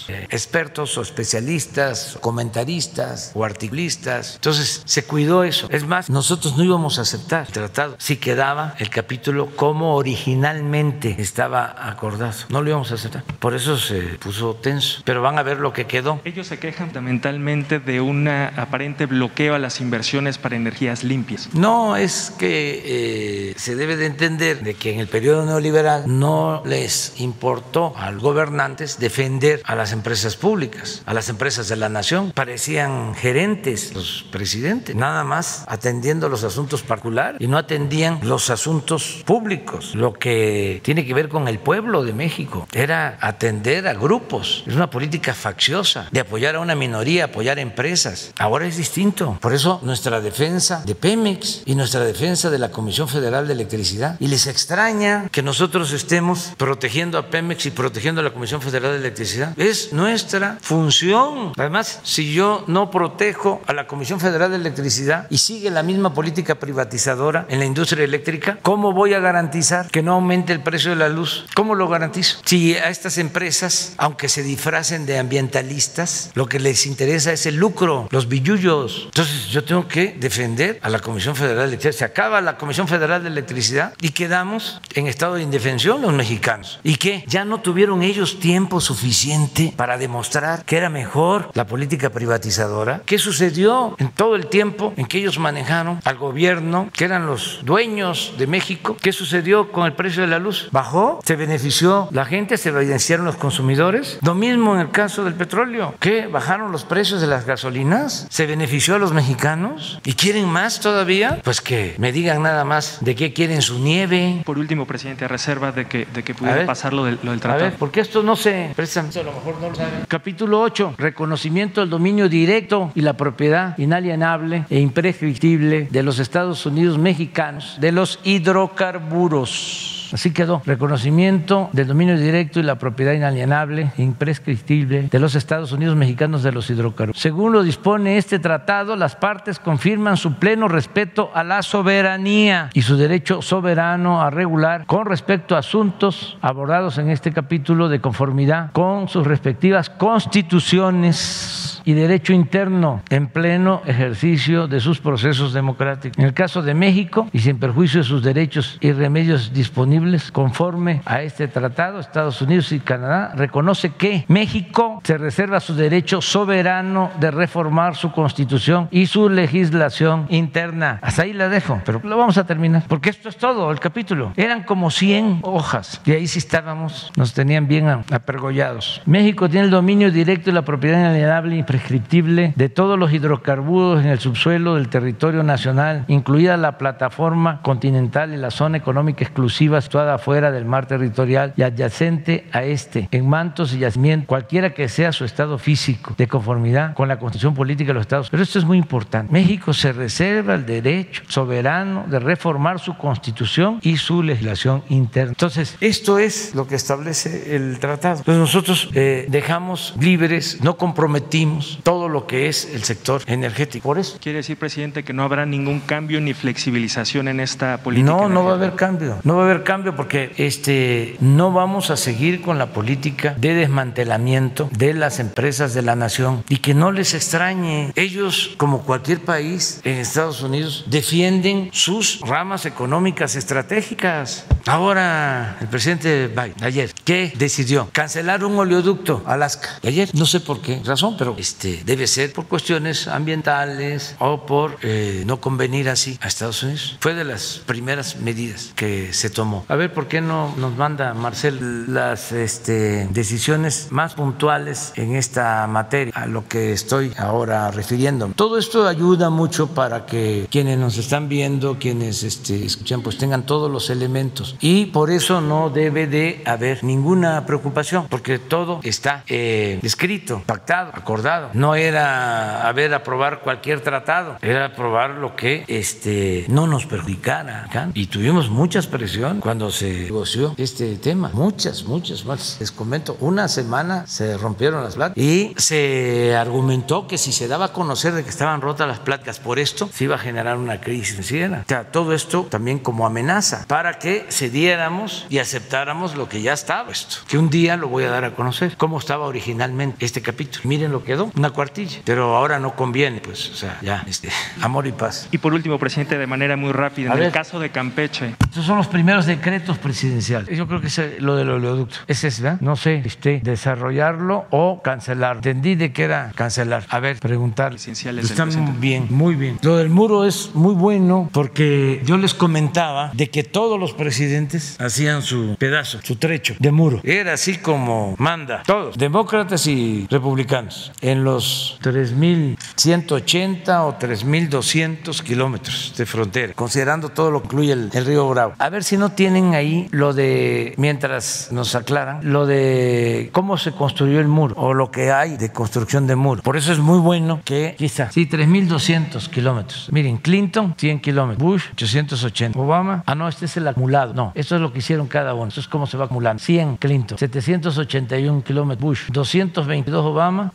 eh, 0.08 0.26
expertos 0.30 0.96
o 0.98 1.02
especialistas, 1.02 2.18
comentaristas 2.20 3.32
o 3.34 3.44
articulistas. 3.44 4.34
Entonces 4.36 4.82
se 4.84 5.04
cuidó 5.04 5.44
eso. 5.44 5.68
Es 5.70 5.84
más, 5.86 6.10
nosotros 6.10 6.56
no 6.56 6.64
íbamos 6.64 6.98
a 6.98 7.02
aceptar 7.02 7.46
el 7.46 7.52
tratado 7.52 7.96
si 7.98 8.16
quedaba 8.16 8.74
el 8.78 8.90
capítulo 8.90 9.48
como 9.56 9.96
originalmente 9.96 11.16
estaba 11.18 11.88
acordado. 11.88 12.34
No 12.48 12.62
lo 12.62 12.70
íbamos 12.70 12.90
a 12.92 12.94
aceptar. 12.94 13.24
Por 13.38 13.54
eso 13.54 13.76
se 13.78 14.00
puso 14.18 14.54
tenso. 14.54 15.02
Pero 15.04 15.22
van 15.22 15.38
a 15.38 15.42
ver 15.42 15.58
lo 15.58 15.72
que 15.72 15.86
quedó. 15.86 16.20
Ellos 16.24 16.46
se 16.46 16.58
quejan 16.58 16.88
fundamentalmente 16.88 17.78
de 17.78 18.00
un 18.00 18.28
aparente 18.28 19.06
bloqueo 19.06 19.54
a 19.54 19.58
las 19.58 19.80
inversiones 19.80 20.38
para 20.38 20.56
energías 20.56 21.04
limpias. 21.04 21.48
No, 21.54 21.96
es 21.96 22.32
que 22.38 22.82
eh, 22.84 23.54
se 23.56 23.76
debe 23.76 23.96
de 23.96 24.06
entender 24.06 24.62
de 24.62 24.74
que 24.74 24.92
en 24.92 25.00
el 25.00 25.08
periodo 25.08 25.44
neoliberal 25.46 26.04
no 26.06 26.62
les 26.64 27.20
importó 27.20 27.94
a 27.96 28.10
los 28.10 28.22
gobernantes 28.22 28.98
defender 28.98 29.62
a 29.64 29.74
las 29.74 29.91
empresas 29.92 30.36
públicas, 30.36 31.02
a 31.06 31.14
las 31.14 31.28
empresas 31.28 31.68
de 31.68 31.76
la 31.76 31.88
nación. 31.88 32.32
Parecían 32.32 33.14
gerentes 33.14 33.94
los 33.94 34.24
presidentes, 34.30 34.96
nada 34.96 35.24
más 35.24 35.64
atendiendo 35.68 36.28
los 36.28 36.44
asuntos 36.44 36.82
particulares 36.82 37.40
y 37.40 37.46
no 37.46 37.58
atendían 37.58 38.20
los 38.22 38.50
asuntos 38.50 39.22
públicos, 39.24 39.94
lo 39.94 40.12
que 40.12 40.80
tiene 40.84 41.06
que 41.06 41.14
ver 41.14 41.28
con 41.28 41.48
el 41.48 41.58
pueblo 41.58 42.04
de 42.04 42.12
México. 42.12 42.66
Era 42.72 43.18
atender 43.20 43.88
a 43.88 43.94
grupos, 43.94 44.64
es 44.66 44.74
una 44.74 44.90
política 44.90 45.34
facciosa 45.34 46.08
de 46.10 46.20
apoyar 46.20 46.56
a 46.56 46.60
una 46.60 46.74
minoría, 46.74 47.26
apoyar 47.26 47.58
a 47.58 47.60
empresas. 47.60 48.32
Ahora 48.38 48.66
es 48.66 48.76
distinto. 48.76 49.38
Por 49.40 49.54
eso 49.54 49.80
nuestra 49.82 50.20
defensa 50.20 50.82
de 50.84 50.94
Pemex 50.94 51.62
y 51.66 51.74
nuestra 51.74 52.00
defensa 52.04 52.50
de 52.50 52.58
la 52.58 52.70
Comisión 52.70 53.08
Federal 53.08 53.46
de 53.46 53.54
Electricidad. 53.54 54.16
Y 54.20 54.28
les 54.28 54.46
extraña 54.46 55.28
que 55.30 55.42
nosotros 55.42 55.92
estemos 55.92 56.52
protegiendo 56.56 57.18
a 57.18 57.28
Pemex 57.28 57.66
y 57.66 57.70
protegiendo 57.70 58.20
a 58.20 58.24
la 58.24 58.32
Comisión 58.32 58.62
Federal 58.62 58.92
de 58.92 58.98
Electricidad. 58.98 59.58
Es 59.58 59.81
nuestra 59.92 60.58
función. 60.60 61.52
Además, 61.56 62.00
si 62.04 62.32
yo 62.32 62.64
no 62.66 62.90
protejo 62.90 63.62
a 63.66 63.72
la 63.72 63.86
Comisión 63.86 64.20
Federal 64.20 64.50
de 64.50 64.56
Electricidad 64.56 65.26
y 65.30 65.38
sigue 65.38 65.70
la 65.70 65.82
misma 65.82 66.14
política 66.14 66.56
privatizadora 66.56 67.46
en 67.48 67.58
la 67.58 67.64
industria 67.64 68.04
eléctrica, 68.04 68.58
¿cómo 68.62 68.92
voy 68.92 69.14
a 69.14 69.20
garantizar 69.20 69.90
que 69.90 70.02
no 70.02 70.12
aumente 70.12 70.52
el 70.52 70.62
precio 70.62 70.90
de 70.90 70.96
la 70.96 71.08
luz? 71.08 71.46
¿Cómo 71.54 71.74
lo 71.74 71.88
garantizo? 71.88 72.38
Si 72.44 72.74
a 72.74 72.90
estas 72.90 73.18
empresas, 73.18 73.94
aunque 73.96 74.28
se 74.28 74.42
disfracen 74.42 75.06
de 75.06 75.18
ambientalistas, 75.18 76.30
lo 76.34 76.46
que 76.46 76.60
les 76.60 76.86
interesa 76.86 77.32
es 77.32 77.46
el 77.46 77.56
lucro, 77.56 78.08
los 78.10 78.28
billullos. 78.28 79.04
Entonces 79.06 79.48
yo 79.48 79.64
tengo 79.64 79.88
que 79.88 80.16
defender 80.18 80.78
a 80.82 80.88
la 80.88 80.98
Comisión 80.98 81.34
Federal 81.34 81.58
de 81.58 81.74
Electricidad. 81.74 81.98
Se 81.98 82.04
acaba 82.04 82.40
la 82.40 82.56
Comisión 82.58 82.88
Federal 82.88 83.22
de 83.22 83.28
Electricidad 83.28 83.94
y 84.00 84.10
quedamos 84.10 84.80
en 84.94 85.06
estado 85.06 85.34
de 85.34 85.42
indefensión 85.42 86.02
los 86.02 86.12
mexicanos. 86.12 86.80
¿Y 86.82 86.96
qué? 86.96 87.24
Ya 87.26 87.44
no 87.44 87.60
tuvieron 87.60 88.02
ellos 88.02 88.38
tiempo 88.38 88.80
suficiente 88.80 89.71
para 89.76 89.98
demostrar 89.98 90.64
que 90.64 90.76
era 90.76 90.88
mejor 90.88 91.50
la 91.54 91.66
política 91.66 92.10
privatizadora. 92.10 93.02
¿Qué 93.06 93.18
sucedió 93.18 93.94
en 93.98 94.10
todo 94.10 94.36
el 94.36 94.46
tiempo 94.46 94.92
en 94.96 95.06
que 95.06 95.18
ellos 95.18 95.38
manejaron 95.38 96.00
al 96.04 96.16
gobierno, 96.16 96.88
que 96.92 97.04
eran 97.04 97.26
los 97.26 97.60
dueños 97.64 98.34
de 98.38 98.46
México? 98.46 98.96
¿Qué 99.00 99.12
sucedió 99.12 99.70
con 99.72 99.86
el 99.86 99.94
precio 99.94 100.22
de 100.22 100.28
la 100.28 100.38
luz? 100.38 100.68
¿Bajó? 100.72 101.20
¿Se 101.24 101.36
benefició 101.36 102.08
la 102.10 102.24
gente? 102.24 102.56
¿Se 102.56 102.70
beneficiaron 102.70 103.26
los 103.26 103.36
consumidores? 103.36 104.18
Lo 104.22 104.34
mismo 104.34 104.74
en 104.74 104.80
el 104.80 104.90
caso 104.90 105.24
del 105.24 105.34
petróleo. 105.34 105.94
¿Qué? 106.00 106.26
¿Bajaron 106.26 106.72
los 106.72 106.84
precios 106.84 107.20
de 107.20 107.26
las 107.26 107.46
gasolinas? 107.46 108.26
¿Se 108.30 108.46
benefició 108.46 108.96
a 108.96 108.98
los 108.98 109.12
mexicanos? 109.12 110.00
¿Y 110.04 110.14
quieren 110.14 110.48
más 110.48 110.80
todavía? 110.80 111.40
Pues 111.44 111.60
que 111.60 111.94
me 111.98 112.12
digan 112.12 112.42
nada 112.42 112.64
más 112.64 112.98
de 113.00 113.14
qué 113.14 113.32
quieren 113.32 113.62
su 113.62 113.78
nieve. 113.78 114.42
Por 114.44 114.58
último, 114.58 114.86
presidente, 114.86 115.24
a 115.24 115.28
reserva 115.28 115.72
de 115.72 115.86
que, 115.86 116.06
de 116.06 116.22
que 116.22 116.34
pudiera 116.34 116.66
pasar 116.66 116.92
lo 116.92 117.04
del, 117.04 117.18
lo 117.22 117.30
del 117.30 117.40
tratado. 117.40 117.64
A 117.64 117.68
ver, 117.70 117.78
porque 117.78 118.00
esto 118.00 118.22
no 118.22 118.36
se 118.36 118.72
presta, 118.74 119.00
a 119.00 119.22
lo 119.22 119.32
mejor 119.32 119.60
Capítulo 120.08 120.60
8, 120.60 120.94
reconocimiento 120.98 121.80
del 121.80 121.90
dominio 121.90 122.28
directo 122.28 122.90
y 122.94 123.00
la 123.00 123.14
propiedad 123.14 123.78
inalienable 123.78 124.66
e 124.68 124.80
imprescriptible 124.80 125.88
de 125.90 126.02
los 126.02 126.18
Estados 126.18 126.66
Unidos 126.66 126.98
mexicanos 126.98 127.76
de 127.80 127.92
los 127.92 128.18
hidrocarburos. 128.24 130.01
Así 130.12 130.32
quedó. 130.32 130.62
Reconocimiento 130.64 131.70
del 131.72 131.88
dominio 131.88 132.18
directo 132.18 132.60
y 132.60 132.62
la 132.62 132.76
propiedad 132.76 133.12
inalienable 133.12 133.92
e 133.96 134.02
imprescriptible 134.02 135.08
de 135.10 135.18
los 135.18 135.34
Estados 135.34 135.72
Unidos 135.72 135.96
mexicanos 135.96 136.42
de 136.42 136.52
los 136.52 136.68
hidrocarburos. 136.70 137.20
Según 137.20 137.52
lo 137.52 137.62
dispone 137.62 138.18
este 138.18 138.38
tratado, 138.38 138.96
las 138.96 139.16
partes 139.16 139.58
confirman 139.58 140.16
su 140.16 140.34
pleno 140.34 140.68
respeto 140.68 141.30
a 141.34 141.42
la 141.44 141.62
soberanía 141.62 142.70
y 142.74 142.82
su 142.82 142.96
derecho 142.96 143.42
soberano 143.42 144.22
a 144.22 144.30
regular 144.30 144.84
con 144.86 145.06
respecto 145.06 145.56
a 145.56 145.60
asuntos 145.60 146.36
abordados 146.42 146.98
en 146.98 147.08
este 147.08 147.32
capítulo 147.32 147.88
de 147.88 148.00
conformidad 148.00 148.72
con 148.72 149.08
sus 149.08 149.26
respectivas 149.26 149.88
constituciones 149.90 151.61
y 151.84 151.92
derecho 151.92 152.32
interno 152.32 153.02
en 153.10 153.28
pleno 153.28 153.82
ejercicio 153.86 154.68
de 154.68 154.80
sus 154.80 155.00
procesos 155.00 155.52
democráticos. 155.52 156.18
En 156.18 156.24
el 156.24 156.34
caso 156.34 156.62
de 156.62 156.74
México, 156.74 157.28
y 157.32 157.40
sin 157.40 157.58
perjuicio 157.58 158.00
de 158.00 158.04
sus 158.04 158.22
derechos 158.22 158.78
y 158.80 158.92
remedios 158.92 159.52
disponibles 159.52 160.30
conforme 160.32 161.02
a 161.04 161.22
este 161.22 161.48
tratado, 161.48 162.00
Estados 162.00 162.40
Unidos 162.42 162.72
y 162.72 162.80
Canadá 162.80 163.32
reconoce 163.34 163.90
que 163.90 164.24
México 164.28 165.00
se 165.04 165.18
reserva 165.18 165.60
su 165.60 165.74
derecho 165.74 166.20
soberano 166.20 167.10
de 167.20 167.30
reformar 167.30 167.96
su 167.96 168.12
constitución 168.12 168.88
y 168.90 169.06
su 169.06 169.28
legislación 169.28 170.26
interna. 170.28 170.98
Hasta 171.02 171.22
ahí 171.22 171.32
la 171.32 171.48
dejo, 171.48 171.80
pero 171.84 172.00
lo 172.04 172.16
vamos 172.16 172.38
a 172.38 172.44
terminar, 172.44 172.84
porque 172.88 173.10
esto 173.10 173.28
es 173.28 173.36
todo 173.36 173.70
el 173.70 173.80
capítulo. 173.80 174.32
Eran 174.36 174.62
como 174.62 174.90
100 174.90 175.40
hojas 175.42 176.00
y 176.04 176.12
ahí 176.12 176.26
sí 176.26 176.38
estábamos, 176.38 177.12
nos 177.16 177.32
tenían 177.32 177.68
bien 177.68 177.88
apergollados. 177.88 179.02
México 179.06 179.48
tiene 179.48 179.66
el 179.66 179.70
dominio 179.70 180.10
directo 180.10 180.50
y 180.50 180.52
la 180.52 180.62
propiedad 180.62 180.98
inalienable 180.98 181.56
y 181.74 181.82
prescriptible 181.82 182.52
de 182.56 182.68
todos 182.68 182.98
los 182.98 183.12
hidrocarburos 183.12 184.04
en 184.04 184.10
el 184.10 184.20
subsuelo 184.20 184.74
del 184.74 184.88
territorio 184.88 185.42
nacional, 185.42 186.04
incluida 186.08 186.56
la 186.56 186.78
plataforma 186.78 187.60
continental 187.62 188.32
y 188.32 188.36
la 188.36 188.50
zona 188.50 188.78
económica 188.78 189.24
exclusiva 189.24 189.80
situada 189.80 190.18
fuera 190.18 190.50
del 190.50 190.64
mar 190.64 190.86
territorial 190.86 191.54
y 191.56 191.62
adyacente 191.62 192.46
a 192.52 192.62
este, 192.62 193.08
en 193.10 193.28
mantos 193.28 193.74
y 193.74 193.78
yacimientos, 193.78 194.28
cualquiera 194.28 194.74
que 194.74 194.88
sea 194.88 195.12
su 195.12 195.24
estado 195.24 195.58
físico, 195.58 196.14
de 196.16 196.28
conformidad 196.28 196.94
con 196.94 197.08
la 197.08 197.18
constitución 197.18 197.54
política 197.54 197.88
de 197.88 197.94
los 197.94 198.02
estados. 198.02 198.30
Pero 198.30 198.42
esto 198.42 198.58
es 198.58 198.64
muy 198.64 198.78
importante. 198.78 199.32
México 199.32 199.72
se 199.72 199.92
reserva 199.92 200.54
el 200.54 200.66
derecho 200.66 201.22
soberano 201.28 202.04
de 202.08 202.18
reformar 202.18 202.78
su 202.78 202.96
constitución 202.96 203.78
y 203.82 203.96
su 203.96 204.22
legislación 204.22 204.82
interna. 204.88 205.30
Entonces, 205.30 205.76
esto 205.80 206.18
es 206.18 206.54
lo 206.54 206.66
que 206.66 206.74
establece 206.74 207.56
el 207.56 207.78
tratado. 207.78 208.18
Entonces 208.18 208.40
nosotros 208.40 208.90
eh, 208.94 209.26
dejamos 209.28 209.94
libres, 209.98 210.58
no 210.62 210.76
comprometimos 210.76 211.61
todo 211.82 212.08
lo 212.08 212.26
que 212.26 212.48
es 212.48 212.68
el 212.72 212.84
sector 212.84 213.22
energético. 213.26 213.82
Por 213.82 213.98
eso. 213.98 214.18
Quiere 214.20 214.38
decir, 214.38 214.56
presidente, 214.56 215.04
que 215.04 215.12
no 215.12 215.22
habrá 215.22 215.46
ningún 215.46 215.80
cambio 215.80 216.20
ni 216.20 216.34
flexibilización 216.34 217.28
en 217.28 217.40
esta 217.40 217.78
política. 217.78 218.12
No, 218.12 218.28
no 218.28 218.44
va 218.44 218.52
a 218.52 218.54
haber 218.54 218.74
cambio. 218.74 219.18
No 219.24 219.36
va 219.36 219.42
a 219.42 219.44
haber 219.46 219.64
cambio 219.64 219.96
porque 219.96 220.32
este, 220.36 221.16
no 221.20 221.52
vamos 221.52 221.90
a 221.90 221.96
seguir 221.96 222.42
con 222.42 222.58
la 222.58 222.72
política 222.72 223.34
de 223.38 223.54
desmantelamiento 223.54 224.68
de 224.72 224.94
las 224.94 225.20
empresas 225.20 225.74
de 225.74 225.82
la 225.82 225.96
nación 225.96 226.44
y 226.48 226.58
que 226.58 226.74
no 226.74 226.92
les 226.92 227.14
extrañe. 227.14 227.92
Ellos, 227.96 228.54
como 228.56 228.82
cualquier 228.82 229.20
país 229.20 229.80
en 229.84 229.98
Estados 229.98 230.42
Unidos, 230.42 230.84
defienden 230.88 231.70
sus 231.72 232.20
ramas 232.20 232.66
económicas 232.66 233.36
estratégicas. 233.36 234.44
Ahora, 234.66 235.56
el 235.60 235.68
presidente 235.68 236.28
Biden, 236.28 236.54
ayer, 236.62 236.92
¿qué 237.04 237.32
decidió? 237.36 237.88
Cancelar 237.92 238.44
un 238.44 238.56
oleoducto 238.56 239.22
Alaska. 239.26 239.80
Ayer, 239.84 240.08
no 240.14 240.26
sé 240.26 240.40
por 240.40 240.60
qué 240.60 240.80
razón, 240.84 241.16
pero 241.18 241.36
este, 241.52 241.82
debe 241.84 242.06
ser 242.06 242.32
por 242.32 242.46
cuestiones 242.46 243.08
ambientales 243.08 244.16
o 244.18 244.46
por 244.46 244.78
eh, 244.82 245.22
no 245.26 245.40
convenir 245.40 245.90
así 245.90 246.18
a 246.22 246.28
Estados 246.28 246.62
Unidos. 246.62 246.96
Fue 246.98 247.14
de 247.14 247.24
las 247.24 247.60
primeras 247.66 248.16
medidas 248.16 248.72
que 248.74 249.12
se 249.12 249.28
tomó. 249.28 249.66
A 249.68 249.76
ver, 249.76 249.92
¿por 249.92 250.08
qué 250.08 250.22
no 250.22 250.54
nos 250.56 250.74
manda 250.76 251.12
Marcel 251.12 251.92
las 251.92 252.32
este, 252.32 253.06
decisiones 253.10 253.88
más 253.90 254.14
puntuales 254.14 254.92
en 254.96 255.14
esta 255.14 255.66
materia 255.66 256.12
a 256.16 256.26
lo 256.26 256.48
que 256.48 256.72
estoy 256.72 257.12
ahora 257.18 257.70
refiriendo? 257.70 258.32
Todo 258.34 258.56
esto 258.58 258.88
ayuda 258.88 259.28
mucho 259.28 259.68
para 259.68 260.06
que 260.06 260.48
quienes 260.50 260.78
nos 260.78 260.96
están 260.96 261.28
viendo, 261.28 261.78
quienes 261.78 262.22
este, 262.22 262.64
escuchan, 262.64 263.02
pues 263.02 263.18
tengan 263.18 263.44
todos 263.44 263.70
los 263.70 263.90
elementos. 263.90 264.56
Y 264.60 264.86
por 264.86 265.10
eso 265.10 265.42
no 265.42 265.68
debe 265.68 266.06
de 266.06 266.42
haber 266.46 266.82
ninguna 266.82 267.44
preocupación, 267.44 268.06
porque 268.08 268.38
todo 268.38 268.80
está 268.82 269.22
eh, 269.28 269.78
escrito, 269.82 270.42
pactado, 270.46 270.90
acordado. 270.94 271.41
No 271.52 271.74
era 271.74 272.66
haber 272.66 272.94
aprobar 272.94 273.40
cualquier 273.40 273.80
tratado, 273.80 274.36
era 274.42 274.66
aprobar 274.66 275.10
lo 275.10 275.36
que 275.36 275.64
este, 275.68 276.44
no 276.48 276.66
nos 276.66 276.86
perjudicara. 276.86 277.68
Y 277.94 278.06
tuvimos 278.06 278.50
muchas 278.50 278.86
presión 278.86 279.40
cuando 279.40 279.70
se 279.70 279.92
negoció 279.92 280.54
este 280.58 280.96
tema. 280.96 281.30
Muchas, 281.32 281.84
muchas 281.84 282.24
más. 282.24 282.56
Les 282.60 282.72
comento, 282.72 283.16
una 283.20 283.48
semana 283.48 284.06
se 284.06 284.36
rompieron 284.36 284.82
las 284.82 284.94
pláticas 284.94 285.22
y 285.22 285.54
se 285.56 286.36
argumentó 286.36 287.06
que 287.06 287.18
si 287.18 287.32
se 287.32 287.48
daba 287.48 287.66
a 287.66 287.72
conocer 287.72 288.12
de 288.12 288.24
que 288.24 288.30
estaban 288.30 288.60
rotas 288.60 288.88
las 288.88 288.98
pláticas 288.98 289.38
por 289.38 289.58
esto, 289.58 289.88
se 289.92 290.04
iba 290.04 290.16
a 290.16 290.18
generar 290.18 290.56
una 290.56 290.80
crisis 290.80 291.26
Siena. 291.26 291.62
O 291.64 291.68
sea, 291.68 291.84
todo 291.84 292.12
esto 292.12 292.46
también 292.50 292.78
como 292.78 293.06
amenaza 293.06 293.64
para 293.68 293.98
que 293.98 294.26
cediéramos 294.28 295.26
y 295.28 295.38
aceptáramos 295.38 296.16
lo 296.16 296.28
que 296.28 296.42
ya 296.42 296.52
estaba 296.52 296.90
esto. 296.90 297.16
Que 297.28 297.38
un 297.38 297.50
día 297.50 297.76
lo 297.76 297.88
voy 297.88 298.04
a 298.04 298.10
dar 298.10 298.24
a 298.24 298.34
conocer, 298.34 298.76
cómo 298.76 298.98
estaba 298.98 299.26
originalmente 299.26 300.04
este 300.04 300.22
capítulo. 300.22 300.62
Miren 300.64 300.92
lo 300.92 301.04
que 301.04 301.12
quedó, 301.12 301.30
una 301.36 301.50
cuartilla. 301.50 302.00
Pero 302.04 302.36
ahora 302.36 302.58
no 302.58 302.74
conviene, 302.74 303.20
pues, 303.20 303.50
o 303.50 303.54
sea, 303.54 303.78
ya, 303.82 304.04
este, 304.06 304.28
amor 304.60 304.86
y 304.86 304.92
paz. 304.92 305.28
Y 305.32 305.38
por 305.38 305.54
último, 305.54 305.78
presidente, 305.78 306.18
de 306.18 306.26
manera 306.26 306.56
muy 306.56 306.72
rápida, 306.72 307.12
en 307.12 307.22
el 307.22 307.32
caso 307.32 307.60
de 307.60 307.70
Campeche. 307.70 308.34
Estos 308.42 308.64
son 308.64 308.76
los 308.76 308.88
primeros 308.88 309.26
decretos 309.26 309.78
presidenciales. 309.78 310.56
Yo 310.56 310.66
creo 310.66 310.80
que 310.80 310.88
es 310.88 311.00
lo 311.20 311.36
del 311.36 311.50
oleoducto. 311.50 311.96
Ese 312.06 312.28
es, 312.28 312.40
¿verdad? 312.40 312.60
No 312.60 312.76
sé, 312.76 313.02
este, 313.04 313.40
desarrollarlo 313.42 314.46
o 314.50 314.82
cancelar. 314.82 315.36
Entendí 315.36 315.74
de 315.74 315.92
qué 315.92 316.04
era 316.04 316.32
cancelar. 316.34 316.84
A 316.88 317.00
ver, 317.00 317.18
preguntar. 317.18 317.74
Están 317.74 318.48
muy 318.60 318.74
bien, 318.78 319.06
muy 319.10 319.34
bien. 319.34 319.58
Lo 319.62 319.76
del 319.76 319.88
muro 319.88 320.24
es 320.24 320.50
muy 320.54 320.74
bueno 320.74 321.28
porque 321.32 322.02
yo 322.04 322.16
les 322.16 322.34
comentaba 322.34 323.10
de 323.14 323.30
que 323.30 323.42
todos 323.42 323.78
los 323.78 323.92
presidentes 323.92 324.76
hacían 324.80 325.22
su 325.22 325.56
pedazo, 325.58 326.00
su 326.02 326.16
trecho 326.16 326.54
de 326.58 326.72
muro. 326.72 327.00
Era 327.04 327.34
así 327.34 327.58
como 327.58 328.14
manda. 328.18 328.62
Todos, 328.66 328.96
demócratas 328.96 329.66
y 329.66 330.06
republicanos. 330.10 330.92
En 331.00 331.21
los 331.24 331.78
3.180 331.82 333.84
o 333.84 333.98
3.200 333.98 335.22
kilómetros 335.22 335.94
de 335.96 336.06
frontera, 336.06 336.52
considerando 336.54 337.08
todo 337.08 337.30
lo 337.30 337.40
que 337.40 337.46
incluye 337.46 337.72
el, 337.72 337.90
río 337.90 338.28
Bravo. 338.28 338.54
A 338.58 338.68
ver 338.68 338.84
si 338.84 338.96
no 338.96 339.12
tienen 339.12 339.54
ahí 339.54 339.88
lo 339.90 340.12
de, 340.12 340.74
mientras 340.76 341.50
nos 341.52 341.74
aclaran, 341.74 342.32
lo 342.32 342.46
de 342.46 343.30
cómo 343.32 343.58
se 343.58 343.72
construyó 343.72 344.20
el 344.20 344.28
muro 344.28 344.54
o 344.56 344.74
lo 344.74 344.90
que 344.90 345.10
hay 345.10 345.36
de 345.36 345.52
construcción 345.52 346.06
de 346.06 346.16
muro. 346.16 346.42
Por 346.42 346.56
eso 346.56 346.72
es 346.72 346.78
muy 346.78 346.98
bueno 346.98 347.40
que, 347.44 347.74
quizá, 347.76 348.10
sí, 348.10 348.28
3.200 348.28 349.28
kilómetros. 349.28 349.88
Miren, 349.90 350.18
Clinton, 350.18 350.74
100 350.76 351.00
kilómetros. 351.00 351.42
Bush, 351.42 351.64
880. 351.72 352.58
Obama, 352.58 353.02
ah, 353.06 353.14
no, 353.14 353.28
este 353.28 353.46
es 353.46 353.56
el 353.56 353.66
acumulado. 353.68 354.14
No, 354.14 354.32
esto 354.34 354.56
es 354.56 354.60
lo 354.60 354.72
que 354.72 354.78
hicieron 354.78 355.06
cada 355.06 355.34
uno. 355.34 355.48
Eso 355.48 355.60
es 355.60 355.68
cómo 355.68 355.86
se 355.86 355.96
va 355.96 356.06
acumulando. 356.06 356.42
100 356.42 356.76
Clinton, 356.76 357.18
781 357.18 358.42
kilómetros 358.42 358.82
Bush, 358.82 359.10
222 359.10 360.04
Obama, 360.04 360.50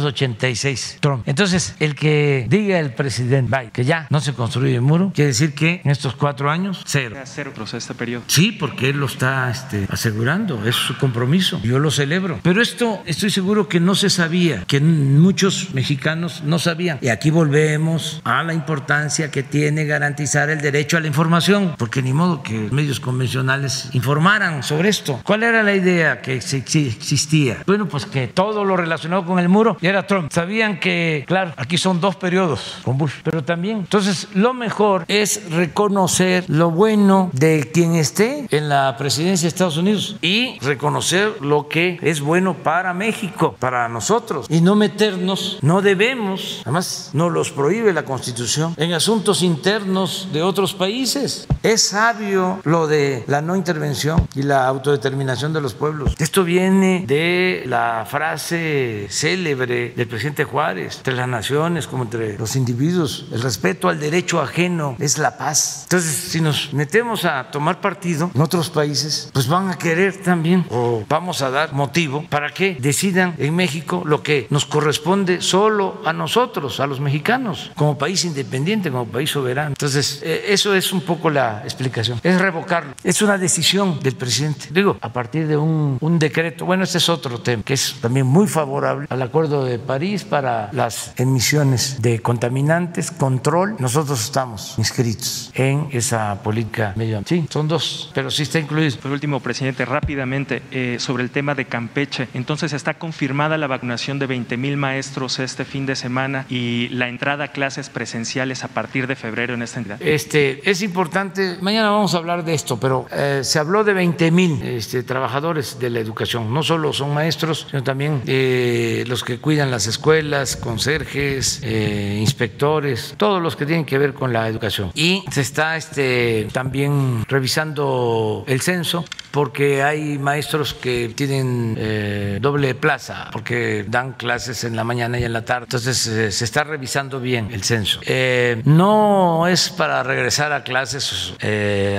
386 0.00 0.98
Trump. 1.00 1.28
Entonces, 1.28 1.76
el 1.78 1.94
que 1.94 2.46
diga 2.48 2.78
el 2.78 2.92
presidente 2.92 3.56
Biden 3.56 3.70
que 3.70 3.84
ya 3.84 4.06
no 4.10 4.20
se 4.20 4.32
construye 4.32 4.74
el 4.74 4.80
muro, 4.80 5.12
quiere 5.14 5.28
decir 5.28 5.54
que 5.54 5.80
en 5.84 5.90
estos 5.90 6.14
cuatro 6.14 6.50
años, 6.50 6.82
cero. 6.86 7.16
Cero 7.24 7.52
este 7.72 7.94
periodo. 7.94 8.24
Sí, 8.26 8.52
porque 8.52 8.90
él 8.90 8.98
lo 8.98 9.06
está 9.06 9.50
este, 9.50 9.86
asegurando, 9.90 10.64
es 10.66 10.74
su 10.74 10.96
compromiso. 10.98 11.60
Yo 11.62 11.78
lo 11.78 11.90
celebro. 11.90 12.40
Pero 12.42 12.60
esto 12.60 13.02
estoy 13.06 13.30
seguro 13.30 13.68
que 13.68 13.80
no 13.80 13.94
se 13.94 14.10
sabía, 14.10 14.64
que 14.66 14.80
muchos 14.80 15.74
mexicanos 15.74 16.42
no 16.44 16.58
sabían. 16.58 16.98
Y 17.00 17.08
aquí 17.08 17.30
volvemos 17.30 18.20
a 18.24 18.42
la 18.42 18.54
importancia 18.54 19.30
que 19.30 19.42
tiene 19.42 19.84
garantizar 19.84 20.50
el 20.50 20.60
derecho 20.60 20.96
a 20.96 21.00
la 21.00 21.06
información, 21.06 21.74
porque 21.78 22.02
ni 22.02 22.12
modo 22.12 22.42
que 22.42 22.60
los 22.60 22.72
medios 22.72 23.00
convencionales 23.00 23.88
informaran 23.92 24.62
sobre 24.62 24.88
esto. 24.88 25.20
¿Cuál 25.24 25.42
era 25.42 25.62
la 25.62 25.74
idea 25.74 26.20
que 26.20 26.34
existía? 26.34 27.58
Bueno, 27.66 27.88
pues 27.88 28.06
que 28.06 28.28
todo 28.28 28.64
lo 28.64 28.76
relacionado 28.76 29.24
con 29.24 29.38
el 29.38 29.48
muro 29.48 29.76
era 29.86 30.06
Trump. 30.06 30.32
Sabían 30.32 30.80
que, 30.80 31.24
claro, 31.26 31.52
aquí 31.56 31.78
son 31.78 32.00
dos 32.00 32.16
periodos 32.16 32.78
con 32.84 32.96
Bush, 32.96 33.12
pero 33.22 33.44
también. 33.44 33.78
Entonces, 33.78 34.28
lo 34.34 34.54
mejor 34.54 35.04
es 35.08 35.50
reconocer 35.50 36.44
lo 36.48 36.70
bueno 36.70 37.30
de 37.32 37.70
quien 37.72 37.94
esté 37.94 38.46
en 38.50 38.68
la 38.68 38.96
presidencia 38.96 39.46
de 39.46 39.48
Estados 39.48 39.76
Unidos 39.76 40.16
y 40.22 40.58
reconocer 40.60 41.42
lo 41.42 41.68
que 41.68 41.98
es 42.02 42.20
bueno 42.20 42.54
para 42.54 42.94
México, 42.94 43.56
para 43.58 43.88
nosotros, 43.88 44.46
y 44.48 44.60
no 44.60 44.74
meternos, 44.74 45.58
no 45.62 45.82
debemos, 45.82 46.60
además 46.64 47.10
no 47.12 47.30
los 47.30 47.50
prohíbe 47.50 47.92
la 47.92 48.04
Constitución, 48.04 48.74
en 48.76 48.92
asuntos 48.92 49.42
internos 49.42 50.28
de 50.32 50.42
otros 50.42 50.74
países. 50.74 51.46
Es 51.62 51.88
sabio 51.88 52.60
lo 52.64 52.86
de 52.86 53.24
la 53.26 53.40
no 53.40 53.56
intervención 53.56 54.28
y 54.34 54.42
la 54.42 54.66
autodeterminación 54.66 55.52
de 55.52 55.60
los 55.60 55.74
pueblos. 55.74 56.14
Esto 56.18 56.44
viene 56.44 57.04
de 57.06 57.64
la 57.66 58.06
frase 58.08 59.06
célebre 59.08 59.73
del 59.74 60.06
presidente 60.06 60.44
Juárez, 60.44 60.98
entre 60.98 61.14
las 61.14 61.28
naciones 61.28 61.86
como 61.86 62.04
entre 62.04 62.38
los 62.38 62.56
individuos, 62.56 63.26
el 63.32 63.42
respeto 63.42 63.88
al 63.88 63.98
derecho 64.00 64.40
ajeno 64.40 64.96
es 64.98 65.18
la 65.18 65.36
paz. 65.36 65.82
Entonces, 65.84 66.14
si 66.14 66.40
nos 66.40 66.72
metemos 66.72 67.24
a 67.24 67.50
tomar 67.50 67.80
partido 67.80 68.30
en 68.34 68.40
otros 68.40 68.70
países, 68.70 69.30
pues 69.32 69.48
van 69.48 69.70
a 69.70 69.78
querer 69.78 70.22
también 70.22 70.64
o 70.70 71.04
vamos 71.08 71.42
a 71.42 71.50
dar 71.50 71.72
motivo 71.72 72.24
para 72.28 72.50
que 72.50 72.76
decidan 72.80 73.34
en 73.38 73.54
México 73.54 74.02
lo 74.04 74.22
que 74.22 74.46
nos 74.50 74.64
corresponde 74.66 75.40
solo 75.40 76.02
a 76.04 76.12
nosotros, 76.12 76.80
a 76.80 76.86
los 76.86 77.00
mexicanos, 77.00 77.72
como 77.74 77.98
país 77.98 78.24
independiente, 78.24 78.90
como 78.90 79.06
país 79.06 79.30
soberano. 79.30 79.70
Entonces, 79.70 80.20
eh, 80.22 80.46
eso 80.48 80.74
es 80.74 80.92
un 80.92 81.00
poco 81.00 81.30
la 81.30 81.62
explicación. 81.64 82.20
Es 82.22 82.40
revocarlo. 82.40 82.94
Es 83.02 83.22
una 83.22 83.38
decisión 83.38 84.00
del 84.00 84.14
presidente. 84.16 84.68
Digo, 84.70 84.96
a 85.00 85.12
partir 85.12 85.46
de 85.46 85.56
un, 85.56 85.98
un 86.00 86.18
decreto. 86.18 86.64
Bueno, 86.64 86.84
este 86.84 86.98
es 86.98 87.08
otro 87.08 87.40
tema 87.40 87.62
que 87.62 87.74
es 87.74 87.96
también 88.00 88.26
muy 88.26 88.46
favorable 88.46 89.06
al 89.10 89.22
Acuerdo 89.22 89.63
de 89.64 89.78
París 89.78 90.24
para 90.24 90.70
las 90.72 91.12
emisiones 91.16 92.00
de 92.00 92.20
contaminantes, 92.20 93.10
control. 93.10 93.76
Nosotros 93.78 94.22
estamos 94.22 94.74
inscritos 94.78 95.50
en 95.54 95.88
esa 95.92 96.42
política 96.42 96.92
medioambiental. 96.96 97.24
Sí, 97.24 97.46
son 97.50 97.68
dos, 97.68 98.10
pero 98.14 98.30
sí 98.30 98.42
está 98.42 98.58
incluido. 98.58 98.96
Por 98.98 99.10
último, 99.10 99.40
presidente, 99.40 99.84
rápidamente, 99.84 100.62
eh, 100.70 100.96
sobre 100.98 101.22
el 101.22 101.30
tema 101.30 101.54
de 101.54 101.66
Campeche. 101.66 102.28
Entonces, 102.34 102.72
¿está 102.72 102.94
confirmada 102.94 103.56
la 103.56 103.66
vacunación 103.66 104.18
de 104.18 104.26
20 104.26 104.56
mil 104.56 104.76
maestros 104.76 105.38
este 105.38 105.64
fin 105.64 105.86
de 105.86 105.96
semana 105.96 106.46
y 106.48 106.88
la 106.90 107.08
entrada 107.08 107.44
a 107.44 107.48
clases 107.48 107.88
presenciales 107.88 108.64
a 108.64 108.68
partir 108.68 109.06
de 109.06 109.16
febrero 109.16 109.54
en 109.54 109.62
esta 109.62 109.78
entidad? 109.78 110.02
Este, 110.02 110.68
es 110.68 110.82
importante, 110.82 111.56
mañana 111.60 111.90
vamos 111.90 112.14
a 112.14 112.18
hablar 112.18 112.44
de 112.44 112.54
esto, 112.54 112.78
pero 112.78 113.06
eh, 113.12 113.40
se 113.42 113.58
habló 113.58 113.84
de 113.84 113.92
20 113.94 114.30
mil 114.30 114.62
este, 114.62 115.02
trabajadores 115.02 115.78
de 115.78 115.90
la 115.90 116.00
educación. 116.00 116.52
No 116.52 116.62
solo 116.62 116.92
son 116.92 117.14
maestros, 117.14 117.66
sino 117.70 117.82
también 117.82 118.22
eh, 118.26 119.04
los 119.06 119.24
que 119.24 119.38
cuidan 119.38 119.53
las 119.56 119.86
escuelas, 119.86 120.56
conserjes, 120.56 121.62
inspectores, 121.62 123.14
todos 123.16 123.42
los 123.42 123.56
que 123.56 123.66
tienen 123.66 123.84
que 123.84 123.98
ver 123.98 124.14
con 124.14 124.32
la 124.32 124.48
educación. 124.48 124.90
Y 124.94 125.24
se 125.30 125.40
está 125.40 125.76
este, 125.76 126.48
también 126.52 127.24
revisando 127.28 128.44
el 128.46 128.60
censo 128.60 129.04
porque 129.34 129.82
hay 129.82 130.16
maestros 130.16 130.74
que 130.74 131.08
tienen 131.08 131.74
eh, 131.76 132.38
doble 132.40 132.72
plaza, 132.76 133.30
porque 133.32 133.84
dan 133.88 134.12
clases 134.12 134.62
en 134.62 134.76
la 134.76 134.84
mañana 134.84 135.18
y 135.18 135.24
en 135.24 135.32
la 135.32 135.44
tarde. 135.44 135.64
Entonces 135.64 136.06
eh, 136.06 136.30
se 136.30 136.44
está 136.44 136.62
revisando 136.62 137.18
bien 137.18 137.48
el 137.50 137.64
censo. 137.64 137.98
Eh, 138.06 138.62
no 138.64 139.48
es 139.48 139.70
para 139.70 140.04
regresar 140.04 140.52
a 140.52 140.62
clases 140.62 141.34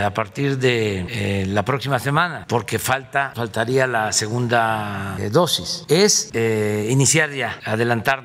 a 0.02 0.14
partir 0.14 0.58
de 0.60 1.46
la 1.50 1.66
próxima 1.66 2.00
semana, 2.00 2.46
porque 2.48 2.80
falta, 2.80 3.34
faltaría 3.36 3.86
la 3.86 4.14
segunda 4.14 5.18
dosis. 5.30 5.84
Es 5.90 6.32
iniciar 6.34 7.32
ya, 7.32 7.45
adelantar. 7.64 8.24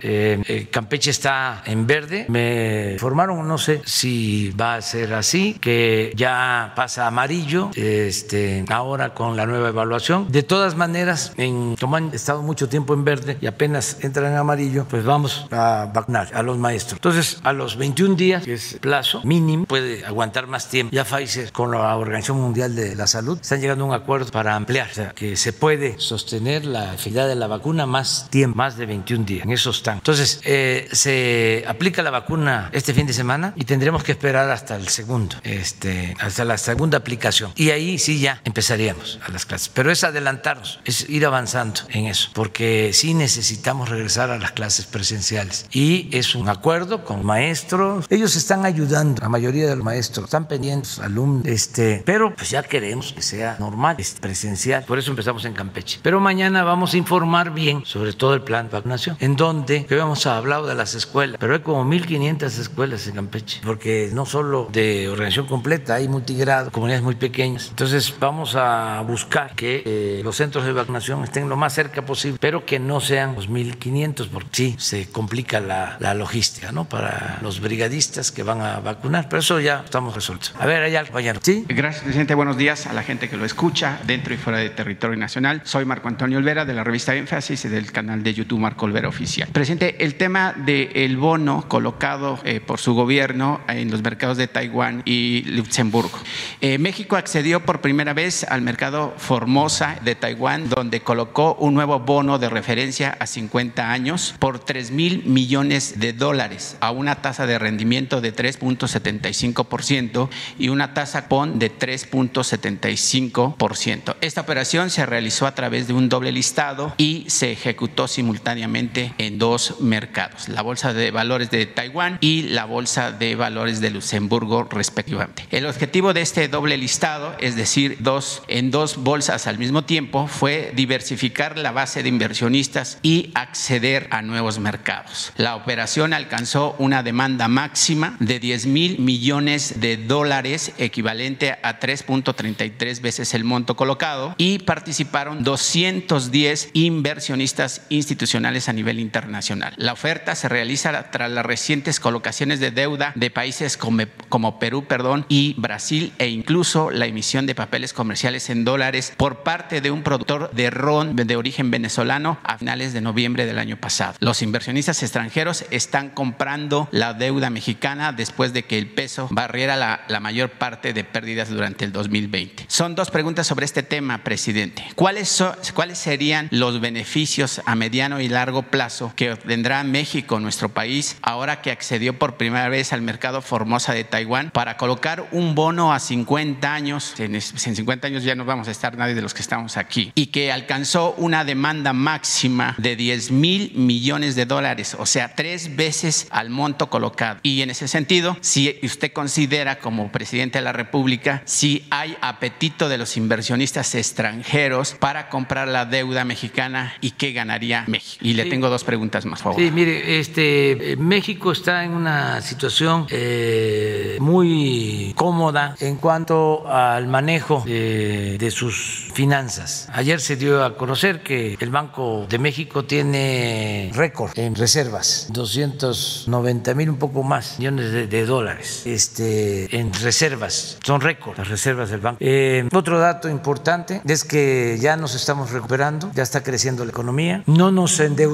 Campeche 0.70 1.10
está 1.10 1.62
en 1.66 1.86
verde. 1.86 2.26
Me 2.28 2.92
informaron, 2.92 3.46
no 3.46 3.58
sé 3.58 3.82
si 3.84 4.50
va 4.50 4.76
a 4.76 4.82
ser 4.82 5.14
así, 5.14 5.56
que 5.60 6.12
ya 6.16 6.72
pasa 6.76 7.06
amarillo, 7.06 7.70
este, 7.74 8.64
ahora 8.68 9.14
con 9.14 9.36
la 9.36 9.46
nueva 9.46 9.68
evaluación. 9.68 10.30
De 10.30 10.42
todas 10.42 10.76
maneras, 10.76 11.32
en, 11.36 11.76
como 11.76 11.96
han 11.96 12.12
estado 12.14 12.42
mucho 12.42 12.68
tiempo 12.68 12.94
en 12.94 13.04
verde 13.04 13.36
y 13.40 13.46
apenas 13.46 13.98
entran 14.00 14.32
en 14.32 14.38
amarillo, 14.38 14.86
pues 14.88 15.04
vamos 15.04 15.46
a 15.50 15.90
vacunar 15.92 16.28
a 16.34 16.42
los 16.42 16.58
maestros. 16.58 16.98
Entonces, 16.98 17.40
a 17.42 17.52
los 17.52 17.76
21 17.76 18.14
días, 18.14 18.44
que 18.44 18.54
es 18.54 18.78
plazo 18.80 19.20
mínimo, 19.24 19.64
puede 19.66 20.04
aguantar 20.04 20.46
más 20.46 20.68
tiempo. 20.68 20.94
Ya 20.94 21.04
Pfizer 21.04 21.52
con 21.52 21.70
la 21.70 21.96
Organización 21.96 22.40
Mundial 22.40 22.74
de 22.74 22.94
la 22.94 23.06
Salud 23.06 23.38
están 23.40 23.60
llegando 23.60 23.84
a 23.84 23.88
un 23.88 23.94
acuerdo 23.94 24.30
para 24.30 24.54
ampliar, 24.54 24.88
o 24.90 24.94
sea, 24.94 25.10
que 25.10 25.36
se 25.36 25.52
puede 25.52 25.98
sostener 25.98 26.64
la 26.64 26.94
efectividad 26.94 27.28
de 27.28 27.36
la 27.36 27.46
vacuna 27.46 27.86
más 27.86 28.28
tiempo, 28.30 28.56
más 28.56 28.76
de 28.76 28.86
21 28.86 29.06
días. 29.18 29.44
En 29.44 29.52
eso 29.52 29.70
están. 29.70 29.98
Entonces, 29.98 30.40
eh, 30.44 30.88
se 30.92 31.64
aplica 31.66 32.02
la 32.02 32.10
vacuna 32.10 32.70
este 32.72 32.94
fin 32.94 33.06
de 33.06 33.12
semana 33.12 33.52
y 33.56 33.64
tendremos 33.64 34.04
que 34.04 34.12
esperar 34.12 34.50
hasta 34.50 34.76
el 34.76 34.88
segundo, 34.88 35.36
este, 35.42 36.14
hasta 36.20 36.44
la 36.44 36.58
segunda 36.58 36.98
aplicación. 36.98 37.52
Y 37.56 37.70
ahí 37.70 37.98
sí 37.98 38.20
ya 38.20 38.40
empezaríamos 38.44 39.18
a 39.26 39.30
las 39.30 39.46
clases. 39.46 39.68
Pero 39.68 39.90
es 39.90 40.04
adelantarnos, 40.04 40.80
es 40.84 41.08
ir 41.08 41.26
avanzando 41.26 41.80
en 41.90 42.06
eso, 42.06 42.30
porque 42.34 42.90
sí 42.92 43.14
necesitamos 43.14 43.88
regresar 43.88 44.30
a 44.30 44.38
las 44.38 44.52
clases 44.52 44.86
presenciales. 44.86 45.66
Y 45.72 46.08
es 46.16 46.34
un 46.34 46.48
acuerdo 46.48 47.04
con 47.04 47.24
maestros. 47.24 48.06
Ellos 48.08 48.36
están 48.36 48.64
ayudando, 48.64 49.22
la 49.22 49.28
mayoría 49.28 49.66
de 49.68 49.76
los 49.76 49.84
maestros 49.84 50.26
están 50.26 50.46
pendientes, 50.48 50.98
alumnos, 50.98 51.46
este, 51.46 52.02
pero 52.04 52.34
pues 52.34 52.50
ya 52.50 52.62
queremos 52.62 53.12
que 53.12 53.22
sea 53.22 53.56
normal, 53.58 53.96
presencial. 54.20 54.84
Por 54.84 54.98
eso 54.98 55.10
empezamos 55.10 55.44
en 55.44 55.52
Campeche. 55.52 56.00
Pero 56.02 56.20
mañana 56.20 56.62
vamos 56.62 56.94
a 56.94 56.96
informar 56.96 57.52
bien 57.52 57.84
sobre 57.84 58.12
todo 58.12 58.34
el 58.34 58.42
plan 58.42 58.66
de 58.66 58.72
vacunación, 58.72 58.99
en 59.18 59.36
donde 59.36 59.84
que 59.86 59.94
habíamos 59.94 60.26
hablado 60.26 60.66
de 60.66 60.74
las 60.74 60.94
escuelas, 60.94 61.36
pero 61.40 61.54
hay 61.54 61.60
como 61.60 61.84
1.500 61.84 62.58
escuelas 62.58 63.06
en 63.06 63.14
Campeche, 63.14 63.60
porque 63.64 64.10
no 64.12 64.26
solo 64.26 64.68
de 64.72 65.08
organización 65.08 65.46
completa, 65.46 65.94
hay 65.94 66.08
multigrado, 66.08 66.70
comunidades 66.70 67.02
muy 67.02 67.14
pequeñas. 67.14 67.68
Entonces 67.70 68.14
vamos 68.18 68.54
a 68.56 69.00
buscar 69.02 69.54
que 69.54 69.82
eh, 69.84 70.20
los 70.24 70.36
centros 70.36 70.64
de 70.64 70.72
vacunación 70.72 71.24
estén 71.24 71.48
lo 71.48 71.56
más 71.56 71.74
cerca 71.74 72.04
posible, 72.04 72.38
pero 72.40 72.64
que 72.64 72.78
no 72.78 73.00
sean 73.00 73.34
los 73.34 73.48
1.500, 73.48 74.28
porque 74.28 74.48
sí 74.52 74.76
se 74.78 75.10
complica 75.10 75.60
la, 75.60 75.96
la 76.00 76.14
logística, 76.14 76.72
¿no? 76.72 76.84
Para 76.88 77.38
los 77.42 77.60
brigadistas 77.60 78.32
que 78.32 78.42
van 78.42 78.60
a 78.60 78.80
vacunar, 78.80 79.28
pero 79.28 79.40
eso 79.40 79.60
ya 79.60 79.82
estamos 79.84 80.14
resueltos. 80.14 80.54
A 80.58 80.66
ver, 80.66 80.82
hay 80.82 80.96
algo, 80.96 81.08
compañero. 81.08 81.40
Sí. 81.42 81.64
Gracias, 81.68 82.04
presidente. 82.04 82.34
Buenos 82.34 82.56
días 82.56 82.86
a 82.86 82.92
la 82.92 83.02
gente 83.02 83.28
que 83.28 83.36
lo 83.36 83.44
escucha 83.44 84.00
dentro 84.06 84.34
y 84.34 84.36
fuera 84.36 84.58
de 84.58 84.70
territorio 84.70 85.16
nacional. 85.16 85.62
Soy 85.64 85.84
Marco 85.84 86.08
Antonio 86.08 86.38
Olvera 86.38 86.64
de 86.64 86.74
la 86.74 86.84
revista 86.84 87.14
Énfasis 87.14 87.64
y 87.64 87.68
del 87.68 87.92
canal 87.92 88.22
de 88.22 88.34
YouTube 88.34 88.60
Marco 88.60 88.86
Oficial. 88.90 89.48
Presidente, 89.52 90.04
el 90.04 90.16
tema 90.16 90.52
del 90.52 91.16
bono 91.16 91.64
colocado 91.68 92.40
eh, 92.44 92.60
por 92.60 92.80
su 92.80 92.94
gobierno 92.94 93.60
en 93.68 93.88
los 93.90 94.02
mercados 94.02 94.36
de 94.36 94.48
Taiwán 94.48 95.02
y 95.04 95.42
Luxemburgo. 95.42 96.18
Eh, 96.60 96.78
México 96.78 97.14
accedió 97.16 97.64
por 97.64 97.80
primera 97.80 98.14
vez 98.14 98.42
al 98.44 98.62
mercado 98.62 99.14
Formosa 99.16 99.98
de 100.04 100.16
Taiwán, 100.16 100.68
donde 100.68 101.02
colocó 101.02 101.54
un 101.54 101.74
nuevo 101.74 102.00
bono 102.00 102.38
de 102.38 102.48
referencia 102.48 103.16
a 103.20 103.26
50 103.26 103.92
años 103.92 104.34
por 104.38 104.58
3 104.58 104.90
mil 104.90 105.24
millones 105.24 106.00
de 106.00 106.12
dólares 106.12 106.76
a 106.80 106.90
una 106.90 107.22
tasa 107.22 107.46
de 107.46 107.58
rendimiento 107.58 108.20
de 108.20 108.34
3.75% 108.34 110.28
y 110.58 110.68
una 110.68 110.92
tasa 110.94 111.28
PON 111.28 111.58
de 111.58 111.72
3.75%. 111.72 114.16
Esta 114.20 114.40
operación 114.40 114.90
se 114.90 115.06
realizó 115.06 115.46
a 115.46 115.54
través 115.54 115.86
de 115.86 115.92
un 115.92 116.08
doble 116.08 116.32
listado 116.32 116.92
y 116.98 117.24
se 117.28 117.52
ejecutó 117.52 118.08
simultáneamente 118.08 118.69
en 118.74 119.38
dos 119.38 119.80
mercados, 119.80 120.48
la 120.48 120.62
Bolsa 120.62 120.92
de 120.92 121.10
Valores 121.10 121.50
de 121.50 121.66
Taiwán 121.66 122.18
y 122.20 122.42
la 122.42 122.66
Bolsa 122.66 123.10
de 123.10 123.34
Valores 123.34 123.80
de 123.80 123.90
Luxemburgo 123.90 124.64
respectivamente. 124.64 125.44
El 125.50 125.66
objetivo 125.66 126.14
de 126.14 126.20
este 126.20 126.46
doble 126.46 126.76
listado, 126.76 127.34
es 127.40 127.56
decir, 127.56 127.96
dos 127.98 128.42
en 128.46 128.70
dos 128.70 128.96
bolsas 128.98 129.48
al 129.48 129.58
mismo 129.58 129.82
tiempo, 129.82 130.28
fue 130.28 130.72
diversificar 130.76 131.58
la 131.58 131.72
base 131.72 132.04
de 132.04 132.08
inversionistas 132.08 132.98
y 133.02 133.32
acceder 133.34 134.06
a 134.12 134.22
nuevos 134.22 134.60
mercados. 134.60 135.32
La 135.36 135.56
operación 135.56 136.12
alcanzó 136.12 136.76
una 136.78 137.02
demanda 137.02 137.48
máxima 137.48 138.16
de 138.20 138.38
10 138.38 138.66
mil 138.66 138.98
millones 139.00 139.80
de 139.80 139.96
dólares, 139.96 140.72
equivalente 140.78 141.58
a 141.62 141.80
3.33 141.80 143.00
veces 143.00 143.34
el 143.34 143.42
monto 143.42 143.74
colocado, 143.74 144.34
y 144.38 144.60
participaron 144.60 145.42
210 145.42 146.70
inversionistas 146.72 147.82
institucionales 147.88 148.59
a 148.68 148.72
nivel 148.72 149.00
internacional. 149.00 149.72
La 149.76 149.92
oferta 149.92 150.34
se 150.34 150.48
realiza 150.48 151.10
tras 151.10 151.30
las 151.30 151.46
recientes 151.46 152.00
colocaciones 152.00 152.60
de 152.60 152.70
deuda 152.70 153.12
de 153.14 153.30
países 153.30 153.76
como, 153.76 154.58
Perú 154.58 154.84
perdón, 154.86 155.26
y 155.28 155.54
Brasil 155.58 156.12
e 156.18 156.28
incluso 156.28 156.90
la 156.90 157.06
emisión 157.06 157.46
de 157.46 157.54
papeles 157.54 157.92
comerciales 157.92 158.50
en 158.50 158.64
dólares 158.64 159.12
por 159.16 159.42
parte 159.42 159.80
de 159.80 159.90
un 159.90 160.02
productor 160.02 160.50
de 160.52 160.70
ron 160.70 161.16
de 161.16 161.36
origen 161.36 161.70
venezolano 161.70 162.38
a 162.44 162.58
finales 162.58 162.92
de 162.92 163.00
noviembre 163.00 163.46
del 163.46 163.58
año 163.58 163.76
pasado. 163.76 164.14
Los 164.20 164.42
inversionistas 164.42 165.02
extranjeros 165.02 165.64
están 165.70 166.10
comprando 166.10 166.88
la 166.90 167.14
deuda 167.14 167.50
mexicana 167.50 168.12
después 168.12 168.52
de 168.52 168.64
que 168.64 168.78
el 168.78 168.88
peso 168.88 169.28
barriera 169.30 169.76
la, 169.76 170.02
la 170.08 170.20
mayor 170.20 170.50
parte 170.50 170.92
de 170.92 171.04
pérdidas 171.04 171.48
durante 171.48 171.84
el 171.84 171.92
2020. 171.92 172.64
Son 172.68 172.94
dos 172.94 173.10
preguntas 173.10 173.46
sobre 173.46 173.64
este 173.64 173.82
tema, 173.82 174.24
presidente. 174.24 174.84
¿Cuáles, 174.94 175.28
son, 175.28 175.54
¿Cuáles 175.74 175.98
serían 175.98 176.48
los 176.50 176.80
beneficios 176.80 177.60
a 177.64 177.74
mediano 177.74 178.20
y 178.20 178.28
largo 178.28 178.49
plazo 178.62 179.12
que 179.16 179.32
obtendrá 179.32 179.82
México, 179.84 180.40
nuestro 180.40 180.68
país, 180.68 181.16
ahora 181.22 181.62
que 181.62 181.70
accedió 181.70 182.18
por 182.18 182.36
primera 182.36 182.68
vez 182.68 182.92
al 182.92 183.02
mercado 183.02 183.42
Formosa 183.42 183.94
de 183.94 184.04
Taiwán 184.04 184.50
para 184.50 184.76
colocar 184.76 185.28
un 185.32 185.54
bono 185.54 185.92
a 185.92 186.00
50 186.00 186.72
años? 186.72 187.14
En, 187.18 187.34
en 187.34 187.40
50 187.40 188.06
años 188.06 188.24
ya 188.24 188.34
no 188.34 188.44
vamos 188.44 188.68
a 188.68 188.70
estar 188.70 188.96
nadie 188.96 189.14
de 189.14 189.22
los 189.22 189.34
que 189.34 189.42
estamos 189.42 189.76
aquí. 189.76 190.12
Y 190.14 190.26
que 190.26 190.52
alcanzó 190.52 191.14
una 191.16 191.44
demanda 191.44 191.92
máxima 191.92 192.74
de 192.78 192.96
10 192.96 193.30
mil 193.30 193.72
millones 193.74 194.34
de 194.34 194.46
dólares, 194.46 194.96
o 194.98 195.06
sea, 195.06 195.34
tres 195.34 195.76
veces 195.76 196.26
al 196.30 196.50
monto 196.50 196.90
colocado. 196.90 197.40
Y 197.42 197.62
en 197.62 197.70
ese 197.70 197.88
sentido, 197.88 198.36
si 198.40 198.78
usted 198.82 199.12
considera 199.12 199.78
como 199.78 200.10
presidente 200.10 200.58
de 200.58 200.64
la 200.64 200.72
República, 200.72 201.42
si 201.44 201.86
hay 201.90 202.16
apetito 202.20 202.88
de 202.88 202.98
los 202.98 203.16
inversionistas 203.16 203.94
extranjeros 203.94 204.96
para 204.98 205.28
comprar 205.28 205.68
la 205.68 205.84
deuda 205.84 206.24
mexicana 206.24 206.94
y 207.00 207.12
qué 207.12 207.32
ganaría 207.32 207.84
México. 207.86 208.24
Le 208.40 208.44
Sí. 208.44 208.50
tengo 208.50 208.68
dos 208.68 208.84
preguntas 208.84 209.24
más, 209.26 209.42
por 209.42 209.52
favor. 209.52 209.60
Sí, 209.66 209.70
mire, 209.70 210.18
este, 210.20 210.96
México 210.98 211.52
está 211.52 211.84
en 211.84 211.92
una 211.92 212.40
situación 212.40 213.06
eh, 213.10 214.16
muy 214.20 215.12
cómoda 215.16 215.74
en 215.80 215.96
cuanto 215.96 216.66
al 216.68 217.06
manejo 217.08 217.64
eh, 217.66 218.36
de 218.38 218.50
sus 218.50 219.10
finanzas. 219.14 219.88
Ayer 219.92 220.20
se 220.20 220.36
dio 220.36 220.64
a 220.64 220.76
conocer 220.76 221.22
que 221.22 221.56
el 221.60 221.70
Banco 221.70 222.26
de 222.28 222.38
México 222.38 222.84
tiene 222.84 223.90
récord 223.94 224.30
en 224.38 224.54
reservas, 224.54 225.26
290 225.30 226.74
mil, 226.74 226.90
un 226.90 226.96
poco 226.98 227.22
más, 227.22 227.58
millones 227.58 227.92
de, 227.92 228.06
de 228.06 228.26
dólares 228.26 228.82
este, 228.86 229.74
en 229.76 229.92
reservas. 229.92 230.78
Son 230.84 231.00
récord 231.00 231.36
las 231.38 231.48
reservas 231.48 231.90
del 231.90 232.00
banco. 232.00 232.18
Eh, 232.20 232.68
otro 232.72 232.98
dato 232.98 233.28
importante 233.28 234.00
es 234.06 234.24
que 234.24 234.78
ya 234.80 234.96
nos 234.96 235.14
estamos 235.14 235.50
recuperando, 235.50 236.10
ya 236.14 236.22
está 236.22 236.42
creciendo 236.42 236.84
la 236.84 236.90
economía. 236.90 237.42
No 237.46 237.70
nos 237.70 237.98
endeudamos 238.00 238.29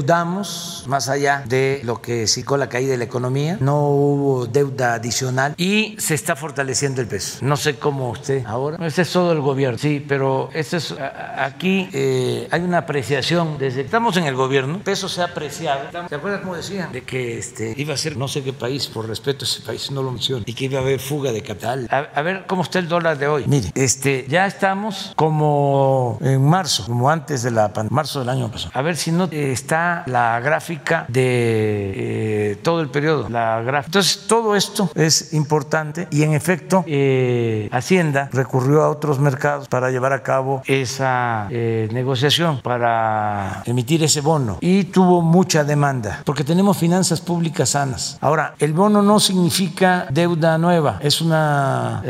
más 0.86 1.08
allá 1.08 1.42
de 1.46 1.80
lo 1.84 2.00
que 2.00 2.26
significó 2.26 2.56
la 2.56 2.68
caída 2.68 2.92
de 2.92 2.98
la 2.98 3.04
economía. 3.04 3.58
No 3.60 3.88
hubo 3.88 4.46
deuda 4.46 4.94
adicional 4.94 5.54
y 5.56 5.96
se 5.98 6.14
está 6.14 6.36
fortaleciendo 6.36 7.00
el 7.00 7.08
peso. 7.08 7.38
No 7.42 7.56
sé 7.56 7.76
cómo 7.76 8.10
usted 8.10 8.44
ahora. 8.46 8.84
Este 8.86 9.02
es 9.02 9.12
todo 9.12 9.32
el 9.32 9.40
gobierno, 9.40 9.78
sí, 9.78 10.04
pero 10.06 10.50
esto 10.52 10.76
es 10.76 10.94
aquí 11.38 11.88
eh, 11.92 12.48
hay 12.50 12.60
una 12.62 12.78
apreciación 12.78 13.58
desde 13.58 13.80
que 13.80 13.86
estamos 13.86 14.16
en 14.16 14.24
el 14.24 14.34
gobierno. 14.34 14.76
El 14.76 14.82
peso 14.82 15.08
se 15.08 15.22
ha 15.22 15.26
apreciado. 15.26 15.80
¿Se 16.08 16.14
acuerdan 16.14 16.40
cómo 16.42 16.56
decían 16.56 16.92
de 16.92 17.02
que 17.02 17.38
este, 17.38 17.74
iba 17.76 17.94
a 17.94 17.96
ser 17.96 18.16
no 18.16 18.28
sé 18.28 18.42
qué 18.42 18.52
país 18.52 18.86
por 18.86 19.08
respeto 19.08 19.44
a 19.44 19.48
ese 19.48 19.62
país 19.62 19.90
no 19.90 20.02
lo 20.02 20.10
menciono 20.10 20.44
y 20.46 20.54
que 20.54 20.66
iba 20.66 20.78
a 20.78 20.82
haber 20.82 21.00
fuga 21.00 21.32
de 21.32 21.42
capital? 21.42 21.88
A, 21.90 21.98
a 22.14 22.22
ver 22.22 22.44
cómo 22.46 22.62
está 22.62 22.78
el 22.78 22.88
dólar 22.88 23.18
de 23.18 23.26
hoy. 23.28 23.44
Mire, 23.46 23.70
este 23.74 24.26
ya 24.28 24.46
estamos 24.46 25.12
como 25.16 26.18
en 26.20 26.44
marzo, 26.44 26.84
como 26.86 27.10
antes 27.10 27.42
de 27.42 27.50
la 27.50 27.72
pandemia, 27.72 27.94
marzo 27.94 28.20
del 28.20 28.28
año 28.28 28.50
pasado. 28.50 28.70
A 28.74 28.82
ver 28.82 28.96
si 28.96 29.12
no 29.12 29.28
eh, 29.30 29.52
está 29.52 29.85
la 30.06 30.40
gráfica 30.40 31.04
de 31.08 32.52
eh, 32.52 32.58
todo 32.62 32.80
el 32.80 32.88
periodo. 32.88 33.26
Entonces, 33.26 34.24
todo 34.26 34.56
esto 34.56 34.90
es 34.94 35.32
importante 35.32 36.08
y 36.10 36.22
en 36.22 36.32
efecto, 36.32 36.84
eh, 36.86 37.68
Hacienda 37.72 38.28
recurrió 38.32 38.82
a 38.82 38.90
otros 38.90 39.18
mercados 39.18 39.68
para 39.68 39.90
llevar 39.90 40.12
a 40.12 40.22
cabo 40.22 40.62
esa 40.66 41.48
eh, 41.50 41.88
negociación, 41.92 42.60
para 42.62 43.62
emitir 43.66 44.02
ese 44.02 44.20
bono 44.20 44.58
y 44.60 44.84
tuvo 44.84 45.22
mucha 45.22 45.64
demanda 45.64 46.22
porque 46.24 46.44
tenemos 46.44 46.76
finanzas 46.76 47.20
públicas 47.20 47.70
sanas. 47.70 48.18
Ahora, 48.20 48.54
el 48.58 48.72
bono 48.72 49.02
no 49.02 49.20
significa 49.20 50.06
deuda 50.10 50.58
nueva, 50.58 50.98
es 51.02 51.20
una 51.20 52.02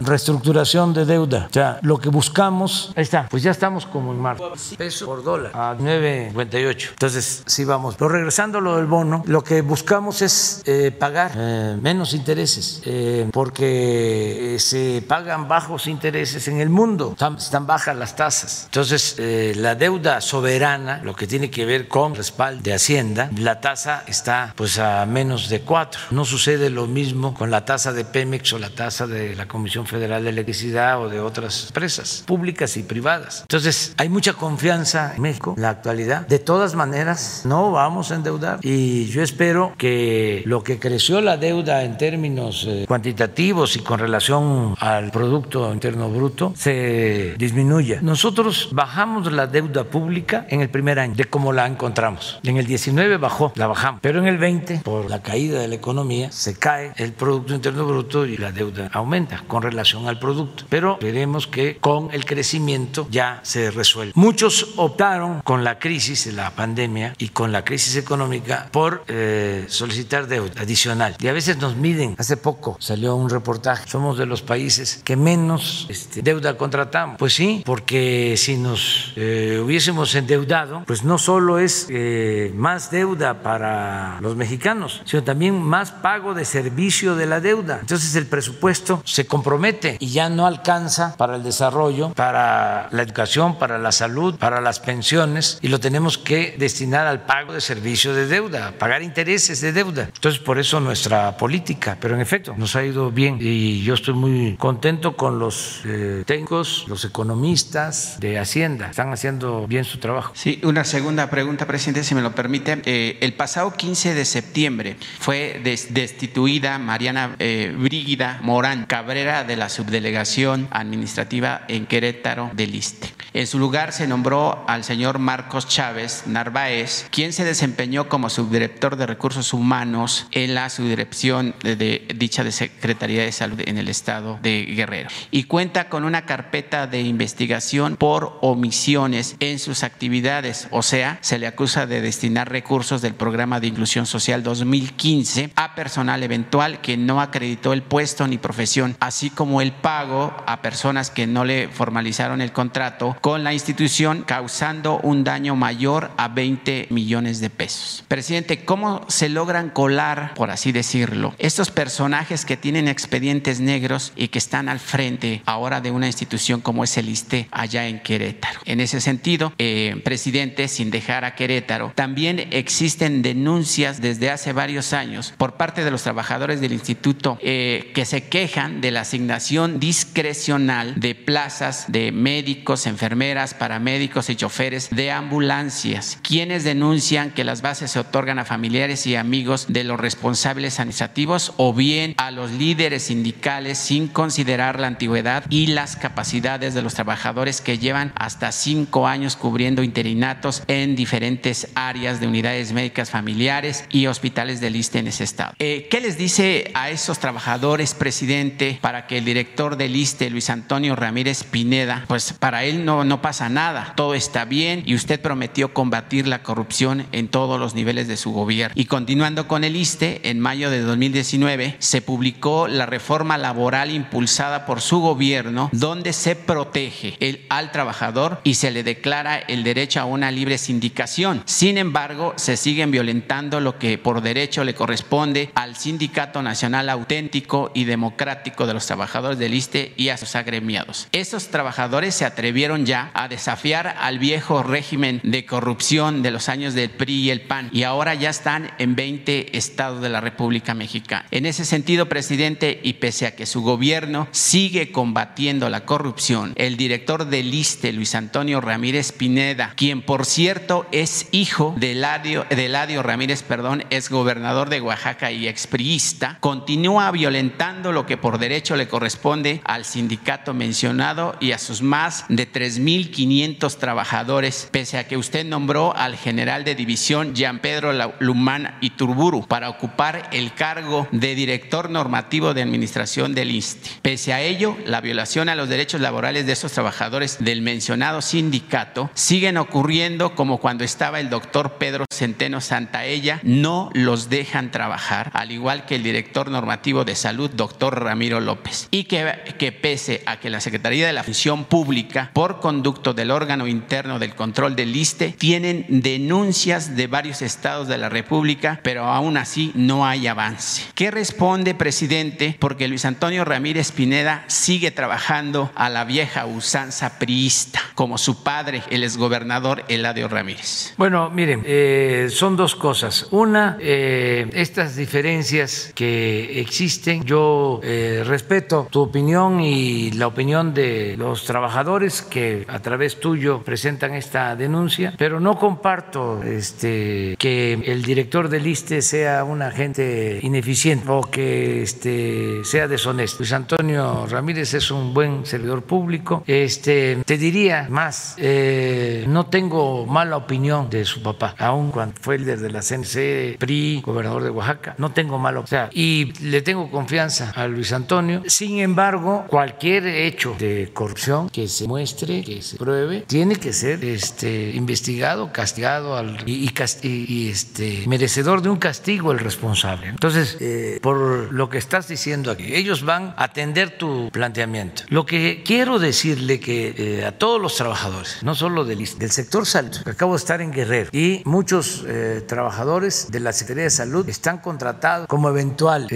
reestructuración 0.00 0.94
de 0.94 1.04
deuda. 1.04 1.46
O 1.50 1.52
sea, 1.52 1.78
lo 1.82 1.98
que 1.98 2.08
buscamos, 2.08 2.92
ahí 2.96 3.02
está, 3.02 3.26
pues 3.30 3.42
ya 3.42 3.50
estamos 3.50 3.86
como 3.86 4.12
en 4.12 4.18
marzo, 4.20 4.52
peso 4.76 5.06
por 5.06 5.22
dólar 5.22 5.52
a 5.54 5.74
9.58. 5.78 6.81
Entonces, 6.90 7.42
sí 7.46 7.64
vamos. 7.64 7.96
Pero 7.96 8.08
regresando 8.08 8.58
a 8.58 8.60
lo 8.60 8.76
del 8.76 8.86
bono, 8.86 9.22
lo 9.26 9.42
que 9.42 9.62
buscamos 9.62 10.22
es 10.22 10.62
eh, 10.64 10.90
pagar 10.90 11.32
eh, 11.36 11.76
menos 11.80 12.14
intereses, 12.14 12.82
eh, 12.84 13.28
porque 13.32 14.56
se 14.58 15.04
pagan 15.06 15.48
bajos 15.48 15.86
intereses 15.86 16.48
en 16.48 16.60
el 16.60 16.68
mundo, 16.68 17.16
están, 17.38 17.66
bajas 17.66 17.96
las 17.96 18.16
tasas. 18.16 18.64
Entonces, 18.64 19.16
la 19.56 19.74
deuda 19.74 20.20
soberana, 20.20 21.00
lo 21.02 21.14
que 21.14 21.26
tiene 21.26 21.50
que 21.50 21.64
ver 21.64 21.88
con 21.88 22.14
respaldo 22.14 22.62
de 22.62 22.74
Hacienda, 22.74 23.30
la 23.36 23.60
tasa 23.60 24.04
está 24.06 24.52
pues 24.56 24.78
a 24.78 25.06
menos 25.06 25.48
de 25.48 25.60
cuatro. 25.60 26.00
No 26.10 26.24
sucede 26.24 26.70
lo 26.70 26.86
mismo 26.86 27.34
con 27.34 27.50
la 27.50 27.64
tasa 27.64 27.92
de 27.92 28.04
Pemex 28.04 28.52
o 28.52 28.58
la 28.58 28.70
tasa 28.70 29.06
de 29.06 29.34
la 29.34 29.46
Comisión 29.46 29.86
Federal 29.86 30.24
de 30.24 30.30
Electricidad 30.30 31.00
o 31.00 31.08
de 31.08 31.20
otras 31.20 31.66
empresas 31.68 32.24
públicas 32.26 32.76
y 32.76 32.82
privadas. 32.82 33.42
Entonces, 33.42 33.94
hay 33.96 34.08
mucha 34.08 34.32
confianza 34.34 35.14
en 35.14 35.22
México 35.22 35.54
en 35.56 35.62
la 35.62 35.70
actualidad. 35.70 36.26
De 36.26 36.38
todas 36.38 36.71
maneras, 36.74 37.42
no 37.44 37.72
vamos 37.72 38.10
a 38.10 38.16
endeudar 38.16 38.58
y 38.62 39.06
yo 39.06 39.22
espero 39.22 39.72
que 39.76 40.42
lo 40.46 40.62
que 40.62 40.78
creció 40.78 41.20
la 41.20 41.36
deuda 41.36 41.82
en 41.84 41.96
términos 41.96 42.66
eh, 42.68 42.84
cuantitativos 42.88 43.76
y 43.76 43.80
con 43.80 43.98
relación 43.98 44.74
al 44.78 45.10
Producto 45.10 45.72
Interno 45.72 46.08
Bruto 46.10 46.52
se 46.56 47.34
disminuya. 47.38 47.98
Nosotros 48.02 48.68
bajamos 48.72 49.30
la 49.32 49.46
deuda 49.46 49.84
pública 49.84 50.46
en 50.48 50.60
el 50.60 50.68
primer 50.68 50.98
año 50.98 51.14
de 51.14 51.24
cómo 51.24 51.52
la 51.52 51.66
encontramos. 51.66 52.40
En 52.42 52.56
el 52.56 52.66
19 52.66 53.16
bajó, 53.16 53.52
la 53.56 53.66
bajamos, 53.66 54.00
pero 54.02 54.18
en 54.18 54.26
el 54.26 54.38
20, 54.38 54.80
por 54.84 55.10
la 55.10 55.22
caída 55.22 55.60
de 55.60 55.68
la 55.68 55.74
economía, 55.74 56.30
se 56.32 56.54
cae 56.54 56.92
el 56.96 57.12
Producto 57.12 57.54
Interno 57.54 57.84
Bruto 57.86 58.26
y 58.26 58.36
la 58.36 58.52
deuda 58.52 58.90
aumenta 58.92 59.42
con 59.46 59.62
relación 59.62 60.08
al 60.08 60.18
producto. 60.18 60.64
Pero 60.68 60.98
veremos 61.00 61.46
que 61.46 61.76
con 61.78 62.10
el 62.12 62.24
crecimiento 62.24 63.06
ya 63.10 63.40
se 63.42 63.70
resuelve. 63.70 64.12
Muchos 64.14 64.74
optaron 64.76 65.40
con 65.42 65.64
la 65.64 65.78
crisis 65.78 66.26
la 66.32 66.51
pandemia 66.52 67.14
y 67.18 67.28
con 67.28 67.52
la 67.52 67.64
crisis 67.64 67.96
económica 67.96 68.68
por 68.70 69.04
eh, 69.08 69.66
solicitar 69.68 70.26
deuda 70.26 70.60
adicional. 70.60 71.16
Y 71.18 71.28
a 71.28 71.32
veces 71.32 71.58
nos 71.58 71.76
miden. 71.76 72.14
Hace 72.18 72.36
poco 72.36 72.76
salió 72.80 73.16
un 73.16 73.30
reportaje. 73.30 73.88
Somos 73.88 74.18
de 74.18 74.26
los 74.26 74.42
países 74.42 75.00
que 75.04 75.16
menos 75.16 75.86
este, 75.88 76.22
deuda 76.22 76.56
contratamos. 76.56 77.16
Pues 77.18 77.34
sí, 77.34 77.62
porque 77.64 78.34
si 78.36 78.56
nos 78.56 79.12
eh, 79.16 79.60
hubiésemos 79.64 80.14
endeudado, 80.14 80.84
pues 80.86 81.04
no 81.04 81.18
solo 81.18 81.58
es 81.58 81.86
eh, 81.90 82.52
más 82.54 82.90
deuda 82.90 83.42
para 83.42 84.20
los 84.20 84.36
mexicanos, 84.36 85.02
sino 85.04 85.22
también 85.22 85.60
más 85.60 85.90
pago 85.90 86.34
de 86.34 86.44
servicio 86.44 87.16
de 87.16 87.26
la 87.26 87.40
deuda. 87.40 87.78
Entonces 87.80 88.14
el 88.14 88.26
presupuesto 88.26 89.02
se 89.04 89.26
compromete 89.26 89.96
y 90.00 90.08
ya 90.10 90.28
no 90.28 90.46
alcanza 90.46 91.16
para 91.16 91.36
el 91.36 91.42
desarrollo, 91.42 92.10
para 92.14 92.88
la 92.90 93.02
educación, 93.02 93.58
para 93.58 93.78
la 93.78 93.92
salud, 93.92 94.36
para 94.36 94.60
las 94.60 94.80
pensiones 94.80 95.58
y 95.60 95.68
lo 95.68 95.80
tenemos 95.80 96.18
que 96.18 96.41
destinar 96.58 97.06
al 97.06 97.24
pago 97.24 97.52
de 97.52 97.60
servicio 97.60 98.14
de 98.14 98.26
deuda, 98.26 98.72
pagar 98.78 99.02
intereses 99.02 99.60
de 99.60 99.72
deuda. 99.72 100.10
Entonces 100.14 100.40
por 100.40 100.58
eso 100.58 100.80
nuestra 100.80 101.36
política, 101.36 101.96
pero 102.00 102.14
en 102.14 102.20
efecto 102.20 102.54
nos 102.56 102.76
ha 102.76 102.84
ido 102.84 103.10
bien 103.10 103.38
y 103.40 103.82
yo 103.82 103.94
estoy 103.94 104.14
muy 104.14 104.56
contento 104.56 105.16
con 105.16 105.38
los 105.38 105.82
eh, 105.84 106.24
técnicos, 106.26 106.84
los 106.88 107.04
economistas 107.04 108.18
de 108.20 108.38
Hacienda, 108.38 108.90
están 108.90 109.12
haciendo 109.12 109.66
bien 109.66 109.84
su 109.84 109.98
trabajo. 109.98 110.32
Sí, 110.34 110.60
una 110.62 110.84
segunda 110.84 111.30
pregunta, 111.30 111.66
presidente, 111.66 112.04
si 112.04 112.14
me 112.14 112.22
lo 112.22 112.34
permite. 112.34 112.80
Eh, 112.84 113.18
el 113.20 113.34
pasado 113.34 113.72
15 113.72 114.14
de 114.14 114.24
septiembre 114.24 114.96
fue 115.18 115.60
destituida 115.62 116.78
Mariana 116.78 117.36
eh, 117.38 117.74
Brígida 117.78 118.40
Morán 118.42 118.86
Cabrera 118.86 119.44
de 119.44 119.56
la 119.56 119.68
subdelegación 119.68 120.68
administrativa 120.70 121.62
en 121.68 121.86
Querétaro 121.86 122.50
del 122.54 122.74
ISTE. 122.74 123.08
En 123.34 123.46
su 123.46 123.58
lugar 123.58 123.92
se 123.92 124.06
nombró 124.06 124.64
al 124.68 124.84
señor 124.84 125.18
Marcos 125.18 125.66
Chávez 125.68 126.24
Narváez, 126.32 127.06
quien 127.10 127.32
se 127.32 127.44
desempeñó 127.44 128.08
como 128.08 128.30
subdirector 128.30 128.96
de 128.96 129.06
recursos 129.06 129.52
humanos 129.52 130.26
en 130.32 130.54
la 130.54 130.70
subdirección 130.70 131.54
de, 131.62 132.06
dicha 132.16 132.44
de 132.44 132.52
Secretaría 132.52 133.22
de 133.22 133.32
Salud 133.32 133.60
en 133.64 133.78
el 133.78 133.88
estado 133.88 134.38
de 134.42 134.64
Guerrero. 134.64 135.08
Y 135.30 135.44
cuenta 135.44 135.88
con 135.88 136.04
una 136.04 136.26
carpeta 136.26 136.86
de 136.86 137.00
investigación 137.02 137.96
por 137.96 138.38
omisiones 138.40 139.36
en 139.40 139.58
sus 139.58 139.82
actividades, 139.82 140.68
o 140.70 140.82
sea, 140.82 141.18
se 141.20 141.38
le 141.38 141.46
acusa 141.46 141.86
de 141.86 142.00
destinar 142.00 142.50
recursos 142.50 143.02
del 143.02 143.14
programa 143.14 143.60
de 143.60 143.68
inclusión 143.68 144.06
social 144.06 144.42
2015 144.42 145.52
a 145.56 145.74
personal 145.74 146.22
eventual 146.22 146.80
que 146.80 146.96
no 146.96 147.20
acreditó 147.20 147.72
el 147.72 147.82
puesto 147.82 148.26
ni 148.26 148.38
profesión, 148.38 148.96
así 149.00 149.30
como 149.30 149.60
el 149.60 149.72
pago 149.72 150.34
a 150.46 150.62
personas 150.62 151.10
que 151.10 151.26
no 151.26 151.44
le 151.44 151.68
formalizaron 151.68 152.40
el 152.40 152.52
contrato 152.52 153.16
con 153.20 153.44
la 153.44 153.52
institución, 153.52 154.22
causando 154.26 154.98
un 155.00 155.24
daño 155.24 155.56
mayor 155.56 156.10
a 156.16 156.21
20 156.28 156.88
millones 156.90 157.40
de 157.40 157.50
pesos. 157.50 158.04
Presidente, 158.08 158.64
¿cómo 158.64 159.04
se 159.08 159.28
logran 159.28 159.70
colar, 159.70 160.34
por 160.34 160.50
así 160.50 160.72
decirlo, 160.72 161.34
estos 161.38 161.70
personajes 161.70 162.44
que 162.44 162.56
tienen 162.56 162.88
expedientes 162.88 163.60
negros 163.60 164.12
y 164.16 164.28
que 164.28 164.38
están 164.38 164.68
al 164.68 164.80
frente 164.80 165.42
ahora 165.46 165.80
de 165.80 165.90
una 165.90 166.06
institución 166.06 166.60
como 166.60 166.84
es 166.84 166.96
el 166.96 167.08
ISTE 167.08 167.48
allá 167.50 167.86
en 167.88 168.00
Querétaro? 168.00 168.60
En 168.64 168.80
ese 168.80 169.00
sentido, 169.00 169.52
eh, 169.58 170.00
presidente, 170.04 170.68
sin 170.68 170.90
dejar 170.90 171.24
a 171.24 171.34
Querétaro, 171.34 171.92
también 171.94 172.48
existen 172.50 173.22
denuncias 173.22 174.00
desde 174.00 174.30
hace 174.30 174.52
varios 174.52 174.92
años 174.92 175.34
por 175.36 175.54
parte 175.54 175.84
de 175.84 175.90
los 175.90 176.02
trabajadores 176.02 176.60
del 176.60 176.72
instituto 176.72 177.38
eh, 177.42 177.90
que 177.94 178.04
se 178.04 178.28
quejan 178.28 178.80
de 178.80 178.90
la 178.90 179.02
asignación 179.02 179.80
discrecional 179.80 180.94
de 180.96 181.14
plazas 181.14 181.86
de 181.88 182.12
médicos, 182.12 182.86
enfermeras, 182.86 183.54
paramédicos 183.54 184.30
y 184.30 184.36
choferes 184.36 184.90
de 184.90 185.10
ambulancias, 185.10 186.11
quienes 186.22 186.64
denuncian 186.64 187.30
que 187.30 187.44
las 187.44 187.62
bases 187.62 187.90
se 187.90 187.98
otorgan 187.98 188.38
a 188.38 188.44
familiares 188.44 189.06
y 189.06 189.16
amigos 189.16 189.66
de 189.68 189.84
los 189.84 189.98
responsables 189.98 190.78
administrativos 190.78 191.52
o 191.56 191.74
bien 191.74 192.14
a 192.18 192.30
los 192.30 192.52
líderes 192.52 193.04
sindicales 193.04 193.78
sin 193.78 194.08
considerar 194.08 194.78
la 194.78 194.86
antigüedad 194.86 195.44
y 195.50 195.66
las 195.66 195.96
capacidades 195.96 196.74
de 196.74 196.82
los 196.82 196.94
trabajadores 196.94 197.60
que 197.60 197.78
llevan 197.78 198.12
hasta 198.14 198.52
cinco 198.52 199.08
años 199.08 199.36
cubriendo 199.36 199.82
interinatos 199.82 200.62
en 200.68 200.94
diferentes 200.94 201.68
áreas 201.74 202.20
de 202.20 202.28
unidades 202.28 202.72
médicas 202.72 203.10
familiares 203.10 203.84
y 203.90 204.06
hospitales 204.06 204.60
del 204.60 204.76
ISTE 204.76 205.00
en 205.00 205.08
ese 205.08 205.24
estado. 205.24 205.54
Eh, 205.58 205.88
¿Qué 205.90 206.00
les 206.00 206.16
dice 206.16 206.70
a 206.74 206.90
esos 206.90 207.18
trabajadores, 207.18 207.94
presidente, 207.94 208.78
para 208.80 209.06
que 209.06 209.18
el 209.18 209.24
director 209.24 209.76
del 209.76 209.96
ISTE, 209.96 210.30
Luis 210.30 210.50
Antonio 210.50 210.96
Ramírez 210.96 211.44
Pineda, 211.44 212.04
pues 212.06 212.32
para 212.32 212.64
él 212.64 212.84
no 212.84 212.92
no, 213.04 213.22
pasa 213.22 213.48
nada, 213.48 213.94
todo 213.96 214.14
está 214.14 214.44
bien 214.44 214.82
y 214.86 214.94
usted 214.94 215.20
prometió 215.20 215.72
combatir 215.72 216.01
la 216.10 216.42
corrupción 216.42 217.06
en 217.12 217.28
todos 217.28 217.58
los 217.58 217.74
niveles 217.74 218.06
de 218.06 218.16
su 218.16 218.32
gobierno. 218.32 218.74
Y 218.76 218.84
continuando 218.84 219.48
con 219.48 219.64
el 219.64 219.76
ISTE, 219.76 220.20
en 220.28 220.40
mayo 220.40 220.70
de 220.70 220.80
2019 220.80 221.76
se 221.78 222.02
publicó 222.02 222.68
la 222.68 222.86
reforma 222.86 223.38
laboral 223.38 223.90
impulsada 223.90 224.66
por 224.66 224.80
su 224.80 225.00
gobierno 225.00 225.70
donde 225.72 226.12
se 226.12 226.36
protege 226.36 227.16
el, 227.20 227.46
al 227.48 227.72
trabajador 227.72 228.40
y 228.44 228.54
se 228.54 228.70
le 228.70 228.82
declara 228.82 229.38
el 229.38 229.64
derecho 229.64 230.00
a 230.00 230.04
una 230.04 230.30
libre 230.30 230.58
sindicación. 230.58 231.42
Sin 231.46 231.78
embargo, 231.78 232.34
se 232.36 232.56
siguen 232.56 232.90
violentando 232.90 233.60
lo 233.60 233.78
que 233.78 233.96
por 233.96 234.20
derecho 234.20 234.64
le 234.64 234.74
corresponde 234.74 235.50
al 235.54 235.76
Sindicato 235.76 236.42
Nacional 236.42 236.90
Auténtico 236.90 237.70
y 237.74 237.84
Democrático 237.84 238.66
de 238.66 238.74
los 238.74 238.86
Trabajadores 238.86 239.38
del 239.38 239.54
ISTE 239.54 239.94
y 239.96 240.10
a 240.10 240.18
sus 240.18 240.36
agremiados. 240.36 241.08
Esos 241.12 241.48
trabajadores 241.48 242.14
se 242.14 242.24
atrevieron 242.24 242.84
ya 242.84 243.10
a 243.14 243.28
desafiar 243.28 243.96
al 243.98 244.18
viejo 244.18 244.62
régimen 244.62 245.20
de 245.22 245.46
corrupción 245.46 245.91
de 245.92 246.30
los 246.30 246.48
años 246.48 246.72
del 246.72 246.88
PRI 246.88 247.24
y 247.24 247.30
el 247.30 247.42
PAN 247.42 247.68
y 247.70 247.82
ahora 247.82 248.14
ya 248.14 248.30
están 248.30 248.70
en 248.78 248.96
20 248.96 249.58
estados 249.58 250.00
de 250.00 250.08
la 250.08 250.22
República 250.22 250.72
Mexicana. 250.72 251.26
En 251.30 251.44
ese 251.44 251.66
sentido, 251.66 252.08
presidente, 252.08 252.80
y 252.82 252.94
pese 252.94 253.26
a 253.26 253.36
que 253.36 253.44
su 253.44 253.60
gobierno 253.60 254.26
sigue 254.30 254.90
combatiendo 254.90 255.68
la 255.68 255.84
corrupción, 255.84 256.54
el 256.56 256.78
director 256.78 257.26
del 257.26 257.52
ISTE, 257.52 257.92
Luis 257.92 258.14
Antonio 258.14 258.62
Ramírez 258.62 259.12
Pineda, 259.12 259.74
quien 259.76 260.00
por 260.00 260.24
cierto 260.24 260.86
es 260.92 261.28
hijo 261.30 261.74
de 261.76 261.92
Eladio, 261.92 263.02
Ramírez, 263.02 263.42
perdón, 263.42 263.84
es 263.90 264.08
gobernador 264.08 264.70
de 264.70 264.80
Oaxaca 264.80 265.30
y 265.30 265.46
expriista, 265.46 266.38
continúa 266.40 267.10
violentando 267.10 267.92
lo 267.92 268.06
que 268.06 268.16
por 268.16 268.38
derecho 268.38 268.76
le 268.76 268.88
corresponde 268.88 269.60
al 269.64 269.84
sindicato 269.84 270.54
mencionado 270.54 271.36
y 271.38 271.52
a 271.52 271.58
sus 271.58 271.82
más 271.82 272.24
de 272.30 272.50
3.500 272.50 273.76
trabajadores, 273.76 274.70
pese 274.70 274.96
a 274.96 275.06
que 275.06 275.18
usted 275.18 275.44
nombró 275.44 275.81
al 275.90 276.16
general 276.16 276.62
de 276.62 276.76
división 276.76 277.34
Jean 277.34 277.58
Pedro 277.58 277.92
Lumán 278.20 278.76
Iturburu 278.80 279.46
para 279.48 279.68
ocupar 279.68 280.28
el 280.32 280.54
cargo 280.54 281.08
de 281.10 281.34
director 281.34 281.90
normativo 281.90 282.54
de 282.54 282.62
administración 282.62 283.34
del 283.34 283.50
INSTE. 283.50 283.90
Pese 284.02 284.32
a 284.32 284.40
ello, 284.40 284.76
la 284.86 285.00
violación 285.00 285.48
a 285.48 285.56
los 285.56 285.68
derechos 285.68 286.00
laborales 286.00 286.46
de 286.46 286.52
esos 286.52 286.72
trabajadores 286.72 287.38
del 287.40 287.62
mencionado 287.62 288.22
sindicato 288.22 289.10
siguen 289.14 289.56
ocurriendo 289.56 290.34
como 290.34 290.58
cuando 290.58 290.84
estaba 290.84 291.18
el 291.18 291.30
doctor 291.30 291.72
Pedro 291.78 292.04
Centeno 292.12 292.60
Santaella, 292.60 293.40
no 293.42 293.90
los 293.94 294.28
dejan 294.28 294.70
trabajar, 294.70 295.30
al 295.34 295.50
igual 295.50 295.86
que 295.86 295.96
el 295.96 296.02
director 296.02 296.50
normativo 296.50 297.04
de 297.04 297.16
salud, 297.16 297.50
doctor 297.50 298.02
Ramiro 298.02 298.40
López. 298.40 298.88
Y 298.90 299.04
que, 299.04 299.54
que 299.58 299.72
pese 299.72 300.22
a 300.26 300.38
que 300.38 300.50
la 300.50 300.60
Secretaría 300.60 301.06
de 301.06 301.12
la 301.12 301.24
Función 301.24 301.64
Pública, 301.64 302.30
por 302.32 302.60
conducto 302.60 303.14
del 303.14 303.30
órgano 303.30 303.66
interno 303.66 304.18
del 304.18 304.34
control 304.34 304.76
del 304.76 304.94
ISTE 304.94 305.34
tienen 305.62 306.02
denuncias 306.02 306.96
de 306.96 307.06
varios 307.06 307.40
estados 307.40 307.86
de 307.86 307.96
la 307.96 308.08
República, 308.08 308.80
pero 308.82 309.04
aún 309.04 309.36
así 309.36 309.70
no 309.76 310.04
hay 310.04 310.26
avance. 310.26 310.82
¿Qué 310.96 311.12
responde, 311.12 311.76
presidente? 311.76 312.56
Porque 312.58 312.88
Luis 312.88 313.04
Antonio 313.04 313.44
Ramírez 313.44 313.92
Pineda 313.92 314.42
sigue 314.48 314.90
trabajando 314.90 315.70
a 315.76 315.88
la 315.88 316.04
vieja 316.04 316.46
usanza 316.46 317.20
priista, 317.20 317.80
como 317.94 318.18
su 318.18 318.42
padre, 318.42 318.82
el 318.90 319.04
exgobernador 319.04 319.84
Eladio 319.86 320.26
Ramírez? 320.26 320.94
Bueno, 320.96 321.30
miren, 321.30 321.62
eh, 321.64 322.26
son 322.32 322.56
dos 322.56 322.74
cosas. 322.74 323.28
Una, 323.30 323.76
eh, 323.78 324.50
estas 324.54 324.96
diferencias 324.96 325.92
que 325.94 326.60
existen, 326.60 327.22
yo 327.22 327.78
eh, 327.84 328.24
respeto 328.26 328.88
tu 328.90 329.00
opinión 329.00 329.60
y 329.60 330.10
la 330.10 330.26
opinión 330.26 330.74
de 330.74 331.14
los 331.16 331.44
trabajadores 331.44 332.20
que 332.20 332.64
a 332.66 332.80
través 332.80 333.20
tuyo 333.20 333.62
presentan 333.62 334.14
esta 334.14 334.56
denuncia, 334.56 335.14
pero 335.16 335.38
no 335.38 335.51
comparto 335.58 336.42
este, 336.42 337.36
que 337.38 337.74
el 337.74 338.02
director 338.02 338.48
del 338.48 338.66
ISTE 338.66 339.02
sea 339.02 339.44
un 339.44 339.62
agente 339.62 340.40
ineficiente 340.42 341.08
o 341.08 341.22
que 341.22 341.82
este, 341.82 342.64
sea 342.64 342.88
deshonesto. 342.88 343.38
Luis 343.38 343.52
Antonio 343.52 344.26
Ramírez 344.26 344.74
es 344.74 344.90
un 344.90 345.14
buen 345.14 345.46
servidor 345.46 345.82
público. 345.82 346.42
Este, 346.46 347.18
te 347.24 347.38
diría 347.38 347.86
más, 347.88 348.34
eh, 348.38 349.24
no 349.28 349.46
tengo 349.46 350.06
mala 350.06 350.36
opinión 350.36 350.90
de 350.90 351.04
su 351.04 351.22
papá, 351.22 351.54
aun 351.58 351.90
cuando 351.90 352.14
fue 352.20 352.38
líder 352.38 352.60
de 352.60 352.70
la 352.70 352.82
CNC, 352.82 353.58
PRI, 353.58 354.02
gobernador 354.04 354.42
de 354.42 354.50
Oaxaca, 354.50 354.94
no 354.98 355.12
tengo 355.12 355.38
mala 355.38 355.60
opinión. 355.60 355.88
y 355.92 356.32
le 356.40 356.62
tengo 356.62 356.90
confianza 356.90 357.52
a 357.54 357.66
Luis 357.66 357.92
Antonio. 357.92 358.42
Sin 358.46 358.78
embargo, 358.78 359.44
cualquier 359.48 360.06
hecho 360.06 360.54
de 360.58 360.90
corrupción 360.92 361.48
que 361.48 361.68
se 361.68 361.86
muestre, 361.86 362.42
que 362.42 362.62
se 362.62 362.76
pruebe, 362.76 363.22
tiene 363.22 363.56
que 363.56 363.72
ser 363.72 364.04
este, 364.04 364.70
investigado, 364.74 365.41
castigado 365.50 366.16
al, 366.16 366.42
y, 366.46 366.70
y, 367.02 367.48
este, 367.48 368.04
merecedor 368.06 368.62
de 368.62 368.68
un 368.68 368.78
castigo 368.78 369.32
el 369.32 369.38
responsable. 369.38 370.08
Entonces, 370.08 370.58
eh, 370.60 370.98
por 371.02 371.52
lo 371.52 371.68
que 371.68 371.78
estás 371.78 372.08
diciendo 372.08 372.50
aquí, 372.50 372.74
ellos 372.74 373.04
van 373.04 373.34
a 373.36 373.44
atender 373.44 373.98
tu 373.98 374.30
planteamiento. 374.30 375.02
Lo 375.08 375.26
que 375.26 375.62
quiero 375.64 375.98
decirle 375.98 376.60
que 376.60 376.94
eh, 376.96 377.24
a 377.24 377.32
todos 377.32 377.60
los 377.60 377.74
trabajadores, 377.76 378.38
no 378.42 378.54
solo 378.54 378.84
del, 378.84 378.98
del 379.18 379.30
sector 379.30 379.66
salud, 379.66 379.96
acabo 380.06 380.34
de 380.34 380.38
estar 380.38 380.60
en 380.60 380.70
Guerrero 380.70 381.10
y 381.12 381.42
muchos 381.44 382.04
eh, 382.06 382.44
trabajadores 382.46 383.30
de 383.30 383.40
la 383.40 383.52
Secretaría 383.52 383.84
de 383.84 383.90
Salud 383.90 384.28
están 384.28 384.58
contratados 384.58 385.26
como 385.26 385.48
eventual 385.48 386.08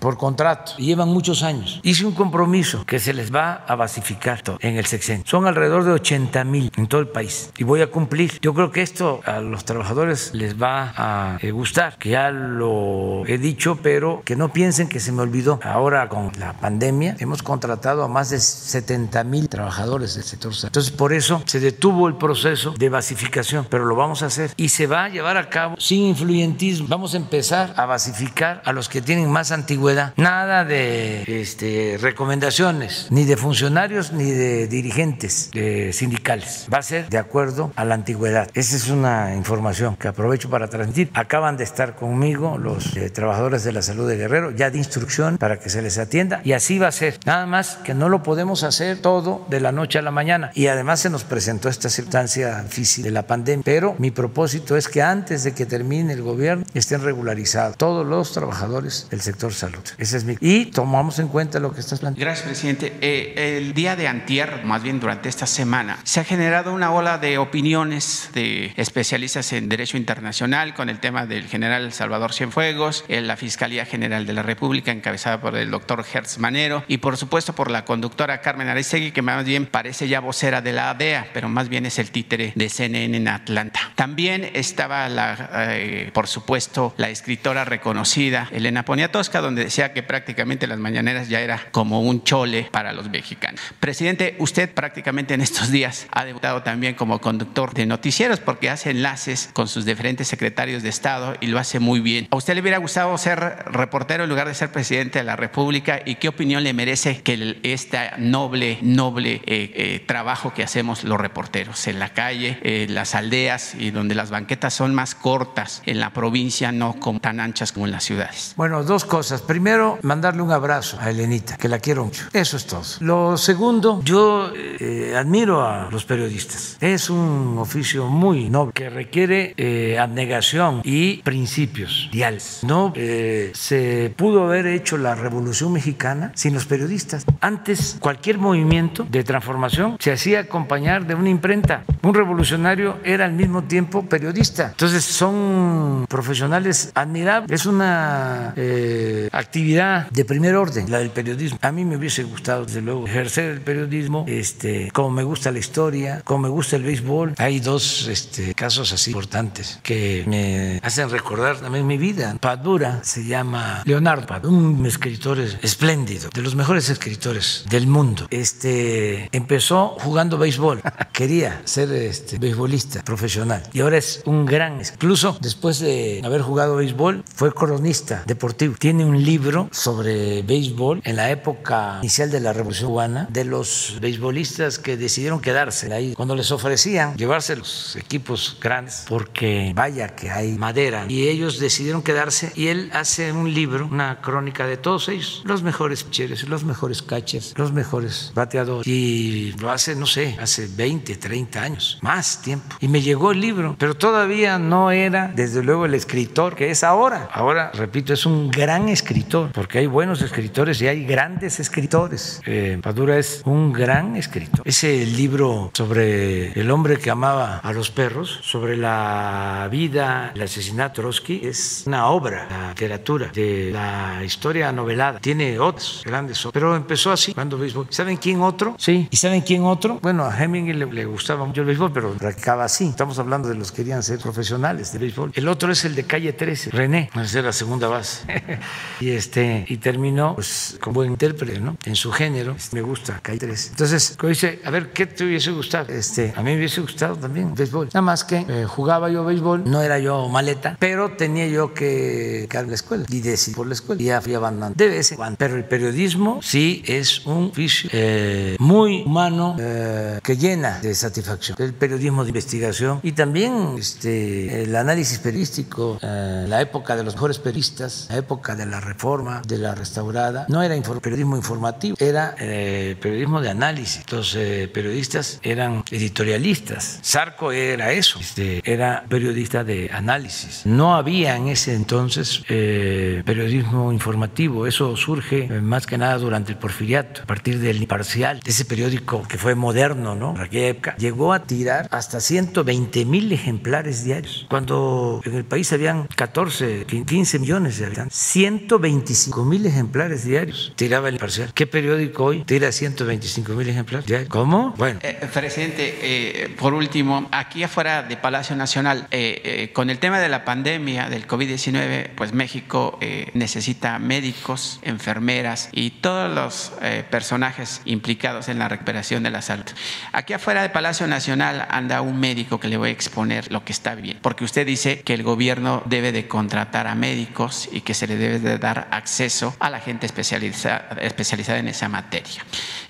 por 0.00 0.16
contrato 0.16 0.72
y 0.78 0.86
llevan 0.86 1.08
muchos 1.08 1.42
años. 1.42 1.80
Hice 1.82 2.06
un 2.06 2.14
compromiso 2.14 2.84
que 2.86 2.98
se 2.98 3.12
les 3.12 3.34
va 3.34 3.64
a 3.66 3.74
basificar 3.76 4.24
en 4.60 4.76
el 4.76 4.86
sexenio. 4.86 5.24
Son 5.26 5.46
alrededor 5.46 5.84
de 5.84 5.92
80 5.92 6.44
mil 6.44 6.72
en 6.76 6.86
todo 6.86 7.00
el 7.00 7.08
país 7.08 7.50
y 7.58 7.64
voy 7.64 7.82
a 7.82 7.90
cumplir. 7.90 8.38
Yo 8.40 8.54
creo 8.54 8.63
que 8.70 8.82
esto 8.82 9.20
a 9.24 9.40
los 9.40 9.64
trabajadores 9.64 10.34
les 10.34 10.60
va 10.60 10.92
a 10.96 11.38
gustar, 11.52 11.96
que 11.98 12.10
ya 12.10 12.30
lo 12.30 13.26
he 13.26 13.38
dicho, 13.38 13.78
pero 13.82 14.22
que 14.24 14.36
no 14.36 14.52
piensen 14.52 14.88
que 14.88 15.00
se 15.00 15.12
me 15.12 15.22
olvidó. 15.22 15.60
Ahora 15.62 16.08
con 16.08 16.32
la 16.38 16.54
pandemia 16.54 17.16
hemos 17.18 17.42
contratado 17.42 18.02
a 18.02 18.08
más 18.08 18.30
de 18.30 18.40
70 18.40 19.24
mil 19.24 19.48
trabajadores 19.48 20.14
del 20.14 20.24
sector 20.24 20.54
salud. 20.54 20.68
Entonces 20.68 20.92
por 20.92 21.12
eso 21.12 21.42
se 21.46 21.60
detuvo 21.60 22.08
el 22.08 22.16
proceso 22.16 22.74
de 22.78 22.88
basificación, 22.88 23.66
pero 23.68 23.84
lo 23.84 23.96
vamos 23.96 24.22
a 24.22 24.26
hacer 24.26 24.50
y 24.56 24.68
se 24.68 24.86
va 24.86 25.04
a 25.04 25.08
llevar 25.08 25.36
a 25.36 25.48
cabo 25.48 25.76
sin 25.78 26.02
influyentismo. 26.06 26.88
Vamos 26.88 27.14
a 27.14 27.16
empezar 27.16 27.74
a 27.76 27.86
basificar 27.86 28.62
a 28.64 28.72
los 28.72 28.88
que 28.88 29.02
tienen 29.02 29.30
más 29.30 29.52
antigüedad. 29.52 30.14
Nada 30.16 30.64
de 30.64 31.24
este, 31.40 31.98
recomendaciones, 32.00 33.08
ni 33.10 33.24
de 33.24 33.36
funcionarios 33.36 34.12
ni 34.12 34.30
de 34.30 34.66
dirigentes 34.68 35.50
sindicales. 35.92 36.66
Va 36.72 36.78
a 36.78 36.82
ser 36.82 37.08
de 37.08 37.18
acuerdo 37.18 37.72
a 37.76 37.84
la 37.84 37.94
antigüedad. 37.94 38.50
Esa 38.54 38.76
es 38.76 38.88
una 38.88 39.34
información 39.34 39.96
que 39.96 40.06
aprovecho 40.06 40.48
para 40.48 40.68
transmitir. 40.68 41.10
Acaban 41.14 41.56
de 41.56 41.64
estar 41.64 41.96
conmigo 41.96 42.56
los 42.56 42.96
eh, 42.96 43.10
trabajadores 43.10 43.64
de 43.64 43.72
la 43.72 43.82
salud 43.82 44.08
de 44.08 44.16
Guerrero, 44.16 44.52
ya 44.52 44.70
de 44.70 44.78
instrucción 44.78 45.38
para 45.38 45.58
que 45.58 45.68
se 45.68 45.82
les 45.82 45.98
atienda 45.98 46.40
y 46.44 46.52
así 46.52 46.78
va 46.78 46.86
a 46.86 46.92
ser. 46.92 47.18
Nada 47.24 47.46
más 47.46 47.78
que 47.82 47.94
no 47.94 48.08
lo 48.08 48.22
podemos 48.22 48.62
hacer 48.62 49.02
todo 49.02 49.44
de 49.50 49.58
la 49.58 49.72
noche 49.72 49.98
a 49.98 50.02
la 50.02 50.12
mañana 50.12 50.52
y 50.54 50.68
además 50.68 51.00
se 51.00 51.10
nos 51.10 51.24
presentó 51.24 51.68
esta 51.68 51.88
circunstancia 51.88 52.62
difícil 52.62 53.02
de 53.02 53.10
la 53.10 53.26
pandemia. 53.26 53.64
Pero 53.64 53.96
mi 53.98 54.12
propósito 54.12 54.76
es 54.76 54.86
que 54.86 55.02
antes 55.02 55.42
de 55.42 55.52
que 55.52 55.66
termine 55.66 56.12
el 56.12 56.22
gobierno 56.22 56.64
estén 56.74 57.02
regularizados 57.02 57.76
todos 57.76 58.06
los 58.06 58.32
trabajadores 58.32 59.08
del 59.10 59.20
sector 59.20 59.52
salud. 59.52 59.82
Ese 59.98 60.16
es 60.16 60.24
mi 60.24 60.36
y 60.40 60.66
tomamos 60.66 61.18
en 61.18 61.26
cuenta 61.26 61.58
lo 61.58 61.72
que 61.72 61.80
estás 61.80 61.98
planteando. 61.98 62.24
Gracias, 62.24 62.46
presidente. 62.46 62.98
Eh, 63.00 63.58
el 63.58 63.74
día 63.74 63.96
de 63.96 64.06
antier, 64.06 64.64
más 64.64 64.80
bien 64.80 65.00
durante 65.00 65.28
esta 65.28 65.48
semana, 65.48 65.98
se 66.04 66.20
ha 66.20 66.24
generado 66.24 66.72
una 66.72 66.92
ola 66.92 67.18
de 67.18 67.38
opiniones 67.38 68.30
de 68.32 68.43
especialistas 68.76 69.52
en 69.52 69.68
derecho 69.68 69.96
internacional 69.96 70.74
con 70.74 70.88
el 70.88 71.00
tema 71.00 71.26
del 71.26 71.46
general 71.46 71.92
Salvador 71.92 72.32
Cienfuegos, 72.32 73.04
en 73.08 73.26
la 73.26 73.36
Fiscalía 73.36 73.84
General 73.84 74.26
de 74.26 74.32
la 74.32 74.42
República 74.42 74.92
encabezada 74.92 75.40
por 75.40 75.56
el 75.56 75.70
doctor 75.70 76.04
Hertz 76.12 76.38
Manero 76.38 76.84
y 76.88 76.98
por 76.98 77.16
supuesto 77.16 77.54
por 77.54 77.70
la 77.70 77.84
conductora 77.84 78.40
Carmen 78.40 78.68
Aristegui 78.68 79.12
que 79.12 79.22
más 79.22 79.44
bien 79.44 79.66
parece 79.66 80.08
ya 80.08 80.20
vocera 80.20 80.60
de 80.60 80.72
la 80.72 80.90
ADEA, 80.90 81.28
pero 81.32 81.48
más 81.48 81.68
bien 81.68 81.86
es 81.86 81.98
el 81.98 82.10
títere 82.10 82.52
de 82.54 82.68
CNN 82.68 83.16
en 83.16 83.28
Atlanta. 83.28 83.80
También 83.94 84.50
estaba 84.54 85.08
la, 85.08 85.50
eh, 85.70 86.10
por 86.12 86.26
supuesto, 86.26 86.94
la 86.96 87.10
escritora 87.10 87.64
reconocida 87.64 88.48
Elena 88.52 88.84
Poniatowska, 88.84 89.40
donde 89.40 89.64
decía 89.64 89.92
que 89.92 90.02
prácticamente 90.02 90.66
las 90.66 90.78
mañaneras 90.78 91.28
ya 91.28 91.40
era 91.40 91.60
como 91.70 92.00
un 92.00 92.22
chole 92.24 92.68
para 92.70 92.92
los 92.92 93.08
mexicanos. 93.08 93.60
Presidente, 93.80 94.36
usted 94.38 94.72
prácticamente 94.72 95.34
en 95.34 95.40
estos 95.40 95.70
días 95.70 96.06
ha 96.10 96.24
debutado 96.24 96.62
también 96.62 96.94
como 96.94 97.20
conductor 97.20 97.74
de 97.74 97.86
noticieros 97.86 98.33
porque 98.40 98.70
hace 98.70 98.90
enlaces 98.90 99.50
con 99.52 99.68
sus 99.68 99.84
diferentes 99.84 100.28
secretarios 100.28 100.82
de 100.82 100.88
Estado 100.88 101.34
y 101.40 101.46
lo 101.46 101.58
hace 101.58 101.78
muy 101.78 102.00
bien. 102.00 102.28
¿A 102.30 102.36
usted 102.36 102.54
le 102.54 102.60
hubiera 102.60 102.78
gustado 102.78 103.16
ser 103.18 103.38
reportero 103.66 104.24
en 104.24 104.30
lugar 104.30 104.48
de 104.48 104.54
ser 104.54 104.70
presidente 104.72 105.18
de 105.18 105.24
la 105.24 105.36
República 105.36 106.00
y 106.04 106.16
qué 106.16 106.28
opinión 106.28 106.62
le 106.64 106.72
merece 106.72 107.22
que 107.22 107.58
este 107.62 107.98
noble, 108.18 108.78
noble 108.82 109.34
eh, 109.46 109.72
eh, 109.74 110.04
trabajo 110.06 110.52
que 110.54 110.62
hacemos 110.62 111.04
los 111.04 111.18
reporteros 111.20 111.86
en 111.86 111.98
la 111.98 112.10
calle, 112.10 112.58
en 112.62 112.94
las 112.94 113.14
aldeas 113.14 113.74
y 113.74 113.90
donde 113.90 114.14
las 114.14 114.30
banquetas 114.30 114.74
son 114.74 114.94
más 114.94 115.14
cortas 115.14 115.82
en 115.86 116.00
la 116.00 116.12
provincia, 116.12 116.72
no 116.72 116.94
tan 117.20 117.40
anchas 117.40 117.72
como 117.72 117.86
en 117.86 117.92
las 117.92 118.04
ciudades? 118.04 118.54
Bueno, 118.56 118.82
dos 118.82 119.04
cosas. 119.04 119.42
Primero, 119.42 119.98
mandarle 120.02 120.42
un 120.42 120.52
abrazo 120.52 120.98
a 121.00 121.10
Elenita, 121.10 121.56
que 121.56 121.68
la 121.68 121.78
quiero 121.78 122.04
mucho. 122.04 122.24
Eso 122.32 122.56
es 122.56 122.66
todo. 122.66 122.82
Lo 123.00 123.36
segundo, 123.36 124.00
yo 124.02 124.50
eh, 124.54 125.14
admiro 125.16 125.62
a 125.62 125.90
los 125.90 126.04
periodistas. 126.04 126.76
Es 126.80 127.10
un 127.10 127.56
oficio 127.58 128.06
muy 128.06 128.23
noble 128.32 128.72
que 128.72 128.90
requiere 128.90 129.54
eh, 129.56 129.98
abnegación 129.98 130.80
y 130.84 131.18
principios 131.18 132.08
diales. 132.10 132.60
No 132.62 132.92
eh, 132.96 133.50
se 133.54 134.12
pudo 134.16 134.44
haber 134.44 134.66
hecho 134.66 134.96
la 134.96 135.14
revolución 135.14 135.72
mexicana 135.72 136.32
sin 136.34 136.54
los 136.54 136.64
periodistas. 136.64 137.24
Antes, 137.40 137.96
cualquier 138.00 138.38
movimiento 138.38 139.06
de 139.10 139.24
transformación 139.24 139.96
se 140.00 140.12
hacía 140.12 140.40
acompañar 140.40 141.06
de 141.06 141.14
una 141.14 141.28
imprenta. 141.28 141.84
Un 142.02 142.14
revolucionario 142.14 142.98
era 143.04 143.24
al 143.24 143.32
mismo 143.32 143.64
tiempo 143.64 144.06
periodista. 144.06 144.68
Entonces, 144.70 145.04
son 145.04 146.06
profesionales 146.08 146.92
admirables. 146.94 147.50
Es 147.60 147.66
una 147.66 148.54
eh, 148.56 149.28
actividad 149.32 150.10
de 150.10 150.24
primer 150.24 150.56
orden, 150.56 150.90
la 150.90 150.98
del 150.98 151.10
periodismo. 151.10 151.58
A 151.62 151.72
mí 151.72 151.84
me 151.84 151.96
hubiese 151.96 152.24
gustado, 152.24 152.64
desde 152.64 152.80
luego, 152.80 153.06
ejercer 153.06 153.50
el 153.50 153.60
periodismo, 153.60 154.24
este, 154.28 154.90
como 154.92 155.10
me 155.10 155.22
gusta 155.22 155.50
la 155.50 155.58
historia, 155.58 156.22
como 156.24 156.44
me 156.44 156.48
gusta 156.48 156.76
el 156.76 156.84
béisbol. 156.84 157.34
Hay 157.38 157.60
dos 157.60 158.08
este, 158.14 158.54
casos 158.54 158.92
así 158.92 159.10
importantes 159.10 159.80
que 159.82 160.22
me 160.28 160.78
hacen 160.84 161.10
recordar 161.10 161.58
también 161.58 161.84
mi 161.84 161.98
vida. 161.98 162.36
Padura 162.40 163.00
se 163.02 163.24
llama 163.24 163.82
Leonardo 163.84 164.24
Padura, 164.26 164.54
un 164.54 164.86
escritor 164.86 165.40
espléndido, 165.62 166.30
de 166.32 166.42
los 166.42 166.54
mejores 166.54 166.88
escritores 166.90 167.64
del 167.68 167.88
mundo. 167.88 168.28
Este, 168.30 169.28
empezó 169.32 169.96
jugando 169.98 170.38
béisbol, 170.38 170.80
quería 171.12 171.60
ser 171.64 171.90
este, 171.92 172.38
beisbolista 172.38 173.02
profesional 173.02 173.62
y 173.72 173.80
ahora 173.80 173.98
es 173.98 174.22
un 174.26 174.46
gran, 174.46 174.80
incluso 174.80 175.36
después 175.40 175.80
de 175.80 176.20
haber 176.24 176.42
jugado 176.42 176.76
béisbol, 176.76 177.24
fue 177.34 177.52
cronista 177.52 178.22
deportivo. 178.26 178.76
Tiene 178.78 179.04
un 179.04 179.24
libro 179.24 179.68
sobre 179.72 180.42
béisbol 180.42 181.02
en 181.04 181.16
la 181.16 181.30
época 181.30 181.98
inicial 182.00 182.30
de 182.30 182.38
la 182.38 182.52
Revolución 182.52 182.90
Cubana 182.90 183.26
de 183.30 183.44
los 183.44 183.98
beisbolistas 184.00 184.78
que 184.78 184.96
decidieron 184.96 185.40
quedarse 185.40 185.92
ahí 185.92 186.14
cuando 186.14 186.36
les 186.36 186.52
ofrecían 186.52 187.16
llevarse 187.16 187.54
los 187.94 187.96
equipos 187.96 188.56
grandes 188.60 189.04
porque 189.08 189.72
vaya 189.74 190.14
que 190.14 190.30
hay 190.30 190.56
madera 190.58 191.06
y 191.08 191.28
ellos 191.28 191.58
decidieron 191.58 192.02
quedarse 192.02 192.52
y 192.54 192.68
él 192.68 192.90
hace 192.92 193.32
un 193.32 193.52
libro, 193.52 193.86
una 193.90 194.20
crónica 194.20 194.66
de 194.66 194.76
todos 194.76 195.08
ellos, 195.08 195.42
los 195.44 195.62
mejores 195.62 196.04
pitchers, 196.04 196.48
los 196.48 196.64
mejores 196.64 197.02
catchers, 197.02 197.54
los 197.56 197.72
mejores 197.72 198.32
bateadores 198.34 198.86
y 198.86 199.52
lo 199.58 199.70
hace, 199.70 199.94
no 199.96 200.06
sé, 200.06 200.36
hace 200.40 200.68
20, 200.68 201.16
30 201.16 201.62
años, 201.62 201.98
más 202.02 202.42
tiempo. 202.42 202.76
Y 202.80 202.88
me 202.88 203.02
llegó 203.02 203.32
el 203.32 203.40
libro, 203.40 203.76
pero 203.78 203.94
todavía 203.94 204.58
no 204.58 204.90
era 204.90 205.32
desde 205.34 205.62
luego 205.62 205.86
el 205.86 205.94
escritor 205.94 206.54
que 206.54 206.70
es 206.70 206.84
ahora. 206.84 207.28
Ahora, 207.32 207.70
repito, 207.74 208.12
es 208.12 208.26
un 208.26 208.50
gran 208.50 208.88
escritor 208.88 209.52
porque 209.52 209.78
hay 209.78 209.86
buenos 209.86 210.22
escritores 210.22 210.80
y 210.82 210.88
hay 210.88 211.04
grandes 211.04 211.60
escritores. 211.60 212.40
Eh, 212.46 212.78
Padura 212.82 213.18
es 213.18 213.42
un 213.44 213.72
gran 213.72 214.16
escritor. 214.16 214.62
Ese 214.64 215.04
libro 215.06 215.70
sobre 215.74 216.52
el 216.58 216.70
hombre 216.70 216.98
que 216.98 217.10
amaba 217.10 217.58
a 217.58 217.72
los 217.72 217.83
perros, 217.90 218.40
sobre 218.42 218.76
la 218.76 219.68
vida, 219.70 220.32
el 220.34 220.42
asesinato 220.42 220.84
de 220.84 220.94
Trotsky, 220.94 221.40
es 221.44 221.84
una 221.86 222.08
obra, 222.08 222.46
la 222.50 222.68
literatura 222.70 223.30
de 223.32 223.70
la 223.72 224.22
historia 224.24 224.72
novelada. 224.72 225.20
Tiene 225.20 225.58
otros 225.58 226.02
grandes 226.04 226.44
obras. 226.44 226.52
Pero 226.52 226.76
empezó 226.76 227.12
así, 227.12 227.32
jugando 227.32 227.58
béisbol. 227.58 227.86
¿Saben 227.90 228.16
quién 228.16 228.40
otro? 228.40 228.76
Sí. 228.78 229.08
¿Y 229.10 229.16
saben 229.16 229.42
quién 229.42 229.64
otro? 229.64 229.98
Bueno, 230.02 230.24
a 230.24 230.36
Hemingway 230.36 230.76
le, 230.76 230.86
le 230.86 231.04
gustaba 231.04 231.44
mucho 231.44 231.60
el 231.60 231.66
béisbol, 231.66 231.92
pero 231.92 232.12
practicaba 232.14 232.64
así. 232.64 232.86
Estamos 232.86 233.18
hablando 233.18 233.48
de 233.48 233.54
los 233.54 233.70
que 233.70 233.84
querían 233.84 234.02
ser 234.02 234.18
profesionales 234.18 234.92
de 234.92 234.98
béisbol. 234.98 235.32
El 235.34 235.46
otro 235.46 235.70
es 235.70 235.84
el 235.84 235.94
de 235.94 236.04
calle 236.04 236.32
13, 236.32 236.70
René, 236.70 237.10
ser 237.26 237.44
la 237.44 237.52
segunda 237.52 237.86
base. 237.86 238.24
y 239.00 239.10
este 239.10 239.66
y 239.68 239.76
terminó 239.76 240.34
pues 240.34 240.78
con 240.80 240.94
buen 240.94 241.10
intérprete, 241.10 241.60
¿no? 241.60 241.76
En 241.84 241.96
su 241.96 242.10
género, 242.10 242.56
me 242.72 242.80
gusta 242.80 243.20
calle 243.20 243.38
13. 243.40 243.70
Entonces, 243.70 244.16
dice, 244.22 244.60
a 244.64 244.70
ver, 244.70 244.90
¿qué 244.92 245.04
te 245.04 245.24
hubiese 245.24 245.50
gustado? 245.50 245.92
Este, 245.92 246.32
a 246.34 246.42
mí 246.42 246.52
me 246.52 246.56
hubiese 246.56 246.80
gustado 246.80 247.16
también 247.16 247.54
béisbol. 247.54 247.73
Nada 247.82 248.02
más 248.02 248.24
que 248.24 248.44
eh, 248.48 248.64
jugaba 248.66 249.10
yo 249.10 249.24
béisbol, 249.24 249.64
no 249.64 249.82
era 249.82 249.98
yo 249.98 250.28
maleta, 250.28 250.76
pero 250.78 251.12
tenía 251.16 251.46
yo 251.48 251.74
que 251.74 252.46
quedar 252.48 252.64
en 252.64 252.70
la 252.70 252.74
escuela 252.76 253.04
y 253.08 253.20
decidí 253.20 253.54
por 253.54 253.66
la 253.66 253.74
escuela 253.74 254.00
y 254.02 254.06
ya 254.06 254.20
fui 254.20 254.34
abandonando 254.34 254.76
de 254.76 254.88
vez 254.88 255.10
en 255.10 255.16
cuando. 255.16 255.36
Pero 255.38 255.56
el 255.56 255.64
periodismo 255.64 256.40
sí 256.42 256.82
es 256.86 257.24
un 257.26 257.48
oficio 257.50 257.90
eh, 257.92 258.56
muy 258.58 259.02
humano 259.04 259.56
eh, 259.58 260.20
que 260.22 260.36
llena 260.36 260.78
de 260.80 260.94
satisfacción. 260.94 261.56
El 261.60 261.74
periodismo 261.74 262.22
de 262.24 262.30
investigación 262.30 263.00
y 263.02 263.12
también 263.12 263.76
este, 263.78 264.62
el 264.62 264.76
análisis 264.76 265.18
periodístico, 265.18 265.98
eh, 266.02 266.46
la 266.48 266.60
época 266.60 266.96
de 266.96 267.02
los 267.04 267.14
mejores 267.14 267.38
periodistas, 267.38 268.06
la 268.10 268.16
época 268.18 268.54
de 268.54 268.66
la 268.66 268.80
reforma, 268.80 269.42
de 269.46 269.58
la 269.58 269.74
restaurada, 269.74 270.46
no 270.48 270.62
era 270.62 270.76
infor- 270.76 271.00
periodismo 271.00 271.36
informativo, 271.36 271.96
era 271.98 272.34
eh, 272.38 272.96
periodismo 273.00 273.40
de 273.40 273.50
análisis. 273.50 274.04
Los 274.10 274.34
eh, 274.36 274.68
periodistas 274.72 275.38
eran 275.42 275.84
editorialistas. 275.90 276.98
Sarco 277.02 277.52
era 277.52 277.63
eso, 277.72 278.18
este, 278.20 278.60
era 278.64 279.04
periodista 279.08 279.64
de 279.64 279.90
análisis. 279.92 280.62
No 280.64 280.94
había 280.94 281.36
en 281.36 281.48
ese 281.48 281.74
entonces 281.74 282.42
eh, 282.48 283.22
periodismo 283.24 283.92
informativo, 283.92 284.66
eso 284.66 284.96
surge 284.96 285.44
eh, 285.44 285.60
más 285.60 285.86
que 285.86 285.98
nada 285.98 286.18
durante 286.18 286.52
el 286.52 286.58
porfiriato, 286.58 287.22
a 287.22 287.26
partir 287.26 287.58
del 287.58 287.78
imparcial, 287.78 288.40
ese 288.44 288.64
periódico 288.64 289.22
que 289.28 289.38
fue 289.38 289.54
moderno, 289.54 290.14
¿no? 290.14 290.34
En 290.36 290.42
aquella 290.42 290.68
época, 290.68 290.96
llegó 290.96 291.32
a 291.32 291.44
tirar 291.44 291.88
hasta 291.90 292.20
120 292.20 293.04
mil 293.04 293.32
ejemplares 293.32 294.04
diarios, 294.04 294.46
cuando 294.48 295.20
en 295.24 295.34
el 295.34 295.44
país 295.44 295.72
habían 295.72 296.06
14, 296.14 296.86
15 296.86 297.38
millones 297.38 297.78
de 297.78 297.86
habitantes. 297.86 298.16
125 298.16 299.44
mil 299.44 299.64
ejemplares 299.66 300.24
diarios 300.24 300.72
tiraba 300.76 301.08
el 301.08 301.14
imparcial. 301.14 301.52
¿Qué 301.54 301.66
periódico 301.66 302.24
hoy 302.24 302.44
tira 302.44 302.72
125 302.72 303.52
mil 303.52 303.68
ejemplares 303.68 304.06
diarios? 304.06 304.28
¿Cómo? 304.28 304.74
Bueno. 304.76 305.00
Eh, 305.02 305.28
presidente, 305.32 305.98
eh, 306.02 306.54
por 306.58 306.74
último, 306.74 307.28
aquí 307.30 307.53
afuera 307.62 308.02
de 308.02 308.16
Palacio 308.16 308.56
Nacional, 308.56 309.06
eh, 309.10 309.40
eh, 309.44 309.72
con 309.72 309.90
el 309.90 309.98
tema 309.98 310.18
de 310.18 310.28
la 310.28 310.44
pandemia 310.44 311.08
del 311.08 311.26
COVID-19, 311.26 312.10
pues 312.16 312.32
México 312.32 312.98
eh, 313.00 313.30
necesita 313.34 313.98
médicos, 313.98 314.80
enfermeras 314.82 315.68
y 315.72 315.90
todos 315.90 316.34
los 316.34 316.72
personajes 317.10 317.80
implicados 317.84 318.48
en 318.48 318.58
la 318.58 318.68
recuperación 318.68 319.22
de 319.22 319.30
la 319.30 319.42
salud. 319.42 319.64
Aquí 320.12 320.32
afuera 320.32 320.62
de 320.62 320.68
Palacio 320.70 321.06
Nacional 321.06 321.66
anda 321.70 322.00
un 322.00 322.18
médico 322.18 322.58
que 322.60 322.68
le 322.68 322.76
voy 322.76 322.88
a 322.88 322.92
exponer 322.92 323.50
lo 323.52 323.64
que 323.64 323.72
está 323.72 323.94
bien, 323.94 324.18
porque 324.20 324.44
usted 324.44 324.66
dice 324.66 325.00
que 325.02 325.14
el 325.14 325.22
gobierno 325.22 325.82
debe 325.86 326.12
de 326.12 326.26
contratar 326.28 326.86
a 326.86 326.94
médicos 326.94 327.68
y 327.72 327.82
que 327.82 327.94
se 327.94 328.06
le 328.06 328.16
debe 328.16 328.38
de 328.38 328.58
dar 328.58 328.88
acceso 328.90 329.54
a 329.60 329.70
la 329.70 329.80
gente 329.80 330.06
especializa- 330.06 330.84
especializada 331.00 331.58
en 331.58 331.68
esa 331.68 331.88
materia. 331.88 332.44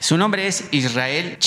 Su 0.04 0.18
nombre 0.18 0.46
es 0.46 0.64
Israel 0.70 1.38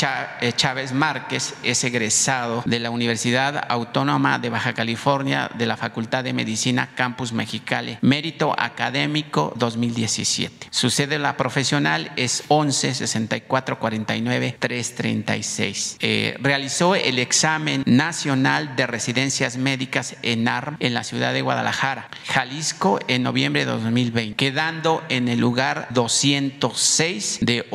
eh, 0.42 0.52
Chávez 0.56 0.92
Márquez, 0.92 1.54
es 1.62 1.84
egresado 1.84 2.64
de 2.66 2.80
la 2.80 2.90
Universidad 2.90 3.64
Autónoma 3.70 4.40
de 4.40 4.50
Baja 4.50 4.74
California 4.74 5.52
de 5.60 5.68
la 5.68 5.78
Facultad 5.78 6.24
de 6.24 6.34
Medicina 6.34 6.90
Campus 6.96 7.34
Mexicali, 7.34 8.00
mérito 8.02 8.56
académico 8.58 9.54
2017. 9.58 10.70
Su 10.72 10.90
cédula 10.90 11.38
profesional 11.38 12.12
es 12.16 12.46
11 12.48 12.96
64 12.96 13.78
49 13.78 14.56
336. 14.58 15.98
Eh, 16.00 16.36
realizó 16.42 16.96
el 16.96 17.20
examen 17.20 17.84
nacional 17.86 18.76
de 18.76 18.88
residencias 18.88 19.58
médicas 19.58 20.16
en 20.24 20.48
ARM 20.48 20.78
en 20.80 20.96
la 20.96 21.04
ciudad 21.04 21.32
de 21.32 21.44
Guadalajara, 21.44 22.10
Jalisco, 22.26 23.00
en 23.08 23.22
noviembre 23.22 23.66
de 23.66 23.72
2020, 23.72 24.36
quedando 24.36 25.04
en 25.10 25.28
el 25.28 25.38
lugar 25.38 25.90
206 25.92 27.38
de 27.42 27.68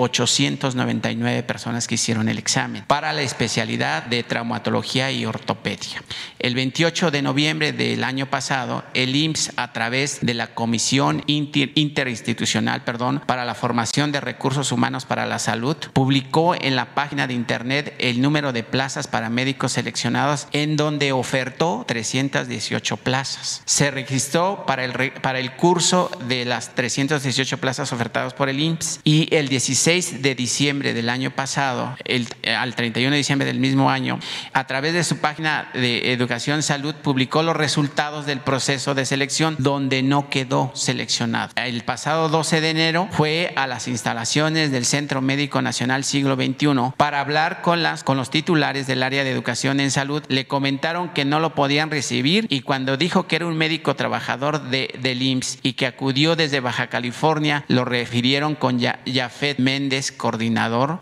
899 0.75 1.43
personas 1.43 1.87
que 1.87 1.95
hicieron 1.97 2.29
el 2.29 2.39
examen 2.39 2.85
para 2.87 3.13
la 3.13 3.23
especialidad 3.23 4.05
de 4.05 4.23
traumatología 4.23 5.11
y 5.11 5.27
ortopedia. 5.27 6.03
El 6.39 6.55
28 6.55 7.11
de 7.11 7.23
noviembre 7.23 7.73
del 7.73 8.05
año 8.05 8.27
pasado, 8.27 8.85
el 8.95 9.15
IMSS, 9.15 9.53
a 9.57 9.73
través 9.73 10.19
de 10.23 10.35
la 10.35 10.49
Comisión 10.55 11.23
Inter- 11.27 11.73
Interinstitucional 11.75 12.85
perdón, 12.85 13.23
para 13.27 13.45
la 13.45 13.55
Formación 13.55 14.13
de 14.13 14.21
Recursos 14.21 14.73
Humanos 14.73 15.05
para 15.05 15.27
la 15.27 15.39
Salud, 15.39 15.77
publicó 15.93 16.55
en 16.55 16.77
la 16.77 16.95
página 16.95 17.27
de 17.27 17.35
Internet 17.35 17.95
el 17.99 18.21
número 18.21 18.53
de 18.53 18.63
plazas 18.63 19.07
para 19.07 19.31
médicos 19.31 19.73
seleccionados, 19.73 20.49
en 20.53 20.77
donde 20.77 21.13
ofertó 21.13 21.85
318 21.87 22.97
plazas. 22.99 23.63
Se 23.65 23.91
registró 23.91 24.65
para 24.67 24.85
el, 24.85 25.13
para 25.21 25.39
el 25.39 25.53
curso 25.53 26.11
de 26.29 26.45
las 26.45 26.75
318 26.75 27.59
plazas 27.59 27.93
ofertadas 27.93 28.35
por 28.35 28.49
el 28.49 28.61
IMSS 28.61 29.01
y 29.05 29.29
el 29.35 29.49
16 29.49 30.23
de 30.23 30.35
diciembre 30.35 30.52
del 30.53 31.09
año 31.09 31.31
pasado, 31.31 31.97
el- 32.05 32.29
al 32.57 32.75
31 32.75 33.13
de 33.13 33.17
diciembre 33.17 33.47
del 33.47 33.59
mismo 33.59 33.89
año, 33.91 34.19
a 34.53 34.67
través 34.67 34.93
de 34.93 35.03
su 35.03 35.17
página 35.19 35.71
de 35.73 36.13
Educación 36.13 36.63
Salud, 36.63 36.95
publicó 36.97 37.43
los 37.43 37.57
resultados 37.57 38.27
del 38.27 38.41
proceso 38.41 38.95
de 38.95 39.07
selección 39.07 39.57
donde 39.59 40.03
no 40.03 40.29
quedó 40.29 40.71
seleccionado. 40.75 41.53
El 41.57 41.83
pasado 41.85 42.29
12 42.29 42.61
de 42.61 42.71
enero 42.71 43.09
fue 43.13 43.53
a 43.57 43.67
las 43.67 43.89
instalaciones 43.89 44.71
del 44.71 44.85
Centro 44.85 45.23
Médico 45.23 45.63
Nacional 45.63 46.05
Siglo 46.05 46.35
XXI 46.37 46.93
para 46.99 47.21
hablar 47.21 47.63
con, 47.63 47.83
las, 47.83 48.05
con 48.05 48.19
los 48.19 48.31
titulares 48.31 48.87
del 48.87 49.03
área 49.03 49.25
de 49.25 49.31
educación 49.31 49.81
en 49.81 49.91
salud. 49.91 50.23
Le 50.29 50.47
comentaron 50.47 51.09
que 51.15 51.25
no 51.25 51.41
lo 51.41 51.55
podían 51.55 51.91
recibir 51.91 52.47
y 52.51 52.61
cuando 52.61 52.99
dijo 52.99 53.27
que 53.27 53.37
era 53.37 53.47
un 53.47 53.57
médico 53.57 53.97
trabajador 53.97 54.65
de, 54.69 54.95
del 55.01 55.23
IMSS 55.23 55.61
y 55.63 55.73
que 55.73 55.87
acudió 55.87 56.37
desde 56.37 56.61
Baja 56.61 56.89
California, 56.89 57.65
lo 57.69 57.87
refirieron 57.87 58.55
con 58.55 58.79
Jafet 59.07 59.59
Méndez, 59.59 60.13
coordinador, 60.13 60.42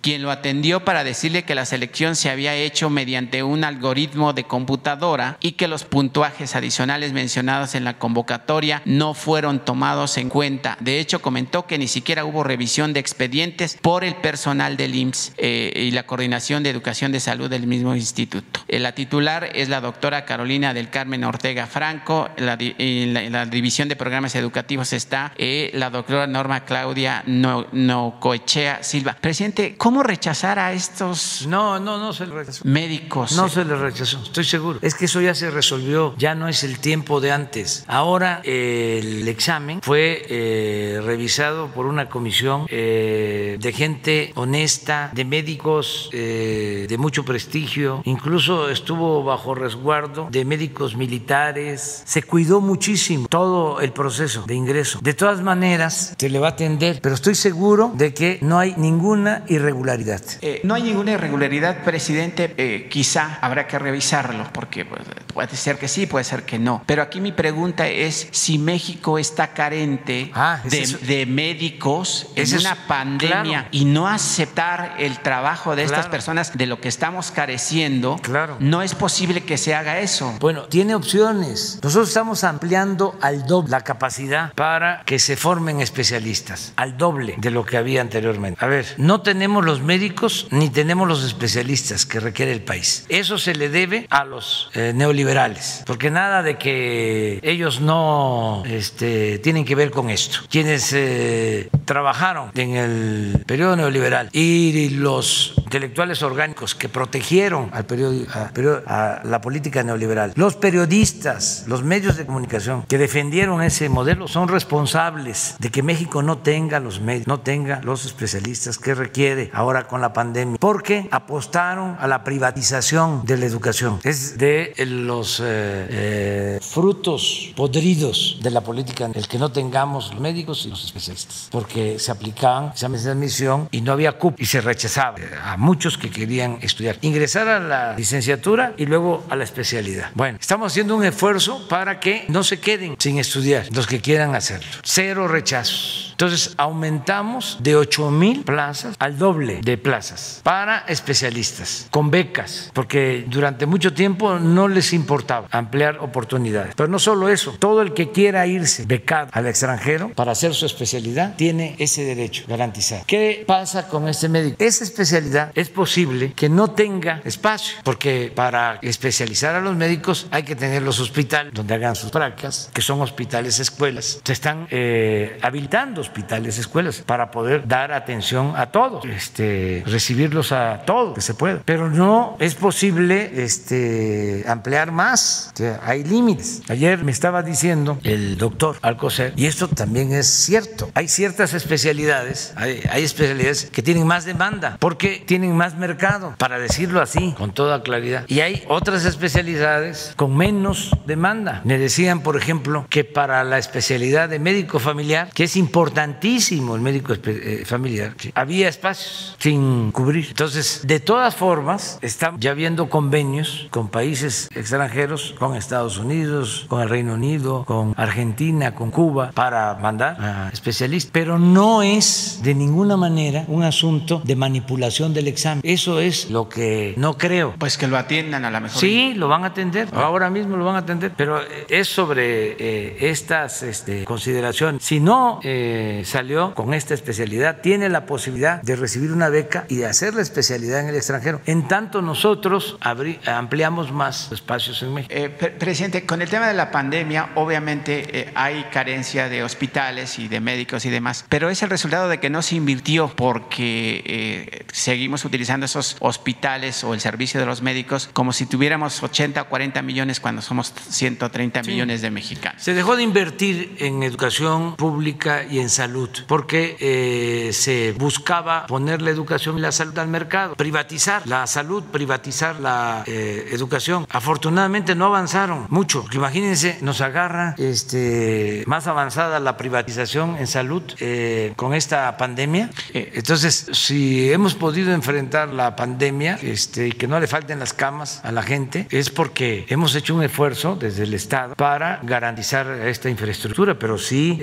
quien 0.02 0.22
lo 0.22 0.30
atendió 0.30 0.84
para 0.84 1.04
decirle 1.04 1.44
que 1.44 1.54
la 1.54 1.64
selección 1.64 2.16
se 2.16 2.30
había 2.30 2.54
hecho 2.54 2.90
mediante 2.90 3.42
un 3.42 3.64
algoritmo 3.64 4.32
de 4.32 4.44
computadora 4.44 5.38
y 5.40 5.52
que 5.52 5.68
los 5.68 5.84
puntuajes 5.84 6.54
adicionales 6.54 7.12
mencionados 7.12 7.74
en 7.74 7.84
la 7.84 7.98
convocatoria 7.98 8.82
no 8.84 9.14
fueron 9.14 9.64
tomados 9.64 10.16
en 10.18 10.28
cuenta. 10.28 10.76
De 10.80 11.00
hecho, 11.00 11.22
comentó 11.22 11.66
que 11.66 11.78
ni 11.78 11.88
siquiera 11.88 12.24
hubo 12.24 12.44
revisión 12.44 12.92
de 12.92 13.00
expedientes 13.00 13.78
por 13.80 14.04
el 14.04 14.14
personal 14.16 14.76
del 14.76 14.94
IMSS 14.94 15.32
eh, 15.38 15.72
y 15.74 15.90
la 15.90 16.04
coordinación 16.04 16.62
de 16.62 16.70
educación 16.70 17.12
de 17.12 17.20
salud 17.20 17.48
del 17.48 17.66
mismo 17.66 17.94
instituto. 17.94 18.60
Eh, 18.68 18.78
la 18.78 18.92
titular 18.92 19.50
es 19.54 19.68
la 19.68 19.80
doctora 19.80 20.24
Carolina 20.24 20.74
del 20.74 20.90
Carmen 20.90 21.24
Ortega 21.24 21.66
Franco, 21.66 22.28
en 22.36 23.32
la, 23.32 23.46
división 23.46 23.88
de 23.88 23.96
programas 23.96 24.34
educativos 24.34 24.92
está 24.92 25.32
eh, 25.36 25.70
la 25.74 25.90
doctora 25.90 26.26
Norma 26.26 26.64
Claudia 26.64 27.22
no, 27.26 27.66
Nocoechea 27.72 28.82
Silva. 28.82 29.16
Presidente, 29.30 29.76
¿cómo 29.78 30.02
rechazar 30.02 30.58
a 30.58 30.72
estos 30.72 31.46
No, 31.46 31.78
no, 31.78 31.98
no 31.98 32.12
se 32.12 32.26
le 32.26 32.34
rechazó. 32.34 32.64
médicos? 32.64 33.36
No 33.36 33.48
se 33.48 33.64
le 33.64 33.76
rechazó, 33.76 34.20
estoy 34.24 34.42
seguro. 34.42 34.80
Es 34.82 34.96
que 34.96 35.04
eso 35.04 35.20
ya 35.20 35.36
se 35.36 35.52
resolvió, 35.52 36.16
ya 36.18 36.34
no 36.34 36.48
es 36.48 36.64
el 36.64 36.80
tiempo 36.80 37.20
de 37.20 37.30
antes. 37.30 37.84
Ahora 37.86 38.40
eh, 38.42 38.98
el 39.00 39.28
examen 39.28 39.82
fue 39.82 40.26
eh, 40.28 41.00
revisado 41.04 41.68
por 41.68 41.86
una 41.86 42.08
comisión 42.08 42.66
eh, 42.70 43.56
de 43.60 43.72
gente 43.72 44.32
honesta, 44.34 45.12
de 45.14 45.24
médicos 45.24 46.08
de 46.10 46.96
mucho 46.98 47.24
prestigio, 47.24 48.02
incluso 48.06 48.68
estuvo 48.68 49.22
bajo 49.22 49.54
resguardo 49.54 50.26
de 50.28 50.44
médicos 50.44 50.96
militares. 50.96 52.02
Se 52.04 52.24
cuidó 52.24 52.60
muchísimo 52.60 53.28
todo 53.28 53.80
el 53.80 53.92
proceso 53.92 54.42
de 54.48 54.56
ingreso. 54.56 54.98
De 55.02 55.14
todas 55.14 55.40
maneras, 55.40 56.16
se 56.18 56.28
le 56.28 56.40
va 56.40 56.48
a 56.48 56.50
atender, 56.50 56.98
pero 57.00 57.14
estoy 57.14 57.36
seguro 57.36 57.92
de 57.94 58.12
que 58.12 58.40
no 58.42 58.58
hay 58.58 58.74
ninguna 59.20 59.42
irregularidad. 59.48 60.20
Eh, 60.40 60.60
no 60.64 60.74
hay 60.74 60.82
ninguna 60.82 61.12
irregularidad, 61.12 61.84
presidente. 61.84 62.54
Eh, 62.56 62.88
quizá 62.90 63.38
habrá 63.40 63.66
que 63.66 63.78
revisarlo, 63.78 64.48
porque 64.52 64.84
pues, 64.84 65.02
puede 65.32 65.56
ser 65.56 65.78
que 65.78 65.88
sí, 65.88 66.06
puede 66.06 66.24
ser 66.24 66.44
que 66.44 66.58
no. 66.58 66.82
Pero 66.86 67.02
aquí 67.02 67.20
mi 67.20 67.32
pregunta 67.32 67.86
es 67.88 68.28
si 68.30 68.58
México 68.58 69.18
está 69.18 69.48
carente 69.52 70.30
Ah, 70.34 70.60
de, 70.64 70.82
es- 70.82 71.06
de 71.06 71.26
médicos 71.26 72.28
en 72.36 72.42
es- 72.44 72.52
una 72.52 72.86
pandemia 72.86 73.42
claro. 73.42 73.68
y 73.72 73.84
no 73.84 74.08
aceptar 74.08 74.94
el 74.98 75.18
trabajo 75.20 75.76
de 75.76 75.82
estas 75.84 76.00
Claro. 76.00 76.10
personas 76.10 76.56
de 76.56 76.66
lo 76.66 76.80
que 76.80 76.88
estamos 76.88 77.30
careciendo, 77.30 78.16
Claro. 78.22 78.56
no 78.60 78.82
es 78.82 78.94
posible 78.94 79.42
que 79.42 79.58
se 79.58 79.74
haga 79.74 79.98
eso. 80.00 80.34
Bueno, 80.40 80.64
tiene 80.64 80.94
opciones. 80.94 81.78
Nosotros 81.82 82.08
estamos 82.08 82.44
ampliando 82.44 83.16
al 83.20 83.46
doble 83.46 83.70
la 83.70 83.82
capacidad 83.82 84.52
para 84.54 85.02
que 85.04 85.18
se 85.18 85.36
formen 85.36 85.80
especialistas, 85.80 86.72
al 86.76 86.96
doble 86.96 87.34
de 87.38 87.50
lo 87.50 87.64
que 87.64 87.76
había 87.76 88.00
anteriormente. 88.00 88.64
A 88.64 88.68
ver, 88.68 88.86
no 88.96 89.09
no 89.10 89.22
tenemos 89.22 89.64
los 89.64 89.82
médicos 89.82 90.46
ni 90.52 90.70
tenemos 90.70 91.08
los 91.08 91.24
especialistas 91.24 92.06
que 92.06 92.20
requiere 92.20 92.52
el 92.52 92.62
país. 92.62 93.06
Eso 93.08 93.38
se 93.38 93.56
le 93.56 93.68
debe 93.68 94.06
a 94.08 94.24
los 94.24 94.70
eh, 94.74 94.92
neoliberales, 94.94 95.82
porque 95.84 96.12
nada 96.12 96.44
de 96.44 96.58
que 96.58 97.40
ellos 97.42 97.80
no 97.80 98.62
este, 98.66 99.40
tienen 99.40 99.64
que 99.64 99.74
ver 99.74 99.90
con 99.90 100.10
esto. 100.10 100.38
Quienes 100.48 100.92
eh, 100.92 101.70
trabajaron 101.86 102.52
en 102.54 102.76
el 102.76 103.42
periodo 103.46 103.74
neoliberal 103.74 104.28
y 104.30 104.90
los 104.90 105.54
intelectuales 105.56 106.22
orgánicos 106.22 106.76
que 106.76 106.88
protegieron 106.88 107.68
al 107.72 107.86
periodo, 107.86 108.82
a 108.86 109.22
la 109.24 109.40
política 109.40 109.82
neoliberal, 109.82 110.34
los 110.36 110.54
periodistas, 110.54 111.64
los 111.66 111.82
medios 111.82 112.16
de 112.16 112.26
comunicación 112.26 112.84
que 112.84 112.96
defendieron 112.96 113.60
ese 113.60 113.88
modelo 113.88 114.28
son 114.28 114.46
responsables 114.46 115.56
de 115.58 115.72
que 115.72 115.82
México 115.82 116.22
no 116.22 116.38
tenga 116.38 116.78
los 116.78 117.00
medios, 117.00 117.26
no 117.26 117.40
tenga 117.40 117.80
los 117.82 118.04
especialistas 118.04 118.78
que 118.78 118.99
requiere 119.00 119.50
ahora 119.52 119.86
con 119.88 120.00
la 120.00 120.12
pandemia, 120.12 120.58
porque 120.60 121.08
apostaron 121.10 121.96
a 121.98 122.06
la 122.06 122.22
privatización 122.22 123.24
de 123.24 123.36
la 123.38 123.46
educación. 123.46 123.98
Es 124.04 124.38
de 124.38 124.74
los 124.86 125.40
eh, 125.40 125.44
eh, 125.44 126.58
frutos 126.62 127.52
podridos 127.56 128.38
de 128.42 128.50
la 128.50 128.60
política 128.60 129.10
el 129.12 129.26
que 129.26 129.38
no 129.38 129.50
tengamos 129.50 130.12
los 130.12 130.20
médicos 130.20 130.66
y 130.66 130.68
los 130.68 130.84
especialistas, 130.84 131.48
porque 131.50 131.98
se 131.98 132.12
aplicaban 132.12 132.70
exámenes 132.72 133.04
de 133.04 133.12
admisión 133.12 133.68
y 133.70 133.80
no 133.80 133.92
había 133.92 134.12
CUP 134.12 134.40
y 134.40 134.46
se 134.46 134.60
rechazaba 134.60 135.16
a 135.44 135.56
muchos 135.56 135.96
que 135.96 136.10
querían 136.10 136.58
estudiar, 136.60 136.98
ingresar 137.00 137.48
a 137.48 137.58
la 137.58 137.96
licenciatura 137.96 138.74
y 138.76 138.86
luego 138.86 139.24
a 139.30 139.36
la 139.36 139.44
especialidad. 139.44 140.10
Bueno, 140.14 140.38
estamos 140.40 140.72
haciendo 140.72 140.96
un 140.96 141.04
esfuerzo 141.04 141.66
para 141.68 142.00
que 142.00 142.24
no 142.28 142.44
se 142.44 142.60
queden 142.60 142.96
sin 142.98 143.18
estudiar 143.18 143.66
los 143.72 143.86
que 143.86 144.00
quieran 144.00 144.34
hacerlo. 144.34 144.68
Cero 144.82 145.28
rechazos. 145.28 146.09
Entonces 146.20 146.52
aumentamos 146.58 147.56
de 147.62 147.76
8 147.76 148.10
mil 148.10 148.44
plazas 148.44 148.94
al 148.98 149.16
doble 149.16 149.62
de 149.62 149.78
plazas 149.78 150.42
para 150.42 150.80
especialistas, 150.80 151.86
con 151.90 152.10
becas, 152.10 152.70
porque 152.74 153.24
durante 153.26 153.64
mucho 153.64 153.94
tiempo 153.94 154.38
no 154.38 154.68
les 154.68 154.92
importaba 154.92 155.48
ampliar 155.50 155.96
oportunidades. 156.00 156.74
Pero 156.76 156.90
no 156.90 156.98
solo 156.98 157.30
eso, 157.30 157.52
todo 157.58 157.80
el 157.80 157.94
que 157.94 158.10
quiera 158.10 158.46
irse 158.46 158.84
becado 158.84 159.30
al 159.32 159.46
extranjero 159.46 160.10
para 160.10 160.32
hacer 160.32 160.52
su 160.52 160.66
especialidad 160.66 161.36
tiene 161.36 161.74
ese 161.78 162.04
derecho 162.04 162.44
garantizado. 162.46 163.04
¿Qué 163.06 163.42
pasa 163.46 163.88
con 163.88 164.06
este 164.06 164.28
médico? 164.28 164.56
Esa 164.58 164.84
especialidad 164.84 165.52
es 165.54 165.70
posible 165.70 166.34
que 166.34 166.50
no 166.50 166.72
tenga 166.72 167.22
espacio, 167.24 167.78
porque 167.82 168.30
para 168.34 168.78
especializar 168.82 169.54
a 169.54 169.60
los 169.62 169.74
médicos 169.74 170.26
hay 170.30 170.42
que 170.42 170.54
tener 170.54 170.82
los 170.82 171.00
hospitales 171.00 171.54
donde 171.54 171.72
hagan 171.72 171.96
sus 171.96 172.10
prácticas, 172.10 172.70
que 172.74 172.82
son 172.82 173.00
hospitales 173.00 173.58
escuelas. 173.58 174.20
Se 174.22 174.34
están 174.34 174.66
eh, 174.70 175.38
habilitando 175.40 176.09
hospitales, 176.10 176.58
escuelas, 176.58 177.02
para 177.06 177.30
poder 177.30 177.68
dar 177.68 177.92
atención 177.92 178.54
a 178.56 178.66
todos, 178.66 179.04
este, 179.04 179.84
recibirlos 179.86 180.50
a 180.50 180.82
todos 180.84 181.14
que 181.14 181.20
se 181.20 181.34
pueda. 181.34 181.62
Pero 181.64 181.88
no 181.88 182.36
es 182.40 182.56
posible 182.56 183.30
este, 183.44 184.44
ampliar 184.48 184.90
más, 184.90 185.52
hay 185.84 186.02
límites. 186.02 186.62
Ayer 186.68 187.04
me 187.04 187.12
estaba 187.12 187.42
diciendo 187.42 187.98
el 188.02 188.36
doctor 188.38 188.76
Alcocer, 188.82 189.32
y 189.36 189.46
esto 189.46 189.68
también 189.68 190.12
es 190.12 190.26
cierto, 190.26 190.90
hay 190.94 191.06
ciertas 191.06 191.54
especialidades, 191.54 192.54
hay, 192.56 192.82
hay 192.90 193.04
especialidades 193.04 193.66
que 193.66 193.82
tienen 193.82 194.06
más 194.06 194.24
demanda 194.24 194.76
porque 194.80 195.22
tienen 195.24 195.56
más 195.56 195.76
mercado, 195.76 196.34
para 196.38 196.58
decirlo 196.58 197.00
así, 197.00 197.34
con 197.38 197.52
toda 197.52 197.82
claridad. 197.82 198.24
Y 198.26 198.40
hay 198.40 198.64
otras 198.66 199.04
especialidades 199.04 200.12
con 200.16 200.36
menos 200.36 200.90
demanda. 201.06 201.60
Me 201.64 201.78
decían, 201.78 202.20
por 202.20 202.36
ejemplo, 202.36 202.86
que 202.90 203.04
para 203.04 203.44
la 203.44 203.58
especialidad 203.58 204.28
de 204.28 204.40
médico 204.40 204.80
familiar, 204.80 205.30
que 205.34 205.44
es 205.44 205.56
importante, 205.56 205.99
importantísimo 206.00 206.76
el 206.76 206.80
médico 206.80 207.14
eh, 207.24 207.62
familiar, 207.66 208.14
había 208.34 208.68
espacios 208.68 209.36
sin 209.38 209.92
cubrir. 209.92 210.26
Entonces, 210.28 210.80
de 210.84 211.00
todas 211.00 211.34
formas, 211.34 211.98
están 212.00 212.38
ya 212.38 212.52
habiendo 212.52 212.88
convenios 212.88 213.68
con 213.70 213.88
países 213.88 214.48
extranjeros, 214.54 215.34
con 215.38 215.56
Estados 215.56 215.98
Unidos, 215.98 216.66
con 216.68 216.80
el 216.80 216.88
Reino 216.88 217.14
Unido, 217.14 217.64
con 217.64 217.94
Argentina, 217.96 218.74
con 218.74 218.90
Cuba, 218.90 219.32
para 219.34 219.74
mandar 219.74 220.16
a 220.20 220.50
especialistas. 220.52 221.10
Pero 221.12 221.38
no 221.38 221.82
es 221.82 222.40
de 222.42 222.54
ninguna 222.54 222.96
manera 222.96 223.44
un 223.48 223.62
asunto 223.62 224.22
de 224.24 224.36
manipulación 224.36 225.12
del 225.12 225.28
examen. 225.28 225.60
Eso 225.64 226.00
es 226.00 226.30
lo 226.30 226.48
que 226.48 226.94
no 226.96 227.18
creo. 227.18 227.54
Pues 227.58 227.76
que 227.76 227.86
lo 227.86 227.98
atiendan 227.98 228.44
a 228.44 228.50
la 228.50 228.60
mejor. 228.60 228.80
Sí, 228.80 229.14
lo 229.14 229.28
van 229.28 229.44
a 229.44 229.48
atender. 229.48 229.88
Ahora 229.92 230.30
mismo 230.30 230.56
lo 230.56 230.64
van 230.64 230.76
a 230.76 230.78
atender. 230.78 231.12
Pero 231.16 231.40
es 231.68 231.88
sobre 231.88 232.56
eh, 232.58 233.10
estas 233.10 233.62
este, 233.62 234.04
consideraciones. 234.04 234.82
Si 234.82 235.00
no 235.00 235.40
eh, 235.42 235.79
salió 236.04 236.54
con 236.54 236.74
esta 236.74 236.94
especialidad 236.94 237.60
tiene 237.62 237.88
la 237.88 238.06
posibilidad 238.06 238.62
de 238.62 238.76
recibir 238.76 239.12
una 239.12 239.28
beca 239.28 239.64
y 239.68 239.76
de 239.76 239.86
hacer 239.86 240.14
la 240.14 240.22
especialidad 240.22 240.80
en 240.80 240.88
el 240.88 240.96
extranjero. 240.96 241.40
En 241.46 241.68
tanto 241.68 242.02
nosotros 242.02 242.76
ampliamos 242.80 243.92
más 243.92 244.32
espacios 244.32 244.82
en 244.82 244.94
México. 244.94 245.14
Eh, 245.14 245.28
presidente, 245.28 246.06
con 246.06 246.22
el 246.22 246.28
tema 246.28 246.48
de 246.48 246.54
la 246.54 246.70
pandemia, 246.70 247.30
obviamente 247.34 248.20
eh, 248.20 248.32
hay 248.34 248.64
carencia 248.72 249.28
de 249.28 249.42
hospitales 249.42 250.18
y 250.18 250.28
de 250.28 250.40
médicos 250.40 250.84
y 250.84 250.90
demás, 250.90 251.24
pero 251.28 251.50
es 251.50 251.62
el 251.62 251.70
resultado 251.70 252.08
de 252.08 252.18
que 252.18 252.30
no 252.30 252.42
se 252.42 252.56
invirtió 252.56 253.08
porque 253.08 254.02
eh, 254.04 254.64
seguimos 254.72 255.24
utilizando 255.24 255.66
esos 255.66 255.96
hospitales 256.00 256.84
o 256.84 256.94
el 256.94 257.00
servicio 257.00 257.40
de 257.40 257.46
los 257.46 257.62
médicos 257.62 258.08
como 258.12 258.32
si 258.32 258.46
tuviéramos 258.46 259.02
80 259.02 259.42
o 259.42 259.48
40 259.48 259.82
millones 259.82 260.20
cuando 260.20 260.42
somos 260.42 260.72
130 260.90 261.62
millones 261.62 262.02
de 262.02 262.10
mexicanos. 262.10 262.62
Se 262.62 262.74
dejó 262.74 262.96
de 262.96 263.02
invertir 263.02 263.76
en 263.78 264.02
educación 264.02 264.76
pública 264.76 265.44
y 265.50 265.60
en 265.60 265.69
salud, 265.70 266.10
porque 266.26 266.76
eh, 266.80 267.52
se 267.52 267.92
buscaba 267.92 268.66
poner 268.66 269.02
la 269.02 269.10
educación 269.10 269.58
y 269.58 269.60
la 269.60 269.72
salud 269.72 269.96
al 269.98 270.08
mercado, 270.08 270.54
privatizar 270.54 271.26
la 271.26 271.46
salud, 271.46 271.84
privatizar 271.84 272.60
la 272.60 273.04
eh, 273.06 273.48
educación. 273.52 274.06
Afortunadamente 274.10 274.94
no 274.94 275.06
avanzaron 275.06 275.66
mucho. 275.68 276.04
Imagínense, 276.12 276.78
nos 276.82 277.00
agarra 277.00 277.54
este, 277.58 278.64
más 278.66 278.86
avanzada 278.86 279.40
la 279.40 279.56
privatización 279.56 280.36
en 280.36 280.46
salud 280.46 280.82
eh, 280.98 281.52
con 281.56 281.74
esta 281.74 282.16
pandemia. 282.16 282.70
entonces, 282.92 283.68
si 283.72 284.32
hemos 284.32 284.54
podido 284.54 284.92
enfrentar 284.92 285.52
la 285.52 285.76
pandemia 285.76 286.38
este, 286.42 286.92
que 286.92 287.06
no 287.06 287.20
le 287.20 287.26
falten 287.26 287.58
las 287.58 287.72
camas 287.72 288.20
a 288.24 288.32
la 288.32 288.42
gente, 288.42 288.86
es 288.90 289.10
porque 289.10 289.66
hemos 289.68 289.94
hecho 289.94 290.14
un 290.14 290.22
esfuerzo 290.22 290.76
desde 290.76 291.04
el 291.04 291.14
Estado 291.14 291.54
para 291.54 292.00
garantizar 292.02 292.66
esta 292.86 293.08
infraestructura, 293.08 293.78
pero 293.78 293.98
sí 293.98 294.38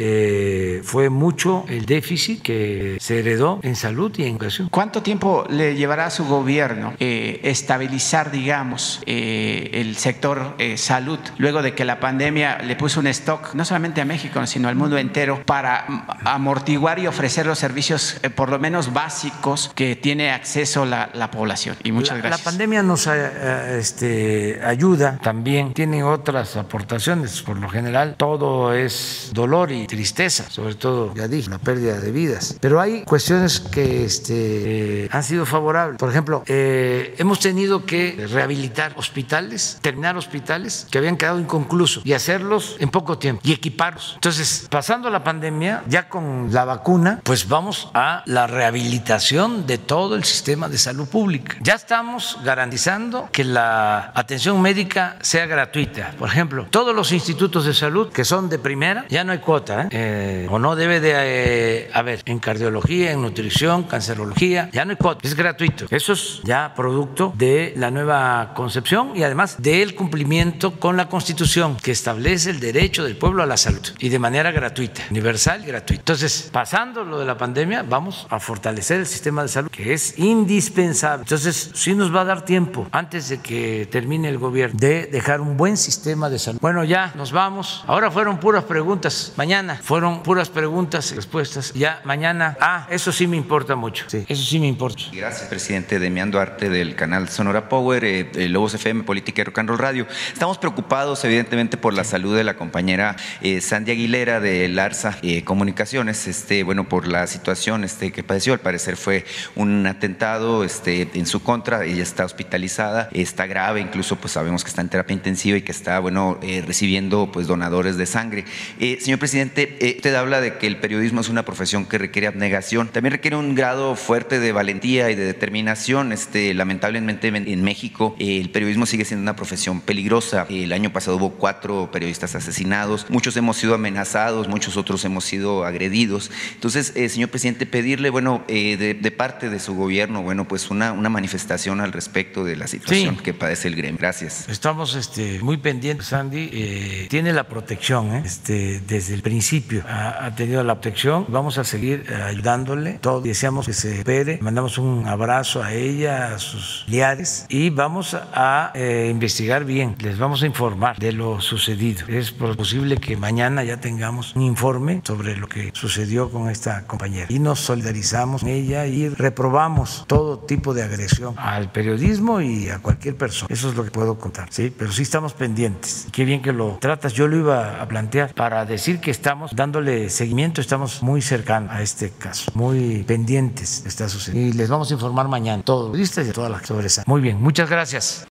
fue 0.84 1.10
mucho 1.18 1.66
el 1.68 1.86
déficit 1.86 2.42
que 2.42 2.98
se 3.00 3.20
heredó 3.20 3.60
en 3.64 3.76
salud 3.76 4.12
y 4.18 4.24
en 4.24 4.30
educación. 4.30 4.70
¿Cuánto 4.70 5.02
tiempo 5.02 5.46
le 5.50 5.76
llevará 5.76 6.06
a 6.06 6.10
su 6.10 6.26
gobierno 6.26 6.94
eh, 7.00 7.40
estabilizar, 7.44 8.32
digamos, 8.32 9.02
eh, 9.06 9.70
el 9.74 9.96
sector 9.98 10.56
eh, 10.60 10.78
salud 10.78 11.20
luego 11.38 11.62
de 11.62 11.74
que 11.74 11.86
la 11.86 12.00
pandemia 12.00 12.60
le 12.60 12.76
puso 12.76 13.00
un 13.00 13.08
stock 13.08 13.54
no 13.54 13.66
solamente 13.66 14.02
a 14.02 14.06
México, 14.06 14.46
sino 14.46 14.70
al 14.70 14.76
mundo 14.76 14.98
entero 14.98 15.42
para 15.46 15.86
amortiguar 16.24 17.00
y 17.00 17.08
ofrecer 17.08 17.46
los 17.46 17.60
servicios 17.60 18.20
por 18.36 18.50
lo 18.50 18.60
menos 18.60 18.94
básicos 18.94 19.72
que 19.76 19.96
tiene 19.96 20.32
acceso 20.32 20.86
la, 20.86 21.10
la 21.14 21.32
población? 21.32 21.76
Y 21.84 21.92
muchas 21.92 22.20
gracias. 22.20 22.40
La 22.40 22.52
pandemia 22.52 22.84
nos 22.84 23.08
este, 23.08 24.60
ayuda 24.64 25.18
también, 25.22 25.74
tiene 25.74 26.04
otras 26.04 26.56
aportaciones, 26.56 27.42
por 27.42 27.58
lo 27.58 27.70
general 27.70 28.16
todo 28.18 28.74
es 28.74 29.32
dolor 29.34 29.72
y 29.72 29.88
tristeza, 29.88 30.50
sobre 30.50 30.76
todo 30.76 31.07
ya 31.16 31.28
dije, 31.28 31.50
la 31.50 31.58
pérdida 31.58 32.00
de 32.00 32.12
vidas. 32.12 32.58
Pero 32.60 32.80
hay 32.80 33.04
cuestiones 33.04 33.60
que 33.60 34.06
este, 34.06 35.06
eh, 35.06 35.10
han 35.12 35.24
sido 35.24 35.46
favorables. 35.46 35.98
Por 35.98 36.10
ejemplo, 36.10 36.44
eh, 36.48 37.16
hemos 37.18 37.40
tenido 37.40 37.86
que 37.86 38.28
rehabilitar 38.32 38.94
hospitales, 38.96 39.80
terminar 39.82 40.18
hospitales 40.18 40.88
que 40.92 40.98
habían 40.98 41.18
quedado 41.18 41.40
inconclusos 41.40 42.06
y 42.06 42.14
hacerlos 42.14 42.76
en 42.80 42.90
poco 42.90 43.18
tiempo 43.18 43.42
y 43.44 43.52
equiparlos. 43.52 44.14
Entonces, 44.16 44.68
pasando 44.70 45.10
la 45.10 45.24
pandemia, 45.24 45.84
ya 45.88 46.10
con 46.10 46.50
la 46.52 46.66
vacuna, 46.66 47.22
pues 47.24 47.48
vamos 47.48 47.90
a 47.94 48.24
la 48.26 48.48
rehabilitación 48.48 49.66
de 49.68 49.78
todo 49.78 50.16
el 50.16 50.24
sistema 50.24 50.70
de 50.70 50.78
salud 50.78 51.08
pública. 51.08 51.58
Ya 51.62 51.74
estamos 51.74 52.38
garantizando 52.44 53.30
que 53.32 53.44
la 53.44 54.12
atención 54.16 54.62
médica 54.62 55.18
sea 55.22 55.46
gratuita. 55.46 56.12
Por 56.18 56.30
ejemplo, 56.30 56.68
todos 56.70 56.96
los 56.96 57.12
institutos 57.12 57.66
de 57.66 57.74
salud 57.74 58.12
que 58.12 58.26
son 58.26 58.50
de 58.50 58.60
primera, 58.60 59.06
ya 59.10 59.24
no 59.24 59.32
hay 59.32 59.40
cuota, 59.40 59.88
¿eh? 59.92 60.48
o 60.50 60.60
no 60.60 60.76
debe 60.76 60.97
de 61.00 61.14
eh, 61.16 61.90
haber 61.94 62.22
en 62.26 62.40
cardiología, 62.40 63.12
en 63.12 63.22
nutrición, 63.22 63.84
cancerología, 63.84 64.70
ya 64.72 64.86
no 64.86 64.92
hay 64.92 64.98
cuota, 64.98 65.28
es 65.28 65.36
gratuito. 65.36 65.86
Eso 65.90 66.14
es 66.14 66.42
ya 66.44 66.74
producto 66.76 67.34
de 67.38 67.74
la 67.76 67.92
nueva 67.92 68.54
concepción 68.56 69.12
y 69.16 69.24
además 69.24 69.62
del 69.62 69.96
cumplimiento 69.96 70.80
con 70.80 70.98
la 70.98 71.10
Constitución 71.10 71.78
que 71.78 71.92
establece 71.92 72.50
el 72.50 72.60
derecho 72.60 73.04
del 73.04 73.18
pueblo 73.18 73.44
a 73.44 73.46
la 73.46 73.58
salud 73.58 73.82
y 74.00 74.10
de 74.10 74.20
manera 74.20 74.52
gratuita, 74.52 75.04
universal 75.10 75.64
y 75.64 75.68
gratuita. 75.68 76.02
Entonces, 76.02 76.50
pasando 76.52 77.04
lo 77.04 77.20
de 77.20 77.26
la 77.26 77.38
pandemia, 77.38 77.84
vamos 77.84 78.28
a 78.30 78.40
fortalecer 78.40 79.00
el 79.00 79.08
sistema 79.08 79.42
de 79.44 79.50
salud 79.50 79.70
que 79.70 79.94
es 79.94 80.18
indispensable. 80.18 81.24
Entonces, 81.24 81.72
sí 81.74 81.96
nos 81.96 82.14
va 82.16 82.22
a 82.22 82.26
dar 82.26 82.46
tiempo 82.46 82.88
antes 82.92 83.30
de 83.30 83.40
que 83.40 83.88
termine 83.92 84.30
el 84.30 84.38
gobierno 84.38 84.78
de 84.80 85.08
dejar 85.08 85.42
un 85.42 85.58
buen 85.58 85.78
sistema 85.78 86.30
de 86.30 86.40
salud. 86.40 86.60
Bueno, 86.62 86.84
ya 86.84 87.12
nos 87.16 87.32
vamos. 87.32 87.84
Ahora 87.88 88.12
fueron 88.12 88.40
puras 88.40 88.64
preguntas. 88.64 89.34
Mañana 89.36 89.80
fueron 89.82 90.24
puras 90.24 90.50
preguntas 90.50 90.87
preguntas 90.88 91.12
y 91.12 91.16
respuestas. 91.16 91.74
Ya 91.74 92.02
mañana, 92.06 92.56
ah, 92.62 92.88
eso 92.90 93.12
sí 93.12 93.28
me 93.28 93.36
importa 93.36 93.76
mucho. 93.76 94.06
Sí, 94.08 94.24
eso 94.28 94.44
sí 94.44 94.58
me 94.60 94.68
importa. 94.68 95.04
Gracias, 95.12 95.50
presidente. 95.50 96.00
Demián 96.00 96.32
Duarte 96.32 96.70
del 96.70 96.96
canal 96.96 97.28
Sonora 97.28 97.68
Power, 97.68 98.06
eh, 98.06 98.48
Lobos 98.48 98.74
FM, 98.74 99.04
Política 99.04 99.42
y 99.42 99.44
Rock 99.46 99.60
and 99.60 99.70
Roll 99.70 99.80
Radio. 99.80 100.08
Estamos 100.32 100.58
preocupados, 100.58 101.26
evidentemente, 101.26 101.76
por 101.76 101.94
la 101.94 102.06
salud 102.06 102.38
de 102.38 102.46
la 102.46 102.56
compañera 102.56 103.18
eh, 103.42 103.60
Sandy 103.60 103.92
Aguilera 103.92 104.40
de 104.40 104.70
Larsa 104.70 105.18
eh, 105.24 105.44
Comunicaciones, 105.44 106.26
este, 106.28 106.64
bueno, 106.64 106.88
por 106.88 107.08
la 107.08 107.28
situación 107.28 107.84
este, 107.84 108.14
que 108.14 108.24
padeció. 108.24 108.54
Al 108.54 108.60
parecer 108.60 108.96
fue 108.96 109.26
un 109.56 109.86
atentado 109.88 110.64
este, 110.64 111.10
en 111.16 111.26
su 111.26 111.44
contra. 111.44 111.84
Ella 111.84 112.04
está 112.04 112.24
hospitalizada, 112.24 113.10
está 113.12 113.46
grave, 113.46 113.82
incluso 113.82 114.16
pues 114.16 114.32
sabemos 114.34 114.64
que 114.64 114.70
está 114.70 114.82
en 114.82 114.90
terapia 114.90 115.14
intensiva 115.14 115.58
y 115.58 115.62
que 115.64 115.72
está, 115.72 116.00
bueno, 116.00 116.40
eh, 116.42 116.64
recibiendo 116.66 117.30
pues 117.32 117.48
donadores 117.48 117.98
de 117.98 118.06
sangre. 118.06 118.46
Eh, 118.80 119.00
señor 119.02 119.20
presidente, 119.20 119.78
eh, 119.82 119.96
usted 119.98 120.16
habla 120.16 120.42
de 120.42 120.58
que 120.58 120.68
el 120.68 120.77
periodismo 120.80 121.22
es 121.22 121.30
una 121.30 121.44
profesión 121.44 121.86
que 121.86 121.98
requiere 121.98 122.28
abnegación. 122.28 122.90
También 122.90 123.14
requiere 123.14 123.38
un 123.38 123.56
grado 123.56 123.96
fuerte 123.96 124.40
de 124.40 124.52
valentía 124.52 125.10
y 125.12 125.16
de 125.16 125.26
determinación. 125.26 126.12
Este, 126.12 126.54
lamentablemente 126.54 127.28
en 127.28 127.64
México 127.64 128.16
el 128.20 128.50
periodismo 128.50 128.86
sigue 128.86 129.06
siendo 129.06 129.24
una 129.24 129.36
profesión 129.36 129.82
peligrosa. 129.82 130.46
El 130.50 130.74
año 130.74 130.92
pasado 130.92 131.18
hubo 131.18 131.32
cuatro 131.32 131.90
periodistas 131.92 132.36
asesinados. 132.36 133.06
Muchos 133.10 133.36
hemos 133.38 133.58
sido 133.58 133.76
amenazados, 133.76 134.48
muchos 134.48 134.78
otros 134.78 135.04
hemos 135.06 135.26
sido 135.26 135.66
agredidos. 135.66 136.32
Entonces, 136.54 136.94
señor 137.12 137.30
presidente, 137.30 137.66
pedirle, 137.66 138.10
bueno, 138.10 138.44
de, 138.48 139.14
parte 139.18 139.50
de 139.50 139.60
su 139.60 139.76
gobierno, 139.76 140.22
bueno, 140.22 140.48
pues 140.48 140.70
una, 140.70 140.92
una 140.92 141.10
manifestación 141.10 141.82
al 141.82 141.92
respecto 141.92 142.44
de 142.44 142.56
la 142.56 142.68
situación 142.68 143.18
que 143.18 143.34
padece 143.34 143.68
el 143.68 143.76
gremio. 143.76 143.98
Gracias. 144.00 144.48
Estamos 144.50 144.96
este, 144.96 145.40
muy 145.40 145.58
pendientes, 145.58 146.08
Sandy. 146.08 146.50
Eh, 146.52 147.08
tiene 147.10 147.34
la 147.34 147.48
protección 147.48 148.16
¿eh? 148.16 148.24
este, 148.26 148.80
desde 148.82 149.14
el 149.14 149.22
principio. 149.22 149.84
Ha, 149.88 150.34
tenido 150.36 150.64
la 150.64 150.67
protección. 150.76 151.26
Vamos 151.30 151.58
a 151.58 151.64
seguir 151.64 152.06
eh, 152.10 152.16
ayudándole. 152.16 153.00
Todos 153.00 153.24
deseamos 153.24 153.66
que 153.66 153.74
se 153.74 154.02
opere. 154.02 154.40
Mandamos 154.42 154.78
un 154.78 155.08
abrazo 155.08 155.64
a 155.64 155.74
ella, 155.74 156.36
a 156.36 156.40
sus 156.40 156.84
familiares 156.86 157.46
y 157.50 157.70
vamos 157.70 158.16
a 158.16 158.72
investigar 159.10 159.66
bien. 159.66 159.96
Les 160.00 160.18
vamos 160.18 160.44
a 160.44 160.46
informar 160.46 160.98
de 160.98 161.12
lo 161.12 161.42
sucedido. 161.42 162.06
Es 162.08 162.32
posible 162.32 162.98
que 162.98 163.18
mañana 163.18 163.64
ya 163.64 163.78
tengamos 163.78 164.36
un 164.36 164.44
informe 164.44 165.02
sobre 165.04 165.36
lo 165.36 165.48
que 165.48 165.72
sucedió 165.74 166.30
con 166.30 166.50
esta 166.50 166.86
compañera. 166.86 167.28
Y 167.30 167.40
nos 167.40 167.60
solidarizamos 167.60 168.42
con 168.42 168.50
ella 168.50 168.86
y 168.86 169.10
reprobamos 169.10 170.06
todo 170.08 170.40
tipo 170.40 170.74
de 170.74 170.84
agresión 170.84 171.36
al 171.38 171.72
periodismo 171.72 172.42
y 172.42 172.70
a 172.70 172.80
cualquier 172.80 173.16
persona. 173.16 173.48
Eso 173.52 173.70
es 173.70 173.76
lo 173.76 173.84
que 173.84 173.92
puedo 173.92 174.18
contar, 174.18 174.48
¿sí? 174.52 174.74
Pero 174.78 174.92
sí 174.92 175.04
estamos 175.04 175.34
pendientes. 175.34 176.08
Qué 176.12 176.26
bien 176.26 176.42
que 176.42 176.54
lo 176.54 176.78
tratas. 176.80 177.14
Yo 177.14 177.28
lo 177.28 177.38
iba 177.38 177.82
a 177.82 177.88
plantear 177.88 178.34
para 178.34 178.66
decir 178.66 179.00
que 179.00 179.12
estamos 179.12 179.56
dándole 179.56 180.10
seguimiento, 180.10 180.57
estamos 180.62 181.04
muy 181.04 181.22
cercanos 181.22 181.72
a 181.72 181.82
este 181.82 182.12
caso, 182.12 182.52
muy 182.54 183.04
pendientes 183.04 183.84
está 183.86 184.10
sucediendo. 184.10 184.56
Y 184.56 184.58
les 184.58 184.70
vamos 184.70 184.90
a 184.92 184.94
informar 184.94 185.28
mañana, 185.28 185.64
todos 185.64 185.98
los 185.98 186.28
y 186.28 186.32
todas 186.32 186.52
las 186.52 186.66
sobre 186.66 186.88
Muy 187.06 187.22
bien, 187.22 187.42
muchas 187.42 187.70
gracias. 187.70 188.26